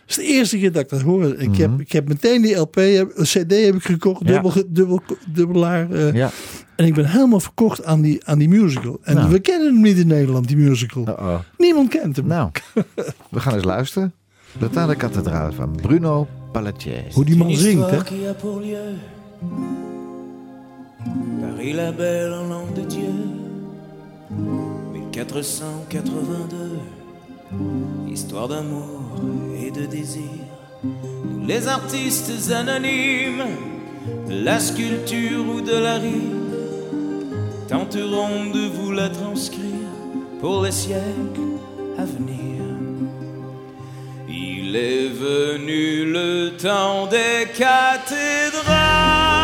Dat 0.09 0.19
is 0.19 0.25
de 0.27 0.33
eerste 0.33 0.59
keer 0.59 0.73
dat 0.73 0.83
ik 0.83 0.89
dat 0.89 1.01
hoor. 1.03 1.25
Ik, 1.25 1.49
Mhm. 1.49 1.61
heb, 1.61 1.81
ik 1.81 1.93
heb 1.93 2.09
meteen 2.09 2.43
die 2.43 2.55
LP, 2.55 2.75
heb- 2.75 3.13
een 3.15 3.25
CD 3.25 3.51
heb 3.65 3.75
ik 3.75 3.83
gekocht, 3.83 4.23
Ja. 4.25 4.33
dubbel, 4.33 4.51
ge- 4.51 4.67
dubbel, 4.69 5.01
dubbelaar. 5.33 5.91
eh, 5.91 6.13
Ja. 6.15 6.31
En 6.77 6.87
ik 6.87 6.95
ben 6.95 7.07
helemaal 7.11 7.41
verkocht 7.41 7.85
aan 7.85 8.01
die, 8.01 8.25
aan 8.25 8.39
die 8.39 8.49
musical. 8.49 8.99
En 9.03 9.15
Nou. 9.15 9.31
we 9.31 9.39
kennen 9.41 9.73
hem 9.75 9.83
niet 9.83 9.97
in 9.99 10.07
Nederland, 10.07 10.49
die 10.49 10.57
musical. 10.57 11.03
Uh-oh. 11.09 11.39
Niemand 11.59 11.89
kent 11.89 12.17
hem. 12.17 12.27
Nou, 12.27 12.51
we 13.31 13.41
gaan 13.41 13.55
eens 13.55 13.65
luisteren. 13.65 14.13
Le 14.59 14.71
Temps 14.71 14.91
de 14.93 14.97
Cathédrale 14.97 15.53
van 15.53 15.77
Bruno 15.83 16.27
Pelletier. 16.53 17.05
Hoe 17.13 17.25
die 17.25 17.37
man 17.37 17.55
zingt, 17.55 17.91
hè? 17.91 17.97
Paris 21.41 21.75
la 21.75 21.93
belle 21.93 22.35
en 22.35 22.49
l'an 22.49 22.75
de 22.75 22.87
Dieu 22.87 23.13
1482 25.11 26.98
Histoire 28.11 28.49
d'amour 28.49 29.01
et 29.63 29.71
de 29.71 29.87
désir 29.87 30.23
les 31.47 31.67
artistes 31.67 32.53
anonymes 32.53 33.45
De 34.29 34.45
la 34.45 34.61
sculpture 34.61 35.45
ou 35.49 35.61
de 35.61 35.73
la 35.73 35.95
rime 35.95 36.45
Tenterons 37.69 38.51
de 38.53 38.69
vous 38.69 38.93
la 38.93 39.09
transcrire 39.09 39.89
Pour 40.41 40.63
les 40.63 40.73
siècles 40.73 41.59
à 41.97 42.05
venir 42.05 42.49
il 44.69 44.77
est 44.77 45.09
venu 45.09 46.13
le 46.13 46.51
temps 46.59 47.07
des 47.07 47.49
cathédrales. 47.57 49.38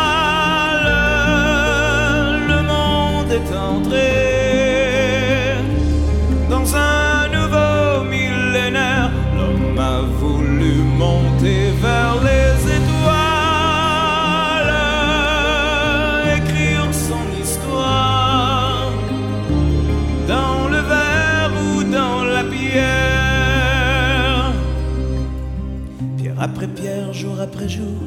Après 27.45 27.69
jour, 27.69 28.01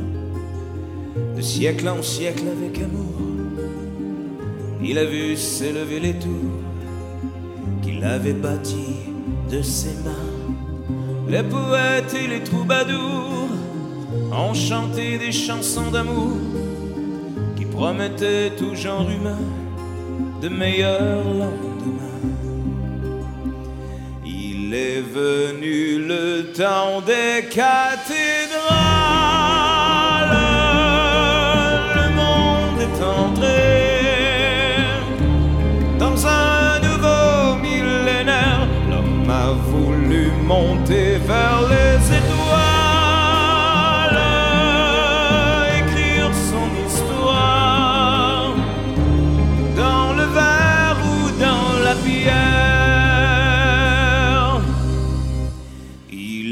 de 1.37 1.41
siècle 1.41 1.89
en 1.89 2.03
siècle 2.03 2.47
avec 2.57 2.83
amour, 2.83 3.15
il 4.83 4.99
a 4.99 5.05
vu 5.05 5.37
s'élever 5.37 6.01
les 6.01 6.15
tours 6.15 6.61
qu'il 7.83 8.03
avait 8.03 8.33
bâties 8.33 9.13
de 9.49 9.63
ses 9.63 9.95
mains. 10.05 10.29
Les 11.29 11.45
poètes 11.45 12.15
et 12.15 12.27
les 12.27 12.43
troubadours 12.43 13.49
ont 14.33 14.55
chanté 14.55 15.19
des 15.19 15.31
chansons 15.31 15.91
d'amour 15.93 16.37
qui 17.57 17.65
promettaient 17.65 18.51
tout 18.59 18.75
genre 18.75 19.09
humain 19.09 19.43
de 20.43 20.49
meilleurs 20.49 21.23
lendemains. 21.25 21.78
Il 24.71 24.75
est 24.75 25.01
venu 25.01 25.99
le 26.07 26.53
temps 26.53 27.01
des 27.01 27.47
cathédrales. 27.49 27.89
Le 31.97 32.07
monde 32.15 32.79
est 32.87 33.03
entré 33.03 33.63
dans 35.99 36.27
un 36.27 36.81
nouveau 36.81 37.57
millénaire. 37.63 38.69
L'homme 38.91 39.31
a 39.31 39.53
voulu 39.71 40.33
monter 40.45 41.17
vers 41.27 41.63
les 41.71 41.97
étoiles, 42.19 42.38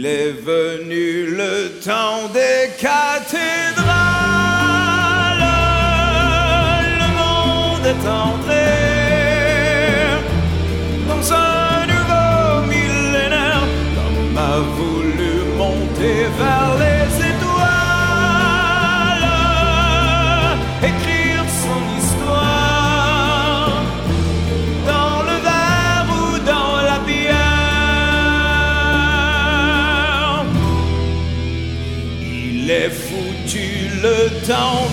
Est 0.09 0.31
venu 0.31 1.35
le 1.35 1.81
temps 1.85 2.29
des 2.33 2.71
cathédrales. 2.81 3.86
Le 34.49 34.86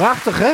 prachtig 0.00 0.38
hè? 0.38 0.52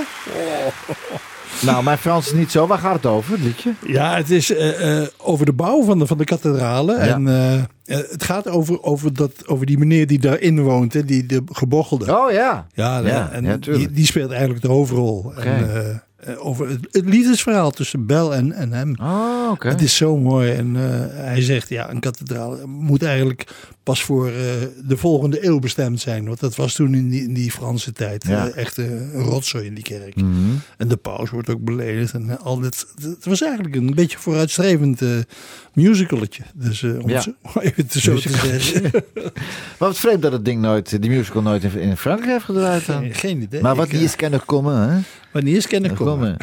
Nou, 1.62 1.84
mijn 1.84 1.98
Frans 1.98 2.26
is 2.26 2.32
niet 2.32 2.50
zo. 2.50 2.66
Waar 2.66 2.78
gaat 2.78 2.94
het 2.94 3.06
over, 3.06 3.32
het 3.32 3.40
liedje? 3.40 3.74
Ja, 3.86 4.16
het 4.16 4.30
is 4.30 4.54
eh, 4.54 5.00
eh, 5.00 5.08
over 5.16 5.46
de 5.46 5.52
bouw 5.52 5.84
van 5.84 5.98
de, 5.98 6.06
van 6.06 6.18
de 6.18 6.24
kathedralen. 6.24 6.98
En 6.98 7.28
eh, 7.84 7.98
het 8.10 8.24
gaat 8.24 8.48
over, 8.48 8.82
over, 8.82 9.14
dat, 9.14 9.48
over 9.48 9.66
die 9.66 9.78
meneer 9.78 10.06
die 10.06 10.18
daarin 10.18 10.62
woont, 10.62 10.92
hè, 10.92 11.04
die 11.04 11.26
de 11.26 11.42
gebochelde. 11.52 12.18
Oh 12.18 12.32
ja. 12.32 12.66
Ja, 12.74 12.98
Ja, 12.98 13.30
en 13.30 13.44
ja, 13.44 13.56
die, 13.56 13.90
die 13.90 14.06
speelt 14.06 14.30
eigenlijk 14.30 14.62
de 14.62 14.68
hoofdrol. 14.68 15.32
En, 15.36 15.74
eh, 15.74 15.96
over 16.38 16.68
het, 16.68 16.78
het 16.90 17.04
liefdesverhaal 17.04 17.70
tussen 17.70 18.06
Bel 18.06 18.34
en, 18.34 18.52
en 18.52 18.72
hem. 18.72 18.94
Oh, 19.00 19.48
oké. 19.50 19.68
Het 19.68 19.82
is 19.82 19.96
zo 19.96 20.16
mooi. 20.16 20.52
En 20.52 20.76
eh, 20.76 20.82
hij 21.24 21.42
zegt, 21.42 21.68
ja, 21.68 21.90
een 21.90 22.00
kathedraal 22.00 22.58
moet 22.66 23.02
eigenlijk 23.02 23.44
pas 23.82 24.02
voor 24.02 24.26
eh, 24.26 24.32
de 24.86 24.96
volgende 24.96 25.46
eeuw 25.46 25.58
bestemd 25.58 26.00
zijn. 26.00 26.26
Want 26.26 26.40
dat 26.40 26.56
was 26.56 26.74
toen 26.74 26.94
in 26.94 27.08
die, 27.08 27.22
in 27.22 27.34
die 27.34 27.50
Franse 27.50 27.92
tijd 27.92 28.26
Ja. 28.28 28.48
eh, 28.48 28.56
echt 28.56 28.78
eh, 28.78 28.90
een 28.90 29.22
rotzooi 29.22 29.66
in 29.66 29.74
die 29.74 29.84
kerk. 29.84 30.16
Mhm. 30.16 30.28
En 30.76 30.88
de 30.88 30.96
paus 30.96 31.30
wordt 31.30 31.50
ook 31.50 31.64
beledigd. 31.64 32.12
En 32.12 32.30
eh, 32.30 32.36
al 32.44 32.60
dit, 32.60 32.86
het 33.02 33.24
was 33.24 33.42
eigenlijk 33.42 33.74
een 33.76 33.94
beetje 33.94 34.18
vooruitstrevend 34.18 35.02
eh 35.02 35.08
musicaletje. 35.74 36.42
Dus 36.54 36.82
eh, 36.82 36.90
om 37.02 37.08
Ja. 37.08 37.14
het 37.14 37.22
zo, 37.22 37.60
even 37.60 37.86
te 37.86 38.00
zo 38.00 38.16
te 38.16 38.28
zeggen. 38.30 38.90
Maar 39.78 39.88
wat 39.88 39.98
vreemd 39.98 40.22
dat 40.22 40.32
het 40.32 40.44
ding 40.44 40.60
nooit, 40.60 41.02
die 41.02 41.10
musical 41.10 41.42
nooit 41.42 41.64
in, 41.64 41.78
in 41.80 41.96
Frankrijk 41.96 42.30
heeft 42.32 42.44
gedraaid 42.44 42.86
dan. 42.86 43.02
Geen, 43.02 43.14
geen 43.14 43.42
idee. 43.42 43.60
Maar 43.62 43.74
wat 43.76 43.88
eh, 43.88 44.02
is 44.02 44.16
kan 44.16 44.30
nog 44.30 44.44
komen, 44.44 44.88
hè? 44.90 44.98
Wanneer 45.36 45.56
is 45.56 45.66
kennen 45.66 45.94
komen. 45.94 46.14
komen. 46.14 46.36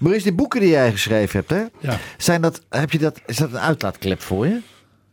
Maurice, 0.00 0.22
die 0.24 0.32
boeken 0.34 0.60
die 0.60 0.68
jij 0.70 0.90
geschreven 0.90 1.38
hebt, 1.38 1.50
hè? 1.50 1.88
Ja. 1.90 1.98
Zijn 2.16 2.40
dat, 2.40 2.60
heb 2.68 2.90
je 2.90 2.98
dat, 2.98 3.20
is 3.26 3.36
dat 3.36 3.50
een 3.50 3.58
uitlaatklep 3.58 4.20
voor 4.20 4.46
je? 4.46 4.60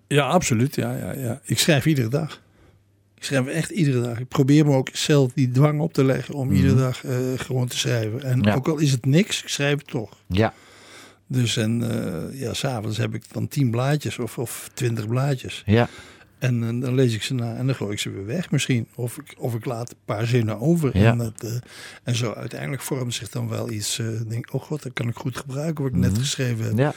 ja, 0.07 0.28
absoluut. 0.28 0.76
Ja, 0.76 0.95
ja, 0.97 1.14
ja. 1.16 1.39
Ik 1.43 1.59
schrijf 1.59 1.86
iedere 1.86 2.07
dag. 2.07 2.41
Ik 3.16 3.24
schrijf 3.24 3.45
echt 3.47 3.70
iedere 3.70 4.01
dag. 4.01 4.20
Ik 4.20 4.28
probeer 4.28 4.66
me 4.66 4.76
ook 4.76 4.89
zelf 4.93 5.32
die 5.34 5.51
dwang 5.51 5.80
op 5.80 5.93
te 5.93 6.03
leggen 6.03 6.34
om 6.36 6.51
iedere 6.51 6.76
dag 6.76 7.03
eh, 7.05 7.16
gewoon 7.36 7.68
te 7.68 7.78
schrijven. 7.78 8.24
En 8.24 8.38
Mhm. 8.38 8.47
Ja. 8.47 8.55
ook 8.55 8.68
al 8.68 8.78
is 8.78 8.91
het 8.91 9.05
niks, 9.05 9.41
ik 9.43 9.49
schrijf 9.49 9.78
het 9.78 9.88
toch. 9.88 10.09
Ja. 10.28 10.53
Dus 11.28 11.57
en 11.57 11.82
uh, 11.82 12.41
ja, 12.41 12.53
s'avonds 12.53 12.97
heb 12.97 13.14
ik 13.14 13.24
dan 13.32 13.47
tien 13.47 13.72
blaadjes 13.72 14.20
of, 14.20 14.38
of 14.38 14.70
twintig 14.74 15.07
blaadjes. 15.07 15.64
Ja. 15.66 15.88
En 16.42 16.62
uh, 16.62 16.82
dan 16.82 16.96
lees 16.96 17.14
ik 17.14 17.24
ze 17.24 17.34
na 17.34 17.56
en 17.56 17.66
dan 17.66 17.76
gooi 17.76 17.92
ik 17.92 18.00
ze 18.00 18.10
weer 18.12 18.26
weg 18.26 18.52
misschien. 18.52 18.88
Of 18.96 19.18
ik, 19.18 19.34
of 19.38 19.56
ik 19.56 19.66
laat 19.66 19.89
een 19.92 19.98
paar 20.06 20.26
zinnen 20.26 20.60
over. 20.60 20.98
Ja. 20.98 21.12
En, 21.12 21.18
dat, 21.18 21.44
uh, 21.46 21.52
en 22.04 22.16
zo 22.16 22.34
uiteindelijk 22.34 22.82
vormt 22.82 23.14
zich 23.14 23.30
dan 23.30 23.50
wel 23.50 23.72
iets. 23.72 24.00
Uh, 24.00 24.08
denk, 24.28 24.54
oh 24.54 24.62
god, 24.62 24.84
dat 24.84 24.94
kan 24.94 25.08
ik 25.08 25.16
goed 25.16 25.38
gebruiken 25.38 25.84
wat 25.84 25.94
ik 25.94 26.00
net 26.00 26.18
geschreven 26.18 26.66
heb. 26.66 26.78
Ja. 26.78 26.94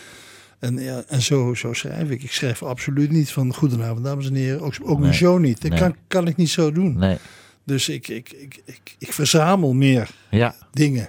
En, 0.59 0.79
ja, 0.79 1.05
en 1.09 1.23
zo, 1.23 1.55
zo 1.55 1.73
schrijf 1.73 2.11
ik. 2.11 2.23
Ik 2.23 2.33
schrijf 2.33 2.63
absoluut 2.63 3.11
niet 3.11 3.31
van 3.31 3.55
goedenavond 3.55 4.05
dames 4.05 4.27
en 4.27 4.35
heren. 4.35 4.61
Ook, 4.61 4.75
ook 4.83 4.89
nee. 4.89 4.99
mijn 4.99 5.15
show 5.15 5.39
niet. 5.39 5.63
Dat 5.63 5.71
Nee. 5.71 5.81
kan, 5.81 5.97
kan 6.09 6.27
ik 6.27 6.37
niet 6.37 6.51
zo 6.51 6.73
doen. 6.73 6.99
Nee. 6.99 7.17
Dus 7.65 7.89
ik, 7.89 8.09
ik, 8.09 8.33
ik, 8.33 8.63
ik, 8.65 8.97
ik 8.99 9.13
verzamel 9.13 9.73
meer 9.73 10.11
Ja. 10.31 10.55
dingen. 10.73 11.09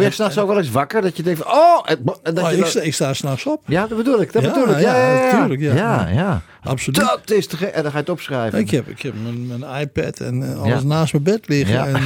Word 0.00 0.08
je 0.08 0.14
s'nachts 0.14 0.38
ook 0.38 0.48
wel 0.48 0.58
eens 0.58 0.70
wakker 0.70 1.02
dat 1.02 1.16
je 1.16 1.22
denkt 1.22 1.40
van, 1.42 1.52
oh, 1.52 1.78
en 2.22 2.34
dat 2.34 2.44
Oh, 2.44 2.50
je 2.50 2.56
ik, 2.56 2.64
sta, 2.66 2.80
ik 2.80 2.94
sta 2.94 3.14
s'nachts 3.14 3.46
op. 3.46 3.62
ja, 3.66 3.86
dat 3.86 3.96
bedoel 3.98 4.20
ik, 4.20 4.32
dat 4.32 4.42
Ja, 4.42 4.48
bedoel 4.52 4.68
ik. 4.74 4.80
Ja, 4.80 4.96
ja, 4.96 5.12
ja, 5.12 5.24
ja, 5.26 5.32
natuurlijk, 5.32 5.60
ja. 5.60 5.74
ja, 5.74 6.08
ja. 6.08 6.42
Absoluut. 6.62 7.00
Dat 7.00 7.30
is 7.30 7.46
te. 7.46 7.66
En 7.66 7.82
dan 7.82 7.90
ga 7.90 7.96
je 7.96 8.02
het 8.02 8.12
opschrijven. 8.12 8.58
Ik 8.58 8.70
heb, 8.70 8.88
ik 8.88 9.02
heb 9.02 9.14
mijn, 9.22 9.46
mijn 9.58 9.80
iPad 9.80 10.20
en 10.20 10.42
eh, 10.52 10.62
alles 10.62 10.82
naast 10.82 11.12
mijn 11.12 11.24
bed 11.24 11.48
liggen. 11.48 11.86
En, 11.86 11.94
eh, 11.94 12.00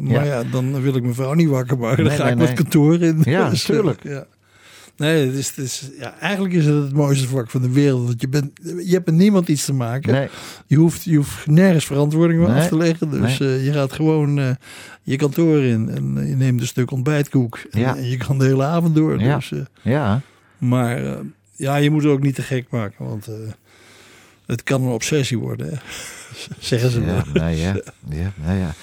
maar 0.12 0.26
ja. 0.26 0.42
dan 0.50 0.80
wil 0.82 0.94
ik 0.94 1.02
mijn 1.02 1.14
vrouw 1.14 1.32
niet 1.32 1.48
wakker 1.48 1.78
maken. 1.78 1.96
Dan 1.96 2.06
Nee, 2.06 2.16
ga 2.16 2.22
nee, 2.22 2.32
ik 2.32 2.38
nee. 2.38 2.46
met 2.46 2.56
kantoor 2.56 3.00
in. 3.02 3.20
Ja, 3.24 3.48
Dus, 3.50 3.64
tuurlijk. 3.64 4.00
Ja. 4.02 4.24
Nee, 4.96 5.26
het 5.26 5.34
is, 5.34 5.48
het 5.48 5.58
is, 5.58 5.88
ja, 5.98 6.18
eigenlijk 6.18 6.54
is 6.54 6.64
het 6.64 6.82
het 6.82 6.92
mooiste 6.92 7.28
vak 7.28 7.50
van 7.50 7.62
de 7.62 7.70
wereld. 7.70 8.06
Want 8.06 8.20
je, 8.20 8.28
bent, 8.28 8.50
je 8.62 8.92
hebt 8.92 9.06
met 9.06 9.14
niemand 9.14 9.48
iets 9.48 9.64
te 9.64 9.72
maken. 9.72 10.12
Nee. 10.12 10.28
Je, 10.66 10.76
hoeft, 10.76 11.04
je 11.04 11.16
hoeft 11.16 11.46
nergens 11.46 11.84
verantwoording 11.84 12.46
Nee. 12.46 12.56
af 12.60 12.68
te 12.68 12.76
leggen. 12.76 13.10
Dus 13.10 13.40
eh, 13.40 13.64
je 13.64 13.72
gaat 13.72 13.92
gewoon 13.92 14.38
eh, 14.38 14.50
je 15.02 15.16
kantoor 15.16 15.62
in. 15.62 15.88
En 15.90 16.18
eh, 16.18 16.28
je 16.28 16.36
neemt 16.36 16.60
een 16.60 16.66
stuk 16.66 16.90
ontbijtkoek. 16.90 17.58
En, 17.70 17.80
Ja. 17.80 17.96
en 17.96 18.08
je 18.08 18.16
kan 18.16 18.38
de 18.38 18.44
hele 18.44 18.64
avond 18.64 18.94
door. 18.94 19.20
Ja. 19.20 19.36
Dus, 19.36 19.52
Ja. 19.82 20.20
maar 20.58 21.18
ja, 21.52 21.76
je 21.76 21.90
moet 21.90 22.02
het 22.02 22.12
ook 22.12 22.22
niet 22.22 22.34
te 22.34 22.42
gek 22.42 22.66
maken. 22.70 23.04
Want 23.08 23.28
het 24.46 24.62
kan 24.62 24.82
een 24.82 24.88
obsessie 24.92 25.38
worden. 25.38 25.68
Hè? 25.68 25.76
Zeggen 26.58 26.90
ze. 26.90 27.00
Ja, 27.00 27.24
nou 27.32 27.50
ja, 27.50 27.76
ja, 28.08 28.32
nou 28.44 28.58
ja. 28.58 28.74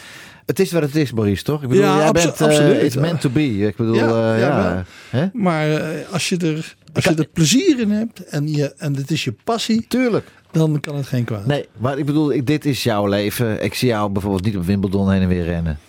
Het 0.45 0.59
is 0.59 0.71
wat 0.71 0.81
het 0.81 0.95
is, 0.95 1.11
Maurice, 1.11 1.43
toch? 1.43 1.63
Ik 1.63 1.67
bedoel, 1.69 1.83
Ja, 1.83 1.97
jij 1.97 2.07
abso- 2.07 2.23
bent, 2.27 2.41
eh, 2.41 2.47
absoluut. 2.47 2.81
it's 2.81 2.95
meant 2.95 3.21
to 3.21 3.29
be. 3.29 3.57
Ik 3.57 3.75
bedoel, 3.75 3.95
Ja, 3.95 4.35
ja, 4.37 4.83
ja? 5.11 5.29
Maar 5.33 5.71
eh, 5.71 6.11
als 6.11 6.29
je 6.29 6.37
er, 6.37 6.75
als 6.93 7.03
je 7.03 7.15
er 7.15 7.27
plezier 7.33 7.79
in 7.79 7.91
hebt 7.91 8.19
en, 8.25 8.47
je, 8.51 8.73
en 8.77 8.95
het 8.95 9.11
is 9.11 9.23
je 9.23 9.33
passie, 9.43 9.85
Tuurlijk. 9.87 10.27
dan 10.51 10.79
kan 10.79 10.95
het 10.95 11.07
geen 11.07 11.23
kwaad. 11.23 11.45
Nee, 11.45 11.67
maar 11.77 11.97
ik 11.97 12.05
bedoel, 12.05 12.33
ik, 12.33 12.47
dit 12.47 12.65
is 12.65 12.83
jouw 12.83 13.07
leven. 13.07 13.63
Ik 13.63 13.73
zie 13.73 13.87
jou 13.87 14.09
bijvoorbeeld 14.11 14.43
niet 14.45 14.57
op 14.57 14.65
Wimbledon 14.65 15.11
heen 15.11 15.21
en 15.21 15.27
weer 15.27 15.43
rennen. 15.43 15.79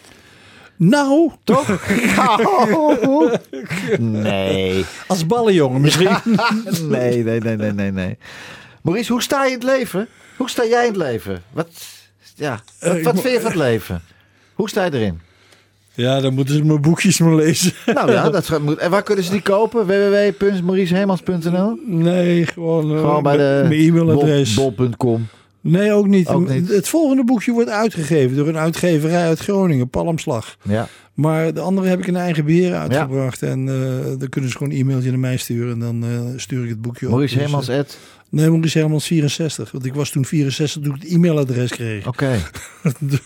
Nou, 0.77 1.31
Toch? 1.45 1.69
nee. 3.99 4.85
als 5.07 5.27
ballenjongen 5.27 5.81
misschien. 5.81 6.17
nee, 6.89 7.23
nee, 7.25 7.41
nee, 7.41 7.57
nee, 7.57 7.73
nee, 7.73 7.91
nee. 7.93 8.19
Maurice, 8.83 9.13
hoe 9.13 9.23
sta 9.23 9.45
je 9.45 9.49
in 9.51 9.55
het 9.55 9.65
leven? 9.65 10.09
Hoe 10.37 10.51
sta 10.51 10.65
jij 10.67 10.81
in 10.87 10.93
het 10.93 10.97
leven? 11.03 11.43
Wat, 11.53 11.69
ja, 12.35 12.61
wat, 12.81 12.93
Eh, 12.97 13.03
vind 13.05 13.23
je 13.23 13.41
van 13.41 13.51
het 13.51 13.55
leven? 13.61 14.03
Hoe 14.55 14.69
sta 14.69 14.85
je 14.85 14.93
erin? 14.95 15.21
Ja, 15.95 16.21
dan 16.21 16.35
moeten 16.35 16.55
ze 16.55 16.65
mijn 16.65 16.81
boekjes 16.81 17.19
maar 17.19 17.35
lezen. 17.35 17.73
Nou 17.95 18.13
ja, 18.13 18.31
dat 18.31 18.61
moet. 18.63 18.79
En 18.79 18.91
waar 18.91 19.03
kunnen 19.03 19.25
ze 19.25 19.31
die 19.31 19.43
kopen? 19.43 19.87
www.mauriceheemans.nl 19.87 21.79
Nee, 21.87 22.47
gewoon, 22.47 22.93
eh, 22.93 22.99
Gewoon 22.99 23.23
bij 23.23 23.37
mijn- 23.37 23.63
de 23.63 23.69
mijn 23.69 23.81
e-mailadres. 23.81 24.55
bol- 24.55 24.73
bol.com. 24.73 25.27
Nee, 25.61 25.93
ook 25.93 26.07
niet. 26.07 26.29
Ook 26.29 26.49
niet. 26.49 26.69
Het 26.69 26.89
volgende 26.89 27.25
boekje 27.25 27.53
wordt 27.53 27.71
uitgegeven 27.71 28.37
door 28.37 28.49
een 28.49 28.59
uitgeverij 28.59 29.23
uit 29.27 29.39
Groningen, 29.39 29.89
Palmslag. 29.89 30.57
Ja. 30.63 30.89
Maar 31.15 31.55
de 31.55 31.61
andere 31.61 31.89
heb 31.89 31.99
ik 31.99 32.07
in 32.07 32.17
eigen 32.17 32.45
beheer 32.45 32.75
uitgebracht. 32.75 33.43
En 33.43 33.69
eh, 33.69 34.19
dan 34.19 34.29
kunnen 34.29 34.51
ze 34.51 34.57
gewoon 34.57 34.73
een 34.73 34.79
e-mailtje 34.79 35.11
naar 35.11 35.19
mij 35.19 35.37
sturen. 35.37 35.73
En 35.73 35.79
dan 35.79 36.05
eh, 36.05 36.11
stuur 36.37 36.63
ik 36.63 36.69
het 36.69 36.83
boekje 36.83 37.07
op. 37.07 37.13
Maurice 37.13 37.35
Dus, 37.35 37.45
Heemans, 37.45 37.69
Ed. 37.69 37.99
Nee, 38.35 38.51
Maurice 38.51 38.79
Hermans 38.79 39.07
64. 39.07 39.71
Want 39.71 39.85
ik 39.87 39.95
was 39.95 40.11
toen 40.11 40.25
64 40.25 40.83
toen 40.83 40.95
ik 40.95 41.03
het 41.03 41.11
e-mailadres 41.11 41.71
kreeg. 41.71 42.07
Oké. 42.07 42.39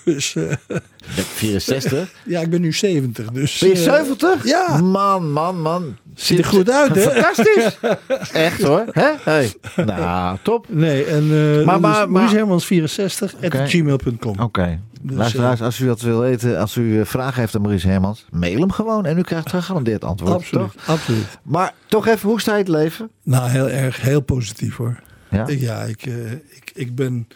Dus 0.05 0.35
eh, 0.37 0.43
Je 0.69 0.81
bent 1.15 1.27
64. 1.27 2.13
ja, 2.25 2.41
ik 2.41 2.51
ben 2.51 2.61
nu 2.61 2.73
70. 2.73 3.31
Dus, 3.31 3.59
Ben 3.59 3.69
je 3.69 3.75
eh, 3.75 3.81
70? 3.83 4.45
ja. 4.47 4.81
Man, 4.81 5.33
man, 5.33 5.61
man. 5.61 5.97
Ziet 6.15 6.39
er 6.39 6.45
goed 6.45 6.71
uit, 6.71 6.95
hè? 6.95 7.01
Fantastisch. 7.01 7.79
Echt 8.33 8.63
hoor. 8.63 8.85
Hè? 8.93 9.11
Hey. 9.21 9.53
Nou, 9.87 10.39
top. 10.43 10.67
Nee, 10.69 11.05
en 11.05 11.25
uh, 11.25 11.65
Maar- 11.65 11.81
maar- 11.81 12.11
maar- 12.11 12.31
Hermans 12.31 12.67
64 12.67 13.35
Oké. 13.35 13.61
at 13.63 13.71
gmail.com. 13.71 14.41
Oké. 14.41 14.81
Dus, 15.03 15.17
Luisteraars, 15.17 15.61
als 15.61 15.81
u 15.81 15.87
dat 15.87 16.01
wil 16.01 16.21
weten, 16.21 16.59
als 16.59 16.77
u 16.77 17.01
eh, 17.01 17.07
vragen 17.07 17.41
heeft 17.41 17.55
aan 17.55 17.63
Maurice 17.63 17.89
Hermans, 17.89 18.27
mail 18.31 18.61
hem 18.61 18.71
gewoon 18.71 19.07
en 19.07 19.19
u 19.19 19.23
krijgt 19.23 19.51
gegarandeerd 19.51 20.05
antwoord. 20.05 20.33
Absoluut, 20.33 20.73
Toch? 20.73 20.87
absoluut. 20.87 21.39
Maar 21.43 21.75
toch 21.87 22.07
even, 22.07 22.29
hoe 22.29 22.41
sta 22.41 22.53
je 22.53 22.59
het 22.59 22.69
leven? 22.69 23.11
Nou, 23.23 23.51
heel 23.51 23.69
erg, 23.71 24.01
heel 24.01 24.21
positief 24.21 24.77
hoor. 24.77 25.01
Ja? 25.31 25.47
Ja, 25.49 25.83
ik, 25.83 26.07
eh, 26.07 26.33
ik, 26.33 26.71
ik 26.75 26.95
ben... 26.95 27.29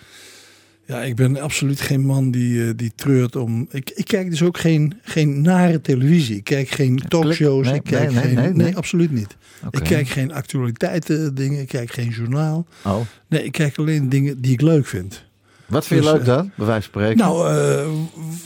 Ja, 0.86 1.02
ik 1.02 1.16
ben 1.16 1.40
absoluut 1.40 1.80
geen 1.80 2.00
man 2.00 2.30
die, 2.30 2.66
eh, 2.66 2.72
die 2.76 2.92
treurt 2.94 3.36
om. 3.36 3.66
Ik, 3.70 3.90
ik 3.90 4.04
kijk 4.04 4.30
dus 4.30 4.42
ook 4.42 4.58
geen, 4.58 4.98
geen 5.02 5.40
nare 5.40 5.80
televisie. 5.80 6.36
Ik 6.36 6.44
kijk 6.44 6.68
geen 6.68 7.02
talkshows. 7.08 7.66
Nee, 7.66 7.74
ik 7.74 7.82
kijk 7.82 8.12
nee, 8.12 8.22
geen, 8.22 8.34
nee, 8.34 8.44
nee, 8.44 8.52
nee. 8.52 8.76
absoluut 8.76 9.10
niet. 9.10 9.36
Ik 9.70 9.82
kijk 9.82 10.08
geen 10.08 10.32
actualiteiten 10.32 11.34
dingen. 11.34 11.60
Ik 11.60 11.68
kijk 11.68 11.90
geen 11.90 12.08
journaal. 12.08 12.66
Oh. 12.84 13.00
Nee, 13.28 13.44
ik 13.44 13.52
kijk 13.52 13.78
alleen 13.78 14.08
dingen 14.08 14.40
die 14.40 14.52
ik 14.52 14.60
leuk 14.60 14.86
vind. 14.86 15.24
Wat 15.72 15.86
vind 15.86 16.04
je 16.04 16.10
Dus, 16.10 16.18
leuk 16.18 16.28
eh, 16.28 16.36
dan, 16.36 16.50
bij 16.56 16.66
wijze 16.66 16.82
van 16.90 17.00
spreken? 17.02 17.16
Nou, 17.18 17.48
eh, 17.48 17.86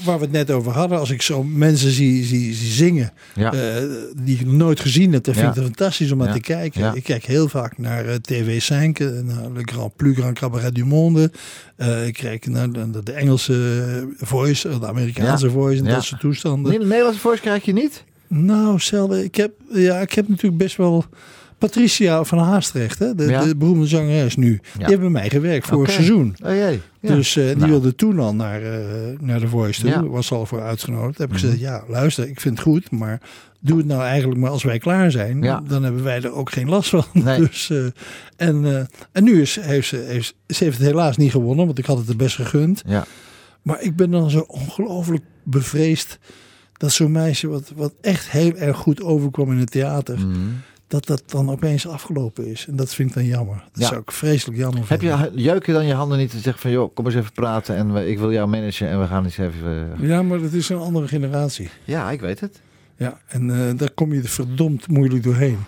waar 0.05 0.17
we 0.19 0.23
het 0.25 0.33
net 0.33 0.51
over 0.51 0.73
hadden. 0.73 0.99
Als 0.99 1.11
ik 1.11 1.23
zo 1.23 1.43
mensen 1.43 1.91
zie, 1.91 2.25
zie, 2.25 2.55
zie 2.55 2.71
zingen. 2.73 3.13
ja. 3.35 3.53
eh, 3.53 3.83
die 4.23 4.35
ik 4.39 4.45
nog 4.47 4.55
nooit 4.55 4.81
gezien 4.81 5.13
heb. 5.13 5.25
Dan 5.25 5.35
vind 5.35 5.47
ik 5.49 5.55
het 5.55 5.65
fantastisch 5.65 6.13
om 6.13 6.19
naar 6.19 6.33
te 6.33 6.41
kijken. 6.41 6.95
Ik 6.95 7.03
kijk 7.03 7.25
heel 7.25 7.49
vaak 7.49 7.79
naar 7.79 8.21
TV 8.21 8.63
5. 8.65 8.99
eh, 8.99 9.07
Naar 9.07 9.51
Le 9.55 9.63
Grand 9.63 9.97
Plus 9.97 10.17
Grand 10.17 10.39
Cabaret 10.39 10.75
du 10.75 10.85
Monde. 10.85 11.31
Ik 12.07 12.15
kijk 12.15 12.47
naar 12.47 12.71
de, 12.71 13.03
de 13.03 13.13
Engelse 13.13 14.09
voice. 14.17 14.79
De 14.79 14.87
Amerikaanse 14.87 15.51
voice. 15.51 15.83
En 15.85 15.91
dat 15.91 16.05
soort 16.05 16.21
toestanden. 16.21 16.71
Nee, 16.71 16.81
de 16.81 16.87
Nederlandse 16.87 17.21
voice 17.21 17.41
krijg 17.43 17.65
je 17.65 17.73
niet? 17.73 18.05
Nou, 18.29 18.81
zelden. 18.81 19.25
Ik 19.25 19.35
heb, 19.35 19.51
ja, 19.73 19.99
ik 20.01 20.13
heb 20.13 20.29
natuurlijk 20.29 20.63
best 20.63 20.77
wel... 20.77 21.05
Patricia 21.67 22.25
van 22.25 22.39
Haastrecht, 22.39 22.99
hè, 22.99 23.15
de, 23.15 23.25
Ja. 23.25 23.45
de 23.45 23.57
beroemde 23.57 23.87
zangeres 23.87 24.37
nu. 24.37 24.61
Die 24.77 24.87
heeft 24.87 25.01
bij 25.01 25.09
mij 25.09 25.31
gewerkt 25.31 25.67
voor 25.67 25.85
een 25.85 25.91
seizoen. 25.93 26.37
Oh 26.45 26.51
jee. 26.51 26.81
Ja. 27.01 27.15
Dus 27.15 27.37
eh, 27.37 27.47
die 27.47 27.57
Nou. 27.57 27.71
wilde 27.71 27.95
toen 27.95 28.19
al 28.19 28.35
naar, 28.35 28.63
eh, 28.63 28.81
naar 29.21 29.41
de 29.41 29.49
Voice 29.49 29.81
toe. 29.81 29.91
Mhm. 29.91 30.07
Was 30.07 30.33
al 30.33 30.47
voor 30.47 30.63
uitgenodigd. 30.63 31.19
Heb 31.19 31.33
ik 31.33 31.39
gezegd, 31.39 31.59
ja, 31.59 31.85
luister, 31.89 32.29
ik 32.29 32.41
vind 32.41 32.55
het 32.59 32.67
goed. 32.67 32.91
Maar 32.91 33.21
doe 33.61 33.79
het 33.79 33.87
nou 33.87 34.03
eigenlijk 34.03 34.41
maar 34.41 34.51
als 34.51 34.63
wij 34.63 34.79
klaar 34.79 35.11
zijn. 35.11 35.41
Dan 35.69 35.83
hebben 35.83 36.03
wij 36.03 36.23
er 36.23 36.33
ook 36.33 36.51
geen 36.53 36.69
last 36.69 36.89
van. 36.89 37.05
Nee. 37.13 37.39
Dus, 37.47 37.71
eh, 37.71 37.85
en, 38.37 38.89
en 39.13 39.25
nu 39.25 39.41
is, 39.41 39.59
heeft 39.61 39.89
ze, 39.89 39.97
heeft, 39.97 40.35
ze 40.49 40.65
heeft 40.65 40.79
het 40.79 40.87
helaas 40.87 41.17
niet 41.17 41.31
gewonnen. 41.31 41.67
Want 41.67 41.79
ik 41.79 41.87
had 41.87 41.99
het 41.99 42.09
er 42.09 42.17
best 42.17 42.35
gegund. 42.37 42.83
Ja. 42.87 43.07
Maar 43.63 43.83
ik 43.83 43.97
ben 43.97 44.11
dan 44.11 44.31
zo 44.31 44.45
ongelooflijk 44.47 45.25
bevreesd. 45.45 46.19
Dat 46.73 46.93
zo'n 46.93 47.13
meisje 47.13 47.47
wat, 47.49 47.73
wat 47.77 47.95
echt 48.01 48.31
heel 48.31 48.55
erg 48.57 48.77
goed 48.77 49.03
overkwam 49.03 49.51
in 49.53 49.59
het 49.59 49.71
theater. 49.71 50.19
Mhm. 50.19 50.39
Dat 50.89 51.07
dat 51.07 51.23
dan 51.27 51.51
opeens 51.51 51.87
afgelopen 51.89 52.47
is. 52.47 52.67
En 52.69 52.77
dat 52.77 52.95
vind 52.95 53.09
ik 53.09 53.15
dan 53.15 53.25
jammer. 53.25 53.65
Dat 53.73 53.83
Ja. 53.83 53.87
zou 53.89 54.01
ik 54.01 54.13
vreselijk 54.13 54.59
jammer 54.59 54.85
Heb 54.89 55.01
vinden. 55.01 55.31
je 55.35 55.43
jeuk 55.43 55.67
je 55.67 55.73
dan 55.73 55.87
je 55.87 55.95
handen 55.95 56.19
niet 56.19 56.31
te 56.31 56.39
zeggen 56.39 56.61
van 56.63 56.71
joh, 56.71 56.95
kom 56.95 57.07
eens 57.07 57.15
even 57.15 57.33
praten 57.33 57.77
en 57.77 57.93
we- 57.93 58.09
ik 58.09 58.19
wil 58.19 58.33
jou 58.33 58.49
managen 58.49 58.89
en 58.89 59.01
we 59.01 59.07
gaan 59.07 59.25
eens 59.25 59.39
even. 59.39 59.91
Ja, 60.01 60.23
maar 60.23 60.39
dat 60.41 60.53
is 60.53 60.69
een 60.69 60.79
andere 60.79 61.09
generatie. 61.09 61.69
Ja, 61.85 62.11
ik 62.11 62.21
weet 62.21 62.41
het. 62.41 62.61
Ja, 62.97 63.21
en 63.27 63.51
eh, 63.51 63.79
daar 63.79 63.91
kom 63.91 64.13
je 64.13 64.23
er 64.23 64.29
verdomd 64.29 64.89
moeilijk 64.89 65.23
doorheen. 65.23 65.59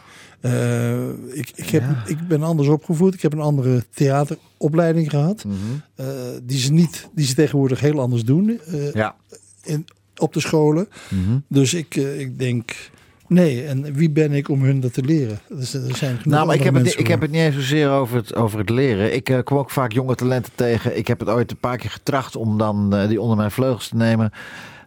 Eh, 0.40 1.08
ik, 1.32 1.50
ik, 1.54 1.68
heb, 1.70 1.82
Ja. 1.82 2.02
ik 2.06 2.28
ben 2.28 2.42
anders 2.42 2.68
opgevoed. 2.68 3.14
Ik 3.14 3.22
heb 3.22 3.32
een 3.32 3.40
andere 3.40 3.84
theateropleiding 3.94 5.10
gehad. 5.10 5.44
Mhm. 5.44 5.56
eh, 5.94 6.06
die, 6.42 6.58
ze 6.58 6.72
niet, 6.72 7.08
die 7.14 7.26
ze 7.26 7.34
tegenwoordig 7.34 7.80
heel 7.80 8.00
anders 8.00 8.24
doen 8.24 8.60
Ja. 8.94 9.16
in, 9.62 9.86
op 10.16 10.32
de 10.32 10.40
scholen. 10.40 10.88
Mhm. 11.10 11.38
Dus 11.48 11.74
ik, 11.74 11.94
ik 11.96 12.38
denk, 12.38 12.90
nee, 13.28 13.66
en 13.66 13.94
wie 13.94 14.10
ben 14.10 14.32
ik 14.32 14.48
om 14.48 14.62
hun 14.62 14.80
dat 14.80 14.92
te 14.92 15.02
leren? 15.02 15.38
Dus, 15.48 15.74
er 15.74 15.96
zijn 15.96 16.16
genoeg 16.16 16.34
Nou, 16.34 16.46
maar 16.46 16.54
ik 16.54 16.62
heb, 16.62 16.74
het, 16.74 16.98
ik 16.98 17.06
heb 17.06 17.20
het 17.20 17.30
niet 17.30 17.40
eens 17.40 17.54
zozeer 17.54 17.90
over 17.90 18.16
het, 18.16 18.34
over 18.34 18.58
het 18.58 18.70
leren. 18.70 19.14
Ik 19.14 19.28
eh, 19.28 19.38
kwam 19.44 19.58
ook 19.58 19.70
vaak 19.70 19.92
jonge 19.92 20.14
talenten 20.14 20.52
tegen. 20.54 20.96
Ik 20.96 21.06
heb 21.06 21.18
het 21.20 21.28
ooit 21.28 21.50
een 21.50 21.56
paar 21.56 21.76
keer 21.76 21.90
getracht 21.90 22.36
om 22.36 22.58
dan 22.58 22.96
eh, 22.96 23.08
die 23.08 23.20
onder 23.20 23.36
mijn 23.36 23.50
vleugels 23.50 23.88
te 23.88 23.96
nemen. 23.96 24.32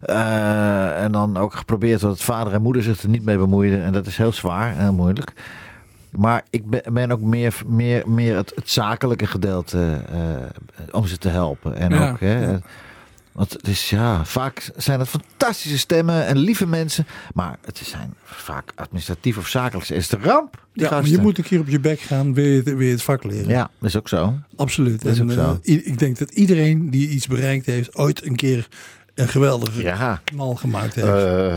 Eh, 0.01 1.03
en 1.03 1.11
dan 1.11 1.37
ook 1.37 1.53
geprobeerd 1.53 2.01
dat 2.01 2.21
vader 2.21 2.53
en 2.53 2.61
moeder 2.61 2.83
zich 2.83 3.01
er 3.01 3.09
niet 3.09 3.25
mee 3.25 3.37
bemoeiden. 3.37 3.83
En 3.83 3.93
dat 3.93 4.05
is 4.05 4.17
heel 4.17 4.33
zwaar 4.33 4.71
en 4.71 4.81
heel 4.81 4.93
moeilijk. 4.93 5.33
Maar 6.09 6.43
ik 6.49 6.69
ben, 6.69 6.81
ben 6.93 7.11
ook 7.11 7.21
meer, 7.21 7.61
meer, 7.65 8.09
meer 8.09 8.35
het, 8.35 8.51
het 8.55 8.69
zakelijke 8.69 9.27
gedeelte 9.27 10.01
om 10.91 11.05
ze 11.05 11.17
te 11.17 11.29
helpen. 11.29 11.75
En 11.75 11.91
Ja, 11.91 12.09
ook, 12.09 12.19
hè, 12.19 12.51
ja. 12.51 12.59
Want 13.41 13.53
het 13.53 13.67
is 13.67 13.89
ja, 13.89 14.25
vaak 14.25 14.69
zijn 14.77 14.99
het 14.99 15.09
fantastische 15.09 15.77
stemmen 15.77 16.25
en 16.25 16.37
lieve 16.37 16.67
mensen. 16.67 17.05
Maar 17.33 17.57
het 17.65 17.77
zijn 17.83 18.13
vaak 18.23 18.71
administratief 18.75 19.37
of 19.37 19.47
zakelijk. 19.47 19.89
Is 19.89 20.07
de 20.07 20.17
ramp. 20.21 20.65
Die 20.73 20.83
Ja, 20.83 20.89
maar 20.91 21.07
je 21.07 21.17
moet 21.17 21.37
een 21.37 21.43
keer 21.43 21.59
op 21.59 21.67
je 21.67 21.79
bek 21.79 21.99
gaan, 21.99 22.33
wil 22.33 22.45
je, 22.45 22.55
het- 22.55 22.65
wil 22.65 22.79
je 22.81 22.91
het 22.91 23.01
vak 23.01 23.23
leren. 23.23 23.49
Ja, 23.49 23.69
dat 23.79 23.89
is 23.89 23.97
ook 23.97 24.07
zo. 24.09 24.39
Absoluut. 24.55 25.01
Dat 25.03 25.11
is 25.11 25.19
En, 25.19 25.25
ook 25.25 25.31
zo. 25.31 25.59
eh, 25.63 25.73
i- 25.73 25.81
ik 25.85 25.99
denk 25.99 26.17
dat 26.17 26.31
iedereen 26.31 26.89
die 26.89 27.09
iets 27.09 27.27
bereikt 27.27 27.65
heeft, 27.65 27.95
ooit 27.95 28.25
een 28.25 28.35
keer 28.35 28.67
een 29.21 29.27
geweldige 29.27 29.81
Ja. 29.83 30.21
knal 30.23 30.55
gemaakt 30.55 30.95
heeft. 30.95 31.07
Uh, 31.07 31.55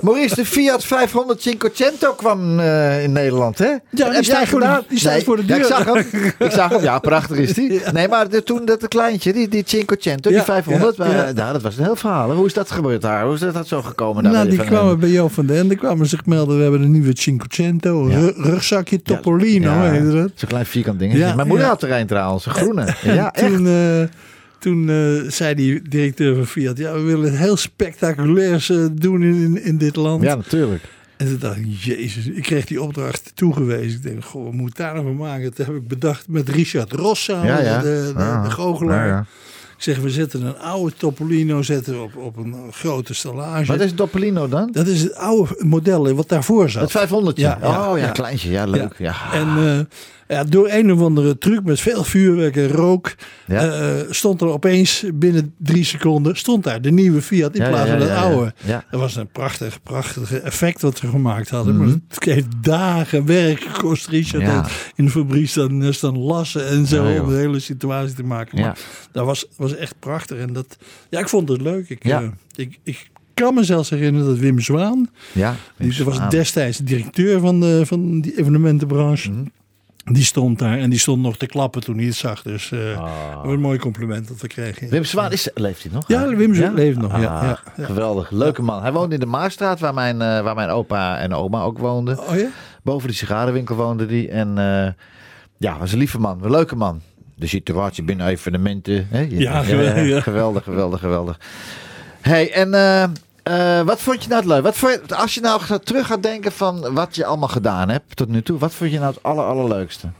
Maurice, 0.00 0.34
de 0.34 0.44
Fiat 0.46 0.84
500 0.84 1.42
Cinquecento 1.42 2.12
kwam 2.12 2.60
eh, 2.60 3.02
in 3.02 3.12
Nederland, 3.12 3.58
hè? 3.58 3.74
die 3.90 4.04
Heb 4.04 4.12
jij 4.12 4.22
staat 4.22 4.48
voor 4.48 4.60
de- 4.60 4.66
gedaan? 4.66 4.82
die 4.88 4.98
staat 4.98 5.22
voor 5.22 5.36
de 5.36 5.42
ja, 5.42 5.48
deur. 5.48 5.56
ik 5.58 5.64
zag 5.64 5.84
hem. 5.84 5.96
Ik 6.38 6.50
zag 6.50 6.70
hem. 6.70 6.82
Ja, 6.82 6.98
prachtig 6.98 7.36
is 7.36 7.52
die. 7.54 7.80
Nee, 7.92 8.08
maar 8.08 8.28
de, 8.28 8.42
toen 8.42 8.64
dat 8.64 8.88
kleintje, 8.88 9.32
die, 9.32 9.48
die 9.48 9.62
Cinquecento, 9.66 10.28
die 10.28 10.38
Ja, 10.38 10.44
500, 10.44 10.96
ja, 10.96 11.04
maar, 11.06 11.16
ja. 11.26 11.32
nou, 11.32 11.52
dat 11.52 11.62
was 11.62 11.76
een 11.76 11.84
heel 11.84 11.96
verhaal. 11.96 12.30
Hoe 12.32 12.46
is 12.46 12.54
dat 12.54 12.70
gebeurd 12.70 13.02
daar? 13.02 13.24
Hoe 13.24 13.34
is 13.34 13.40
dat 13.40 13.66
zo 13.68 13.82
gekomen? 13.82 14.22
daar 14.22 14.32
nou, 14.32 14.48
die 14.48 14.58
kwamen 14.64 14.98
bij 15.00 15.08
jou 15.08 15.30
van 15.30 15.46
den 15.46 15.56
Ende, 15.56 15.74
kwamen 15.74 16.06
zich 16.06 16.26
melden. 16.26 16.56
We 16.56 16.62
hebben 16.62 16.82
een 16.82 16.90
nieuwe 16.90 17.12
Cinquecento, 17.14 18.08
Ja. 18.10 18.18
ru- 18.18 18.32
rugzakje 18.36 19.02
Topolino, 19.02 19.70
Ja, 19.70 19.82
heette 19.90 20.12
dat. 20.12 20.30
Zo'n 20.34 20.48
klein 20.48 20.66
vierkant 20.66 20.98
dingetje. 20.98 21.20
Ja, 21.24 21.34
Mijn 21.34 21.46
moeder 21.48 21.66
ja. 21.66 21.72
had 21.72 21.82
er 21.82 21.92
een 21.92 22.06
trouwens, 22.06 22.46
een 22.46 22.52
groene. 22.52 22.89
Ja, 23.02 23.32
En 23.32 23.42
echt. 23.44 23.52
toen, 23.54 23.66
eh, 23.66 24.02
toen 24.58 24.88
eh, 24.88 25.30
zei 25.30 25.54
die 25.54 25.82
directeur 25.88 26.34
van 26.34 26.46
Fiat, 26.46 26.78
ja, 26.78 26.92
we 26.92 27.00
willen 27.00 27.30
het 27.30 27.38
heel 27.38 27.56
spectaculairs 27.56 28.70
eh, 28.70 28.84
doen 28.92 29.22
in, 29.22 29.34
in, 29.34 29.62
in 29.62 29.78
dit 29.78 29.96
land. 29.96 30.22
Ja, 30.22 30.34
natuurlijk. 30.34 30.82
En 31.16 31.26
toen 31.26 31.38
dacht 31.38 31.56
ik, 31.56 31.66
jezus, 31.66 32.26
ik 32.26 32.42
kreeg 32.42 32.64
die 32.64 32.82
opdracht 32.82 33.32
toegewezen. 33.34 33.96
Ik 33.96 34.02
denk, 34.02 34.24
goh, 34.24 34.44
wat 34.44 34.52
moet 34.52 34.68
ik 34.68 34.76
daar 34.76 34.92
nou 34.92 35.04
van 35.06 35.16
maken? 35.16 35.52
Dat 35.56 35.66
heb 35.66 35.76
ik 35.76 35.88
bedacht 35.88 36.28
met 36.28 36.48
Richard 36.48 36.92
Ross 36.92 37.24
samen, 37.24 37.46
Ja, 37.46 37.60
ja. 37.60 37.78
de, 37.80 38.12
de, 38.16 38.40
de 38.42 38.50
goochelaar. 38.50 39.06
Ja, 39.06 39.12
ja. 39.12 39.26
Ik 39.76 39.86
zeg, 39.86 39.98
we 39.98 40.10
zetten 40.10 40.42
een 40.42 40.58
oude 40.58 40.92
Topolino 40.96 41.62
zetten 41.62 41.94
we 41.94 42.00
op, 42.00 42.16
op 42.16 42.36
een 42.36 42.54
grote 42.72 43.14
stellage. 43.14 43.64
Wat 43.72 43.80
is 43.80 43.94
Doppelino 43.94 44.48
dan? 44.48 44.68
Dat 44.72 44.86
is 44.86 45.02
het 45.02 45.14
oude 45.14 45.54
model 45.58 46.14
wat 46.14 46.28
daarvoor 46.28 46.70
zat. 46.70 46.82
Het 46.82 46.90
500 46.90 47.36
Ja, 47.36 47.58
ja, 47.60 47.92
oh 47.92 47.98
ja, 47.98 48.10
kleintje. 48.10 48.50
Ja, 48.50 48.64
leuk. 48.66 48.94
Ja. 48.98 49.32
En 49.32 49.88
ja, 50.30 50.44
door 50.44 50.68
een 50.70 50.92
of 50.92 51.00
andere 51.00 51.38
truc 51.38 51.64
met 51.64 51.80
veel 51.80 52.04
vuurwerk 52.04 52.56
en 52.56 52.68
rook... 52.68 53.14
Ja. 53.46 53.68
eh, 53.68 53.94
stond 54.10 54.40
er 54.40 54.46
opeens 54.46 55.04
binnen 55.14 55.54
drie 55.58 55.84
seconden... 55.84 56.36
stond 56.36 56.64
daar 56.64 56.82
de 56.82 56.90
nieuwe 56.90 57.22
Fiat 57.22 57.54
in 57.54 57.62
Ja, 57.62 57.68
plaats 57.68 57.90
van 57.90 57.98
de 57.98 58.14
oude. 58.14 58.52
Ja. 58.64 58.84
Dat 58.90 59.00
was 59.00 59.16
een 59.16 59.28
prachtig, 59.28 59.82
prachtig 59.82 60.32
effect 60.40 60.82
wat 60.82 60.98
ze 60.98 61.06
gemaakt 61.06 61.48
hadden. 61.50 61.76
Mhm. 61.76 61.84
Maar 61.84 61.94
het 62.08 62.24
heeft 62.24 62.46
dagen 62.62 63.26
werk 63.26 63.60
gekost, 63.60 64.06
Richard. 64.08 64.68
In 64.94 65.04
de 65.04 65.10
fabriek 65.10 65.48
staan, 65.48 65.94
staan 65.94 66.18
lassen 66.18 66.68
en 66.68 66.86
zo 66.86 67.20
om 67.20 67.28
de 67.28 67.34
hele 67.36 67.58
situatie 67.60 68.14
te 68.14 68.22
maken. 68.24 68.58
Maar 68.60 68.66
Ja. 68.68 68.74
dat 69.12 69.24
was, 69.26 69.46
was 69.56 69.76
echt 69.76 69.94
prachtig. 69.98 70.38
En 70.38 70.52
dat, 70.52 70.76
ja, 71.10 71.18
ik 71.20 71.28
vond 71.28 71.48
het 71.48 71.60
leuk. 71.60 71.88
Ik, 71.88 72.04
eh, 72.04 72.20
ik, 72.56 72.78
ik 72.82 73.10
kan 73.34 73.54
me 73.54 73.64
zelfs 73.64 73.90
herinneren 73.90 74.28
dat 74.28 74.38
Wim 74.38 74.60
Zwaan... 74.60 75.08
Ja. 75.32 75.56
Die 75.78 76.04
was 76.04 76.28
destijds 76.28 76.78
directeur 76.78 77.40
van, 77.40 77.60
de, 77.60 77.82
van 77.86 78.20
die 78.20 78.38
evenementenbranche. 78.38 79.30
Mhm. 79.30 79.42
Die 80.04 80.24
stond 80.24 80.58
daar 80.58 80.78
en 80.78 80.90
die 80.90 80.98
stond 80.98 81.22
nog 81.22 81.36
te 81.36 81.46
klappen 81.46 81.80
toen 81.80 81.96
hij 81.96 82.06
het 82.06 82.14
zag. 82.14 82.42
Dus 82.42 82.72
Ah. 82.72 83.34
wat 83.34 83.52
een 83.52 83.60
mooi 83.60 83.78
compliment 83.78 84.28
dat 84.28 84.40
we 84.40 84.46
kregen. 84.46 84.88
Wim 84.88 85.04
Zwaan, 85.04 85.32
is, 85.32 85.50
leeft 85.54 85.82
hij 85.82 85.92
nog? 85.92 86.08
Ja, 86.08 86.28
Wim 86.36 86.54
Zwaan 86.54 86.74
leeft 86.74 86.98
nog, 86.98 87.10
ja, 87.10 87.16
Ah, 87.16 87.42
ja, 87.42 87.58
ja. 87.76 87.84
Geweldig, 87.84 88.30
leuke 88.30 88.62
man. 88.62 88.82
Hij 88.82 88.92
woonde 88.92 89.14
in 89.14 89.20
de 89.20 89.26
Maasstraat, 89.26 89.80
waar 89.80 89.94
mijn, 89.94 90.22
eh, 90.22 90.40
waar 90.40 90.54
mijn 90.54 90.68
opa 90.70 91.18
en 91.18 91.34
oma 91.34 91.62
ook 91.62 91.78
woonden. 91.78 92.18
Oh 92.28 92.36
ja? 92.36 92.48
Boven 92.82 93.08
die 93.08 93.16
sigarenwinkel 93.16 93.76
woonde 93.76 94.06
die. 94.06 94.28
En 94.28 94.58
eh, 94.58 94.92
ja, 95.56 95.78
was 95.78 95.92
een 95.92 95.98
lieve 95.98 96.18
man, 96.18 96.44
een 96.44 96.50
leuke 96.50 96.76
man. 96.76 97.00
De 97.34 97.46
situatie 97.46 98.02
binnen 98.04 98.26
evenementen. 98.26 99.06
Hè? 99.10 99.26
Ja, 99.30 99.62
geweldig, 99.62 100.06
ja. 100.08 100.20
geweldig, 100.20 100.62
geweldig, 100.64 101.00
geweldig. 101.00 101.38
hey, 102.20 102.52
en 102.52 102.70
eh, 103.50 103.86
wat 103.86 104.00
vond 104.00 104.22
je 104.22 104.28
nou 104.28 104.40
het 104.40 104.50
leuk? 104.50 104.62
Wat 104.62 104.76
vond 104.76 105.00
je, 105.06 105.16
als 105.16 105.34
je 105.34 105.40
nou 105.40 105.60
terug 105.84 106.06
gaat 106.06 106.22
denken 106.22 106.52
van 106.52 106.94
wat 106.94 107.16
je 107.16 107.24
allemaal 107.24 107.48
gedaan 107.48 107.88
hebt 107.88 108.16
tot 108.16 108.28
nu 108.28 108.42
toe. 108.42 108.58
Wat 108.58 108.74
vond 108.74 108.90
je 108.90 108.98
nou 108.98 109.12
het 109.12 109.22
aller, 109.22 109.44
allerleukste? 109.44 110.10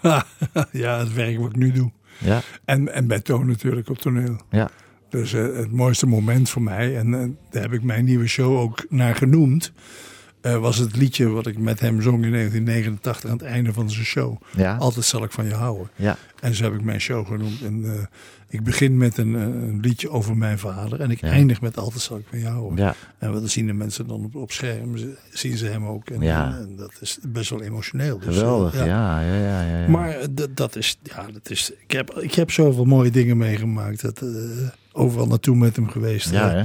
ja, 0.70 0.98
het 0.98 1.12
werk 1.14 1.38
wat 1.38 1.50
ik 1.50 1.56
nu 1.56 1.72
doe. 1.72 1.90
Ja, 2.18 2.40
En, 2.64 2.92
en 2.92 3.06
bij 3.06 3.20
Toon 3.20 3.46
natuurlijk 3.46 3.88
op 3.88 3.98
toneel. 3.98 4.36
ja, 4.50 4.70
Dus 5.08 5.32
eh, 5.32 5.42
het 5.42 5.72
mooiste 5.72 6.06
moment 6.06 6.50
voor 6.50 6.62
mij, 6.62 6.96
en 6.98 7.14
eh, 7.14 7.28
daar 7.50 7.62
heb 7.62 7.72
ik 7.72 7.82
mijn 7.82 8.04
nieuwe 8.04 8.26
show 8.26 8.58
ook 8.58 8.84
naar 8.88 9.14
genoemd, 9.14 9.72
eh, 10.44 10.56
was 10.56 10.76
het 10.78 10.96
liedje 10.96 11.28
wat 11.28 11.46
ik 11.46 11.58
met 11.58 11.80
hem 11.80 12.02
zong 12.02 12.24
in 12.24 12.30
1989 12.30 13.30
aan 13.30 13.36
het 13.36 13.46
einde 13.46 13.72
van 13.72 13.90
zijn 13.90 14.04
show. 14.04 14.36
ja, 14.56 14.76
Altijd 14.76 15.04
zal 15.04 15.24
ik 15.24 15.32
van 15.32 15.44
je 15.44 15.54
houden. 15.54 15.88
ja. 15.96 16.16
En 16.40 16.54
zo 16.54 16.64
heb 16.64 16.74
ik 16.74 16.82
mijn 16.82 17.00
show 17.00 17.26
genoemd. 17.26 17.62
En 17.62 17.84
eh, 17.84 18.02
ik 18.48 18.64
begin 18.64 18.96
met 18.96 19.18
een, 19.18 19.34
eh, 19.34 19.40
een 19.42 19.80
liedje 19.80 20.10
over 20.10 20.36
mijn 20.36 20.58
vader. 20.58 21.00
En 21.00 21.10
ik 21.10 21.20
Ja. 21.20 21.28
eindig 21.28 21.60
met 21.60 21.76
Altijd 21.76 22.02
zal 22.02 22.16
ik 22.18 22.24
van 22.30 22.38
jou 22.38 22.54
houden. 22.54 22.84
ja. 22.84 22.94
En 23.18 23.32
wat 23.32 23.50
zien 23.50 23.66
de 23.66 23.72
mensen 23.72 24.06
dan 24.06 24.24
op, 24.24 24.34
op 24.34 24.52
scherm, 24.52 24.96
zien 25.32 25.56
ze 25.56 25.66
hem 25.66 25.84
ook. 25.86 26.10
En, 26.10 26.20
Ja. 26.20 26.56
en 26.58 26.76
dat 26.76 26.92
is 27.00 27.18
best 27.28 27.50
wel 27.50 27.62
emotioneel. 27.62 28.18
Dus, 28.18 28.36
Geweldig, 28.36 28.74
ja, 28.74 28.84
ja, 29.20 29.20
ja. 29.20 29.62
ja, 29.62 29.78
ja. 29.80 29.88
Maar 29.88 30.16
dat, 30.54 30.76
is, 30.76 30.98
ja, 31.02 31.26
dat 31.32 31.50
is, 31.50 31.72
ik 31.86 31.90
heb, 31.90 32.10
ik 32.10 32.34
heb 32.34 32.50
zoveel 32.50 32.84
mooie 32.84 33.10
dingen 33.10 33.36
meegemaakt. 33.36 34.02
Dat, 34.02 34.22
overal 34.92 35.26
naartoe 35.26 35.56
met 35.56 35.76
hem 35.76 35.88
geweest. 35.88 36.30
ja, 36.30 36.50
hè? 36.50 36.64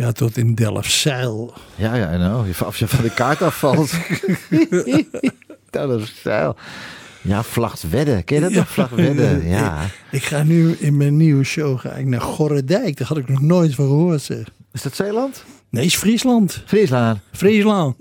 Ja, 0.00 0.12
tot 0.12 0.36
in 0.36 0.54
Delfzijl. 0.54 1.54
Ja, 1.74 1.94
ja, 1.94 2.16
nou, 2.16 2.52
als 2.64 2.78
je 2.78 2.88
van 2.88 3.04
de 3.04 3.10
kaart 3.10 3.42
afvalt. 3.42 3.92
dat 5.70 6.00
is 6.00 6.08
stijl. 6.08 6.56
Ja, 7.22 7.42
Vlachtwedde. 7.42 8.22
Ken 8.22 8.36
je 8.36 8.42
dat 8.42 8.52
nog? 8.52 8.68
Vlachtwedde, 8.68 9.40
ja. 9.48 9.86
Ik 10.10 10.22
ga 10.22 10.42
nu 10.42 10.72
in 10.78 10.96
mijn 10.96 11.16
nieuwe 11.16 11.44
show 11.44 11.78
ga 11.78 11.90
ik 11.90 12.06
naar 12.06 12.20
Gorredijk. 12.20 12.96
Daar 12.96 13.08
had 13.08 13.16
ik 13.16 13.28
nog 13.28 13.40
nooit 13.40 13.74
van 13.74 13.86
gehoord, 13.86 14.22
zeg. 14.22 14.46
Is 14.72 14.82
dat 14.82 14.94
Zeeland? 14.94 15.44
Nee, 15.68 15.84
is 15.84 15.96
Friesland. 15.96 16.62
Friesland. 16.66 17.18
Friesland. 17.32 17.96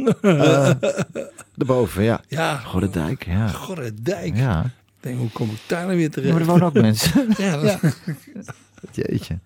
Daarboven, 1.55 2.03
ja. 2.03 2.21
ja, 2.27 2.57
Goddendijk, 2.57 3.25
ja. 3.25 3.47
Gorredijk. 3.47 4.35
Ja. 4.35 4.63
Ik 4.65 4.71
denk, 4.99 5.17
hoe 5.19 5.31
kom 5.31 5.49
ik 5.49 5.59
daar 5.67 5.85
nou 5.85 5.95
weer 5.95 6.03
Ja, 6.05 6.09
terecht? 6.09 6.31
maar 6.31 6.41
er 6.41 6.47
wonen 6.47 6.65
ook 6.65 6.73
mensen. 6.89 7.27
Ja, 7.37 7.79
Jeetje. 8.91 9.39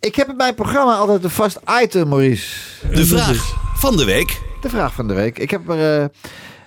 Ik 0.00 0.14
heb 0.14 0.28
in 0.28 0.36
mijn 0.36 0.54
programma 0.54 0.94
altijd 0.94 1.24
een 1.24 1.30
vast 1.30 1.60
item, 1.82 2.08
Maurice. 2.08 2.56
De 2.90 3.06
vraag 3.06 3.56
van 3.74 3.96
de 3.96 4.04
week. 4.04 4.40
De 4.60 4.68
vraag 4.68 4.94
van 4.94 5.08
de 5.08 5.14
week. 5.14 5.38
Ik 5.38 5.50
heb 5.50 5.68
er, 5.68 6.02
eh, 6.02 6.08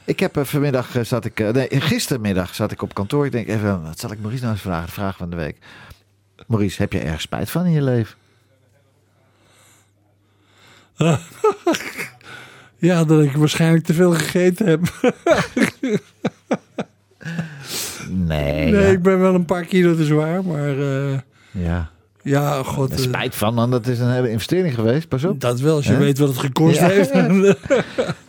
ik 0.05 0.19
heb 0.19 0.39
vanmiddag 0.41 0.95
eh, 0.95 1.03
zat 1.03 1.25
ik, 1.25 1.39
eh, 1.39 1.49
nee, 1.49 1.67
gistermiddag 1.69 2.55
zat 2.55 2.71
ik 2.71 2.81
op 2.81 2.93
kantoor. 2.93 3.25
Ik 3.25 3.31
denk 3.31 3.47
even, 3.47 3.83
wat 3.83 3.99
zal 3.99 4.11
ik 4.11 4.19
Maurice 4.19 4.41
nou 4.41 4.53
eens 4.53 4.63
vragen? 4.63 4.85
De 4.85 4.91
vraag 4.91 5.17
van 5.17 5.29
de 5.29 5.35
week. 5.35 5.57
Maurice, 6.47 6.81
heb 6.81 6.93
je 6.93 6.99
erg 6.99 7.21
spijt 7.21 7.49
van 7.49 7.65
in 7.65 7.71
je 7.71 7.81
leven? 7.81 8.15
ja, 12.77 13.03
dat 13.03 13.23
ik 13.23 13.31
waarschijnlijk 13.31 13.85
te 13.85 13.93
veel 13.93 14.11
gegeten 14.11 14.67
heb. 14.67 14.81
Nee. 18.09 18.71
Nee, 18.71 18.71
ja. 18.71 18.79
ik 18.79 19.01
ben 19.01 19.19
wel 19.19 19.33
een 19.33 19.45
paar 19.45 19.65
kilo 19.65 19.95
te 19.95 20.05
zwaar, 20.05 20.45
maar 20.45 20.79
eh, 20.79 21.17
ja. 21.57 21.89
ja, 22.21 22.63
god. 22.63 22.91
Er 22.91 22.97
eh, 22.97 23.03
spijt 23.03 23.35
van, 23.35 23.53
man. 23.53 23.71
Dat 23.71 23.87
is 23.87 23.99
een 23.99 24.11
hele 24.11 24.29
investering 24.29 24.73
geweest. 24.75 25.07
Pas 25.07 25.23
op. 25.23 25.41
dat 25.41 25.59
wel, 25.59 25.75
als 25.75 25.87
je 25.87 25.97
weet 25.97 26.17
wat 26.17 26.27
het 26.29 26.37
gekost 26.37 26.79
Ja. 26.79 26.87
heeft. 26.87 27.11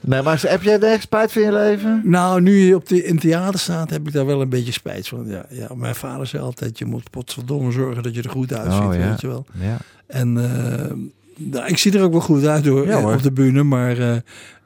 Nee, 0.01 0.23
maar 0.23 0.43
heb 0.47 0.63
jij 0.63 0.81
erg 0.81 1.03
spijt 1.03 1.33
van 1.33 1.43
je 1.43 1.53
leven? 1.53 2.01
nou, 2.05 2.41
nu 2.41 2.57
je 2.59 2.75
op 2.75 2.89
de, 2.89 3.05
in 3.05 3.19
theater 3.19 3.61
staat, 3.61 3.91
heb 3.91 4.07
ik 4.07 4.13
daar 4.13 4.27
wel 4.27 4.41
een 4.41 4.49
beetje 4.49 4.73
spijt 4.73 5.09
van. 5.09 5.27
Ja, 5.27 5.45
ja, 5.49 5.69
mijn 5.75 5.95
vader 5.95 6.27
zei 6.27 6.43
altijd, 6.43 6.79
je 6.79 6.85
moet 6.85 7.11
potverdomme 7.11 7.71
zorgen 7.73 8.03
dat 8.03 8.15
je 8.15 8.23
er 8.23 8.31
goed 8.31 8.53
uitziet, 8.55 8.83
Oh, 8.83 8.95
ja. 8.95 9.09
weet 9.09 9.21
je 9.21 9.27
wel. 9.27 9.47
Ja. 9.61 9.77
En 10.07 10.39
eh, 10.39 10.93
nou, 11.37 11.67
ik 11.67 11.79
zie 11.79 11.93
er 11.97 12.03
ook 12.03 12.13
wel 12.13 12.21
goed 12.21 12.47
uit 12.47 12.65
Ja, 12.65 12.71
hoor. 12.71 13.15
op 13.15 13.23
de 13.23 13.33
bühne. 13.33 13.63
Maar 13.63 13.99
eh, 13.99 14.17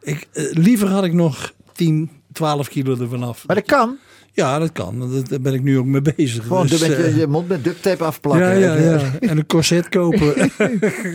ik, 0.02 0.28
liever 0.52 0.88
had 0.88 1.04
ik 1.04 1.12
nog 1.12 1.52
10, 1.72 2.10
12 2.32 2.68
kilo 2.68 2.96
ervan 3.00 3.22
af. 3.22 3.46
Maar 3.46 3.56
dat 3.56 3.64
kan. 3.64 3.96
Ja, 4.34 4.58
dat 4.58 4.72
kan. 4.72 5.22
Daar 5.28 5.40
ben 5.40 5.54
ik 5.54 5.62
nu 5.62 5.78
ook 5.78 5.86
mee 5.86 6.02
bezig. 6.16 6.42
Gewoon 6.46 6.66
Dus, 6.66 6.80
met 6.80 6.88
je, 6.88 6.94
eh, 6.96 7.16
je 7.16 7.26
mond 7.26 7.48
met 7.48 7.64
duct 7.64 7.82
tape 7.82 8.04
afplakken. 8.04 8.58
ja, 8.58 8.74
ja, 8.74 8.90
ja. 8.90 9.00
En 9.20 9.36
een 9.38 9.46
corset 9.46 9.88
kopen. 9.88 10.34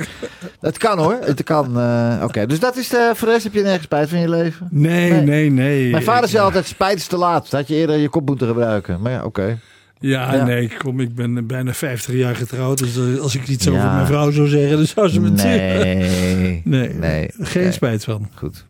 Het 0.68 0.78
kan 0.78 0.97
hoor. 0.99 1.18
Het 1.22 1.43
kan. 1.43 1.80
eh, 1.80 2.22
Oké, 2.24 2.45
dus 2.45 2.59
dat 2.59 2.78
is 2.78 2.88
de, 2.89 3.11
voor 3.15 3.28
de 3.28 3.34
rest 3.34 3.43
heb 3.43 3.53
je 3.53 3.61
nergens 3.61 3.84
spijt 3.84 4.09
van 4.09 4.20
je 4.20 4.30
leven. 4.30 4.68
Nee, 4.72 5.11
Nee. 5.11 5.22
nee, 5.22 5.49
nee. 5.51 5.89
Mijn 5.91 6.03
vader 6.03 6.30
zei 6.30 6.43
altijd, 6.43 6.65
spijt 6.68 6.97
is 6.97 7.07
te 7.07 7.18
laat. 7.18 7.41
Dat 7.43 7.51
had 7.51 7.68
je 7.68 7.76
eerder 7.76 7.97
je 7.97 8.09
kop 8.09 8.26
moeten 8.28 8.47
gebruiken. 8.47 9.01
Maar 9.01 9.11
ja, 9.11 9.24
oké. 9.24 9.59
Ja, 9.99 10.34
Ja. 10.34 10.43
nee, 10.45 10.72
kom, 10.78 10.99
ik 10.99 11.15
ben 11.15 11.47
bijna 11.47 11.74
50 11.74 12.13
jaar 12.13 12.36
getrouwd. 12.36 12.78
Dus 12.78 12.97
eh, 12.97 13.22
als 13.22 13.36
ik 13.36 13.47
iets 13.47 13.65
Ja. 13.65 13.72
over 13.72 13.91
mijn 13.91 14.05
vrouw 14.05 14.32
zou 14.32 14.47
zeggen, 14.47 14.78
dan 14.78 14.86
zou 14.86 15.09
ze 15.09 15.22
me 15.22 15.30
Nee. 15.30 16.61
Nee, 16.63 16.89
Nee. 16.93 17.30
geen 17.39 17.74
spijt 17.74 18.03
van. 18.03 18.30
Goed. 18.36 18.65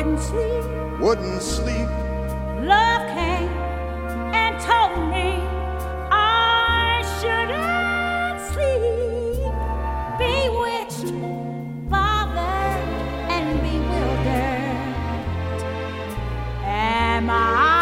wouldn't 0.04 0.20
sleep. 0.20 0.64
wouldn't 1.00 1.42
sleep. 1.42 1.88
Love 2.60 3.02
came 3.16 3.48
and 4.34 4.60
told 4.60 5.08
me 5.08 5.40
I 6.10 7.00
shouldn't 7.20 8.38
sleep. 8.52 9.54
Bewitched, 10.20 11.08
bothered, 11.88 12.84
and 13.32 13.48
bewildered. 13.62 14.90
Am 16.64 17.30
I? 17.30 17.72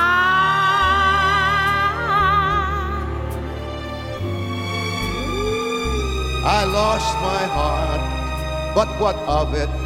I 6.45 6.65
lost 6.65 7.15
my 7.17 7.43
heart, 7.57 8.75
but 8.77 8.89
what 9.01 9.17
of 9.27 9.55
it? 9.55 9.82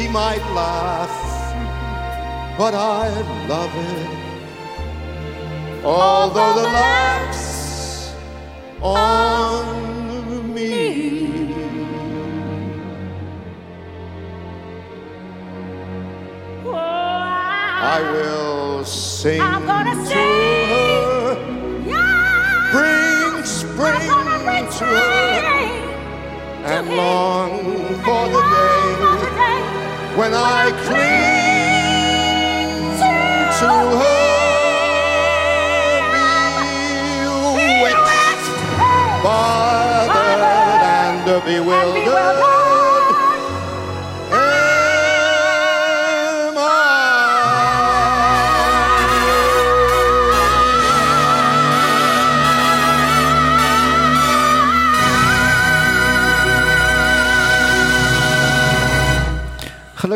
She 0.00 0.08
might 0.08 0.42
laugh, 0.54 1.14
but 2.56 2.72
I 2.72 3.10
love 3.46 3.70
it. 3.76 4.08
Although 5.84 6.54
the 6.54 6.62
laughs 6.62 8.14
on 8.80 10.54
me. 10.54 11.52
I 17.92 18.00
will 18.10 18.84
sing 18.86 19.42
I'm 19.42 19.66
gonna 19.66 19.94
to 19.96 20.06
sing. 20.06 20.16
her, 20.16 21.36
Yeah. 21.84 22.70
bring 22.72 23.44
spring 23.44 24.08
bring 24.46 24.66
to 24.78 24.84
her, 24.86 25.40
and 26.74 26.88
long 26.96 27.50
for 28.04 28.22
the 28.28 28.40
For 28.40 29.16
the 29.20 29.30
day 29.30 29.34
day 29.34 29.39
when 30.20 30.34
I 30.34 30.70
cling 30.84 32.10
to 33.58 33.72
her. 34.00 34.20
Bewitched, 37.56 38.56
bothered, 39.24 40.82
and 41.00 41.24
bewildered 41.42 42.59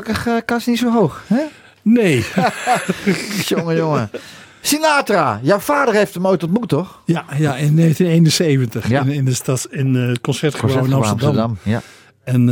Gelukkig 0.04 0.26
eh, 0.26 0.40
kan 0.44 0.60
ze 0.60 0.70
niet 0.70 0.78
zo 0.78 0.92
hoog. 0.92 1.22
Hè? 1.26 1.42
Nee. 1.82 2.24
jongen, 3.46 3.76
jongen. 3.76 4.10
Sinatra, 4.60 5.40
jouw 5.42 5.58
vader 5.58 5.94
heeft 5.94 6.14
hem 6.14 6.26
ooit 6.26 6.42
ontmoet, 6.42 6.68
toch? 6.68 7.00
ja, 7.04 7.24
ja, 7.28 7.56
in 7.56 7.76
1971 7.76 8.88
Ja. 8.88 9.00
in, 9.02 9.08
in, 9.08 9.24
de 9.24 9.34
stad, 9.34 9.66
in 9.70 9.96
eh, 9.96 10.06
het 10.06 10.20
concertgebouw 10.20 10.84
in 10.84 10.92
Amsterdam. 10.92 11.58
Ja. 11.62 11.82
En 12.24 12.48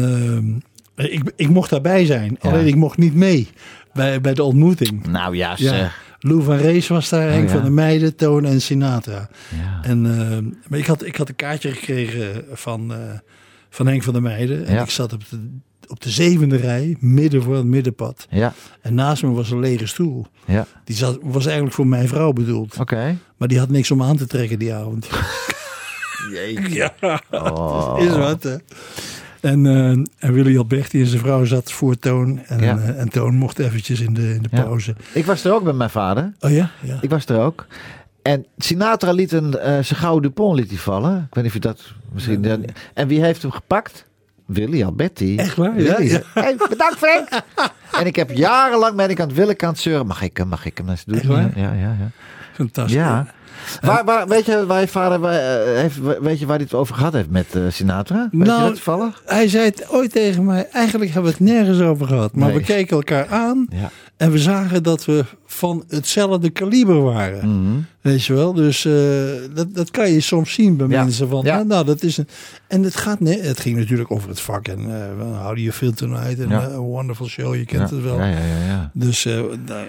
ehm, 0.96 1.06
ik, 1.12 1.32
ik 1.36 1.48
mocht 1.48 1.70
daarbij 1.70 2.04
zijn. 2.06 2.36
Alleen 2.40 2.66
ik 2.66 2.74
mocht 2.74 2.98
niet 2.98 3.14
mee 3.14 3.48
bij, 3.92 4.20
bij 4.20 4.34
de 4.34 4.42
ontmoeting. 4.42 5.06
Nou 5.06 5.36
ja, 5.36 5.54
Ja. 5.56 5.90
Lou 6.20 6.42
van 6.42 6.56
Rees 6.56 6.88
was 6.88 7.08
daar, 7.08 7.30
Henk 7.30 7.48
ja. 7.48 7.52
van 7.54 7.62
der 7.62 7.72
Meijden, 7.72 8.16
Toon 8.16 8.44
en 8.44 8.60
Sinatra. 8.60 9.28
Ja. 9.48 9.80
En, 9.82 10.02
maar 10.68 10.78
ik 10.78 10.86
had, 10.86 11.04
ik 11.04 11.16
had 11.16 11.28
een 11.28 11.36
kaartje 11.36 11.70
gekregen 11.72 12.44
van, 12.52 12.92
eh, 12.92 12.98
van 13.70 13.86
Henk 13.86 14.02
van 14.02 14.12
der 14.12 14.22
Meijden. 14.22 14.66
En 14.66 14.74
Ja. 14.74 14.82
ik 14.82 14.90
zat 14.90 15.12
op 15.12 15.22
de, 15.30 15.58
op 15.88 16.00
de 16.00 16.10
zevende 16.10 16.56
rij, 16.56 16.96
midden 17.00 17.42
voor 17.42 17.56
het 17.56 17.64
middenpad. 17.64 18.26
Ja, 18.30 18.52
En 18.80 18.94
naast 18.94 19.22
me 19.22 19.30
was 19.30 19.50
een 19.50 19.60
lege 19.60 19.86
stoel. 19.86 20.26
ja. 20.44 20.66
Die 20.84 20.96
zat, 20.96 21.18
was 21.22 21.44
eigenlijk 21.44 21.74
voor 21.74 21.86
mijn 21.86 22.08
vrouw 22.08 22.32
bedoeld. 22.32 22.78
Oké. 22.80 23.16
Maar 23.36 23.48
die 23.48 23.58
had 23.58 23.68
niks 23.68 23.90
om 23.90 24.02
aan 24.02 24.16
te 24.16 24.26
trekken 24.26 24.58
die 24.58 24.74
avond. 24.74 25.08
Ja, 26.68 26.92
Oh. 27.30 27.94
is 27.98 28.16
wat 28.16 28.42
hè. 28.42 28.56
En, 29.40 29.66
eh, 29.66 29.88
en 30.18 30.32
Willy 30.32 30.56
Alberti 30.58 31.00
en 31.00 31.06
zijn 31.06 31.20
vrouw 31.20 31.44
zat 31.44 31.72
voor 31.72 31.98
Toon. 31.98 32.38
En, 32.38 32.60
Ja. 32.62 32.78
eh, 32.78 33.00
en 33.00 33.08
Toon 33.08 33.34
mocht 33.34 33.58
eventjes 33.58 34.00
in 34.00 34.14
de, 34.14 34.34
in 34.34 34.42
de 34.42 34.48
Ja. 34.52 34.62
pauze. 34.62 34.96
Ik 35.12 35.24
was 35.26 35.44
er 35.44 35.52
ook 35.54 35.62
met 35.62 35.74
mijn 35.76 35.90
vader. 35.90 36.32
Oh 36.40 36.50
ja? 36.50 36.70
Ja. 36.82 36.98
Ik 37.00 37.10
was 37.10 37.26
er 37.26 37.40
ook. 37.40 37.66
En 38.22 38.46
Sinatra 38.58 39.12
liet 39.12 39.32
een, 39.32 39.58
eh 39.58 39.70
zijn 39.70 40.00
gouden 40.00 40.22
Dupont 40.22 40.58
liet 40.58 40.68
hij 40.68 40.78
vallen. 40.78 41.16
Ik 41.28 41.34
weet 41.34 41.44
niet 41.44 41.46
of 41.46 41.52
je 41.52 41.60
dat 41.68 41.92
misschien... 42.12 42.66
En 42.94 43.08
wie 43.08 43.22
heeft 43.22 43.42
hem 43.42 43.50
gepakt? 43.50 44.06
Willy 44.46 44.82
Alberti. 44.84 45.36
Echt 45.36 45.56
waar? 45.56 45.80
Ja, 45.80 45.96
Willy. 45.96 46.10
ja. 46.10 46.20
Hey, 46.34 46.56
bedankt 46.68 46.96
Frank. 46.98 47.28
en 48.00 48.06
ik 48.06 48.16
heb 48.16 48.30
jarenlang 48.30 48.96
ben 48.96 49.10
ik 49.10 49.20
aan 49.20 49.26
het 49.28 49.36
Willekant 49.36 49.78
zeuren. 49.78 50.06
Mag 50.06 50.22
ik 50.22 50.36
hem, 50.36 50.48
mag 50.48 50.64
ik 50.66 50.76
hem? 50.78 50.86
Dat 50.86 51.02
doe 51.06 51.14
ik 51.16 51.20
Echt 51.22 51.30
waar? 51.32 51.44
niet. 51.44 51.54
Ja, 51.54 51.72
ja, 51.72 51.96
ja. 52.00 52.10
Fantastisch. 52.54 52.94
ja. 52.96 53.26
Waar, 53.80 54.04
waar, 54.04 54.28
weet 54.28 54.44
je 54.46 54.66
waar 54.66 54.80
je 54.80 54.88
vader 54.88 55.18
waar, 55.18 55.32
eh, 55.34 55.76
heeft, 55.80 55.98
weet 56.20 56.38
je 56.38 56.46
waar 56.46 56.56
hij 56.56 56.64
het 56.64 56.74
over 56.74 56.94
gehad 56.94 57.12
heeft 57.12 57.30
met 57.30 57.54
eh, 57.54 57.62
Sinatra? 57.68 58.28
Weet 58.32 58.46
Nou, 58.46 58.58
je 58.60 58.64
dat 58.66 58.74
toevallig? 58.74 59.22
Hij 59.26 59.48
zei 59.48 59.64
het 59.64 59.88
ooit 59.90 60.12
tegen 60.12 60.44
mij. 60.44 60.68
Eigenlijk 60.72 61.12
hebben 61.12 61.32
we 61.32 61.44
het 61.44 61.54
nergens 61.54 61.80
over 61.80 62.06
gehad. 62.06 62.34
Maar 62.34 62.48
Nee. 62.48 62.56
we 62.56 62.62
keken 62.64 62.96
elkaar 62.96 63.26
aan. 63.28 63.66
Ja. 63.70 63.90
En 64.16 64.30
we 64.32 64.38
zagen 64.38 64.82
dat 64.82 65.04
we 65.04 65.24
van 65.52 65.84
hetzelfde 65.88 66.50
kaliber 66.50 67.02
waren. 67.02 67.48
Mhm. 67.48 67.78
Weet 68.00 68.24
je 68.24 68.32
wel? 68.32 68.52
Dus 68.52 68.84
eh, 68.84 68.92
dat, 69.54 69.74
dat 69.74 69.90
kan 69.90 70.10
je 70.10 70.20
soms 70.20 70.52
zien 70.52 70.76
bij 70.76 70.86
Ja. 70.88 71.02
mensen. 71.02 71.28
Van, 71.28 71.44
Ja. 71.44 71.54
nou, 71.54 71.66
nou, 71.66 71.84
dat 71.84 72.02
is 72.02 72.16
een, 72.16 72.28
en 72.68 72.82
het, 72.82 72.96
gaat, 72.96 73.20
nee, 73.20 73.40
het 73.40 73.60
ging 73.60 73.76
natuurlijk 73.76 74.10
over 74.10 74.28
het 74.28 74.40
vak. 74.40 74.68
En 74.68 74.80
uh, 74.80 74.94
how 75.42 75.54
do 75.54 75.60
you 75.60 75.72
feel 75.72 75.92
tonight? 75.92 76.40
En 76.40 76.48
Ja. 76.48 76.68
eh, 76.68 76.76
wonderful 76.76 77.26
show, 77.26 77.54
je 77.54 77.64
kent 77.64 77.90
het 77.90 78.02
wel. 78.02 78.16
Ja, 78.18 78.26
ja, 78.26 78.36
ja. 78.38 78.66
ja. 78.66 78.90
Dus 78.94 79.24
eh, 79.24 79.36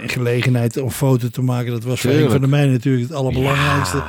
een 0.02 0.10
gelegenheid 0.10 0.78
om 0.82 0.90
foto 0.90 1.28
te 1.30 1.42
maken, 1.42 1.72
dat 1.72 1.84
was 1.84 2.02
voor 2.02 2.12
een 2.12 2.30
van 2.32 2.42
de 2.42 2.48
mij 2.48 2.66
natuurlijk 2.68 3.08
het 3.08 3.18
allerbelangrijkste. 3.18 4.04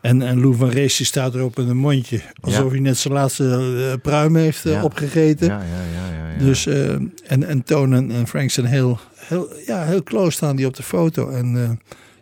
En, 0.00 0.22
en 0.22 0.40
Lou 0.40 0.54
van 0.54 0.68
Rees 0.68 0.96
die 0.96 1.06
staat 1.06 1.34
erop 1.34 1.58
in 1.58 1.68
een 1.68 1.76
mondje. 1.76 2.20
Alsof 2.40 2.70
hij 2.70 2.80
net 2.80 2.96
zijn 2.98 3.14
laatste 3.14 3.44
eh, 3.90 4.00
pruim 4.02 4.36
heeft 4.36 4.66
eh, 4.66 4.84
opgegeten. 4.84 5.46
Ja, 5.46 5.54
ja, 5.58 5.64
ja, 5.64 6.16
ja, 6.16 6.32
ja. 6.38 6.44
Dus, 6.44 6.66
eh, 6.66 6.90
en, 7.26 7.44
en 7.48 7.62
Toon 7.64 7.94
en, 7.94 8.10
en 8.10 8.26
Frank 8.26 8.50
zijn 8.50 8.66
heel, 8.66 8.98
heel, 9.32 9.48
ja, 9.66 9.82
heel 9.84 10.02
close 10.02 10.30
staan 10.30 10.56
die 10.56 10.66
op 10.66 10.74
de 10.76 10.82
foto. 10.82 11.28
En 11.28 11.62
eh, 11.62 11.70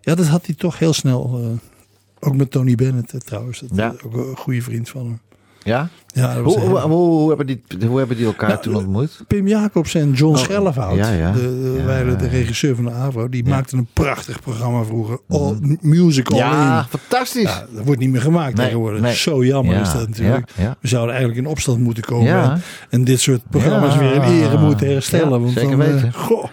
ja, 0.01 0.15
dat 0.15 0.27
had 0.27 0.47
hij 0.47 0.55
toch 0.55 0.79
heel 0.79 0.93
snel. 0.93 1.41
eh, 1.43 2.29
ook 2.29 2.37
met 2.37 2.51
Tony 2.51 2.75
Bennett 2.75 3.13
eh, 3.13 3.21
trouwens. 3.21 3.59
Dat, 3.61 3.71
Ja. 3.75 3.95
Ook 4.07 4.15
een 4.17 4.37
goede 4.37 4.63
vriend 4.63 4.89
van 4.89 5.01
hem. 5.07 5.21
ja? 5.63 5.89
Ja, 6.15 6.41
Hoe, 6.43 7.29
hebben 7.29 7.47
die, 7.47 7.63
hoe 7.89 7.99
hebben 7.99 8.17
die 8.17 8.27
elkaar 8.27 8.49
Nou, 8.49 8.63
toen 8.63 8.75
ontmoet? 8.75 9.21
Pim 9.27 9.47
Jacobs 9.49 9.95
en 9.95 10.13
John 10.13 10.35
Oh, 10.35 10.41
Schellevoud, 10.43 10.97
ja, 10.97 11.13
ja. 11.13 11.33
De, 11.33 11.39
de, 11.41 11.75
Ja, 11.79 11.85
waren 11.85 12.19
de 12.19 12.25
ja. 12.25 12.31
regisseur 12.31 12.75
van 12.75 12.85
de 12.85 12.91
AVRO, 12.91 13.29
die 13.29 13.41
Ja. 13.43 13.47
Mhm. 13.49 13.57
maakten 13.57 13.79
een 13.79 13.87
prachtig 13.93 14.41
programma 14.41 14.85
vroeger. 14.85 15.19
All, 15.29 15.57
Music 15.81 16.31
All 16.31 16.37
Ja, 16.39 16.79
In. 16.79 16.99
fantastisch. 16.99 17.43
Ja, 17.43 17.67
dat 17.75 17.85
wordt 17.85 18.01
niet 18.01 18.11
meer 18.11 18.21
gemaakt 18.21 18.55
Nee, 18.57 18.65
tegenwoordig. 18.67 19.01
nee. 19.01 19.15
Zo 19.15 19.45
jammer 19.45 19.75
Ja, 19.75 19.81
is 19.81 19.93
dat 19.93 20.09
natuurlijk. 20.09 20.51
ja, 20.57 20.63
ja. 20.63 20.77
We 20.81 20.89
zouden 20.89 21.15
eigenlijk 21.15 21.45
in 21.45 21.51
opstand 21.51 21.79
moeten 21.79 22.03
komen. 22.03 22.27
Ja. 22.27 22.53
En, 22.53 22.61
en 22.91 23.05
dit 23.05 23.21
soort 23.21 23.41
programma's 23.51 23.95
Ja. 23.95 23.99
weer 24.01 24.13
in 24.15 24.23
ere 24.23 24.59
moeten 24.59 24.87
herstellen. 24.93 25.31
Ja, 25.33 25.39
want 25.39 25.53
zeker 25.53 25.71
dan, 25.77 25.79
weten. 25.79 26.13
goh. 26.13 26.45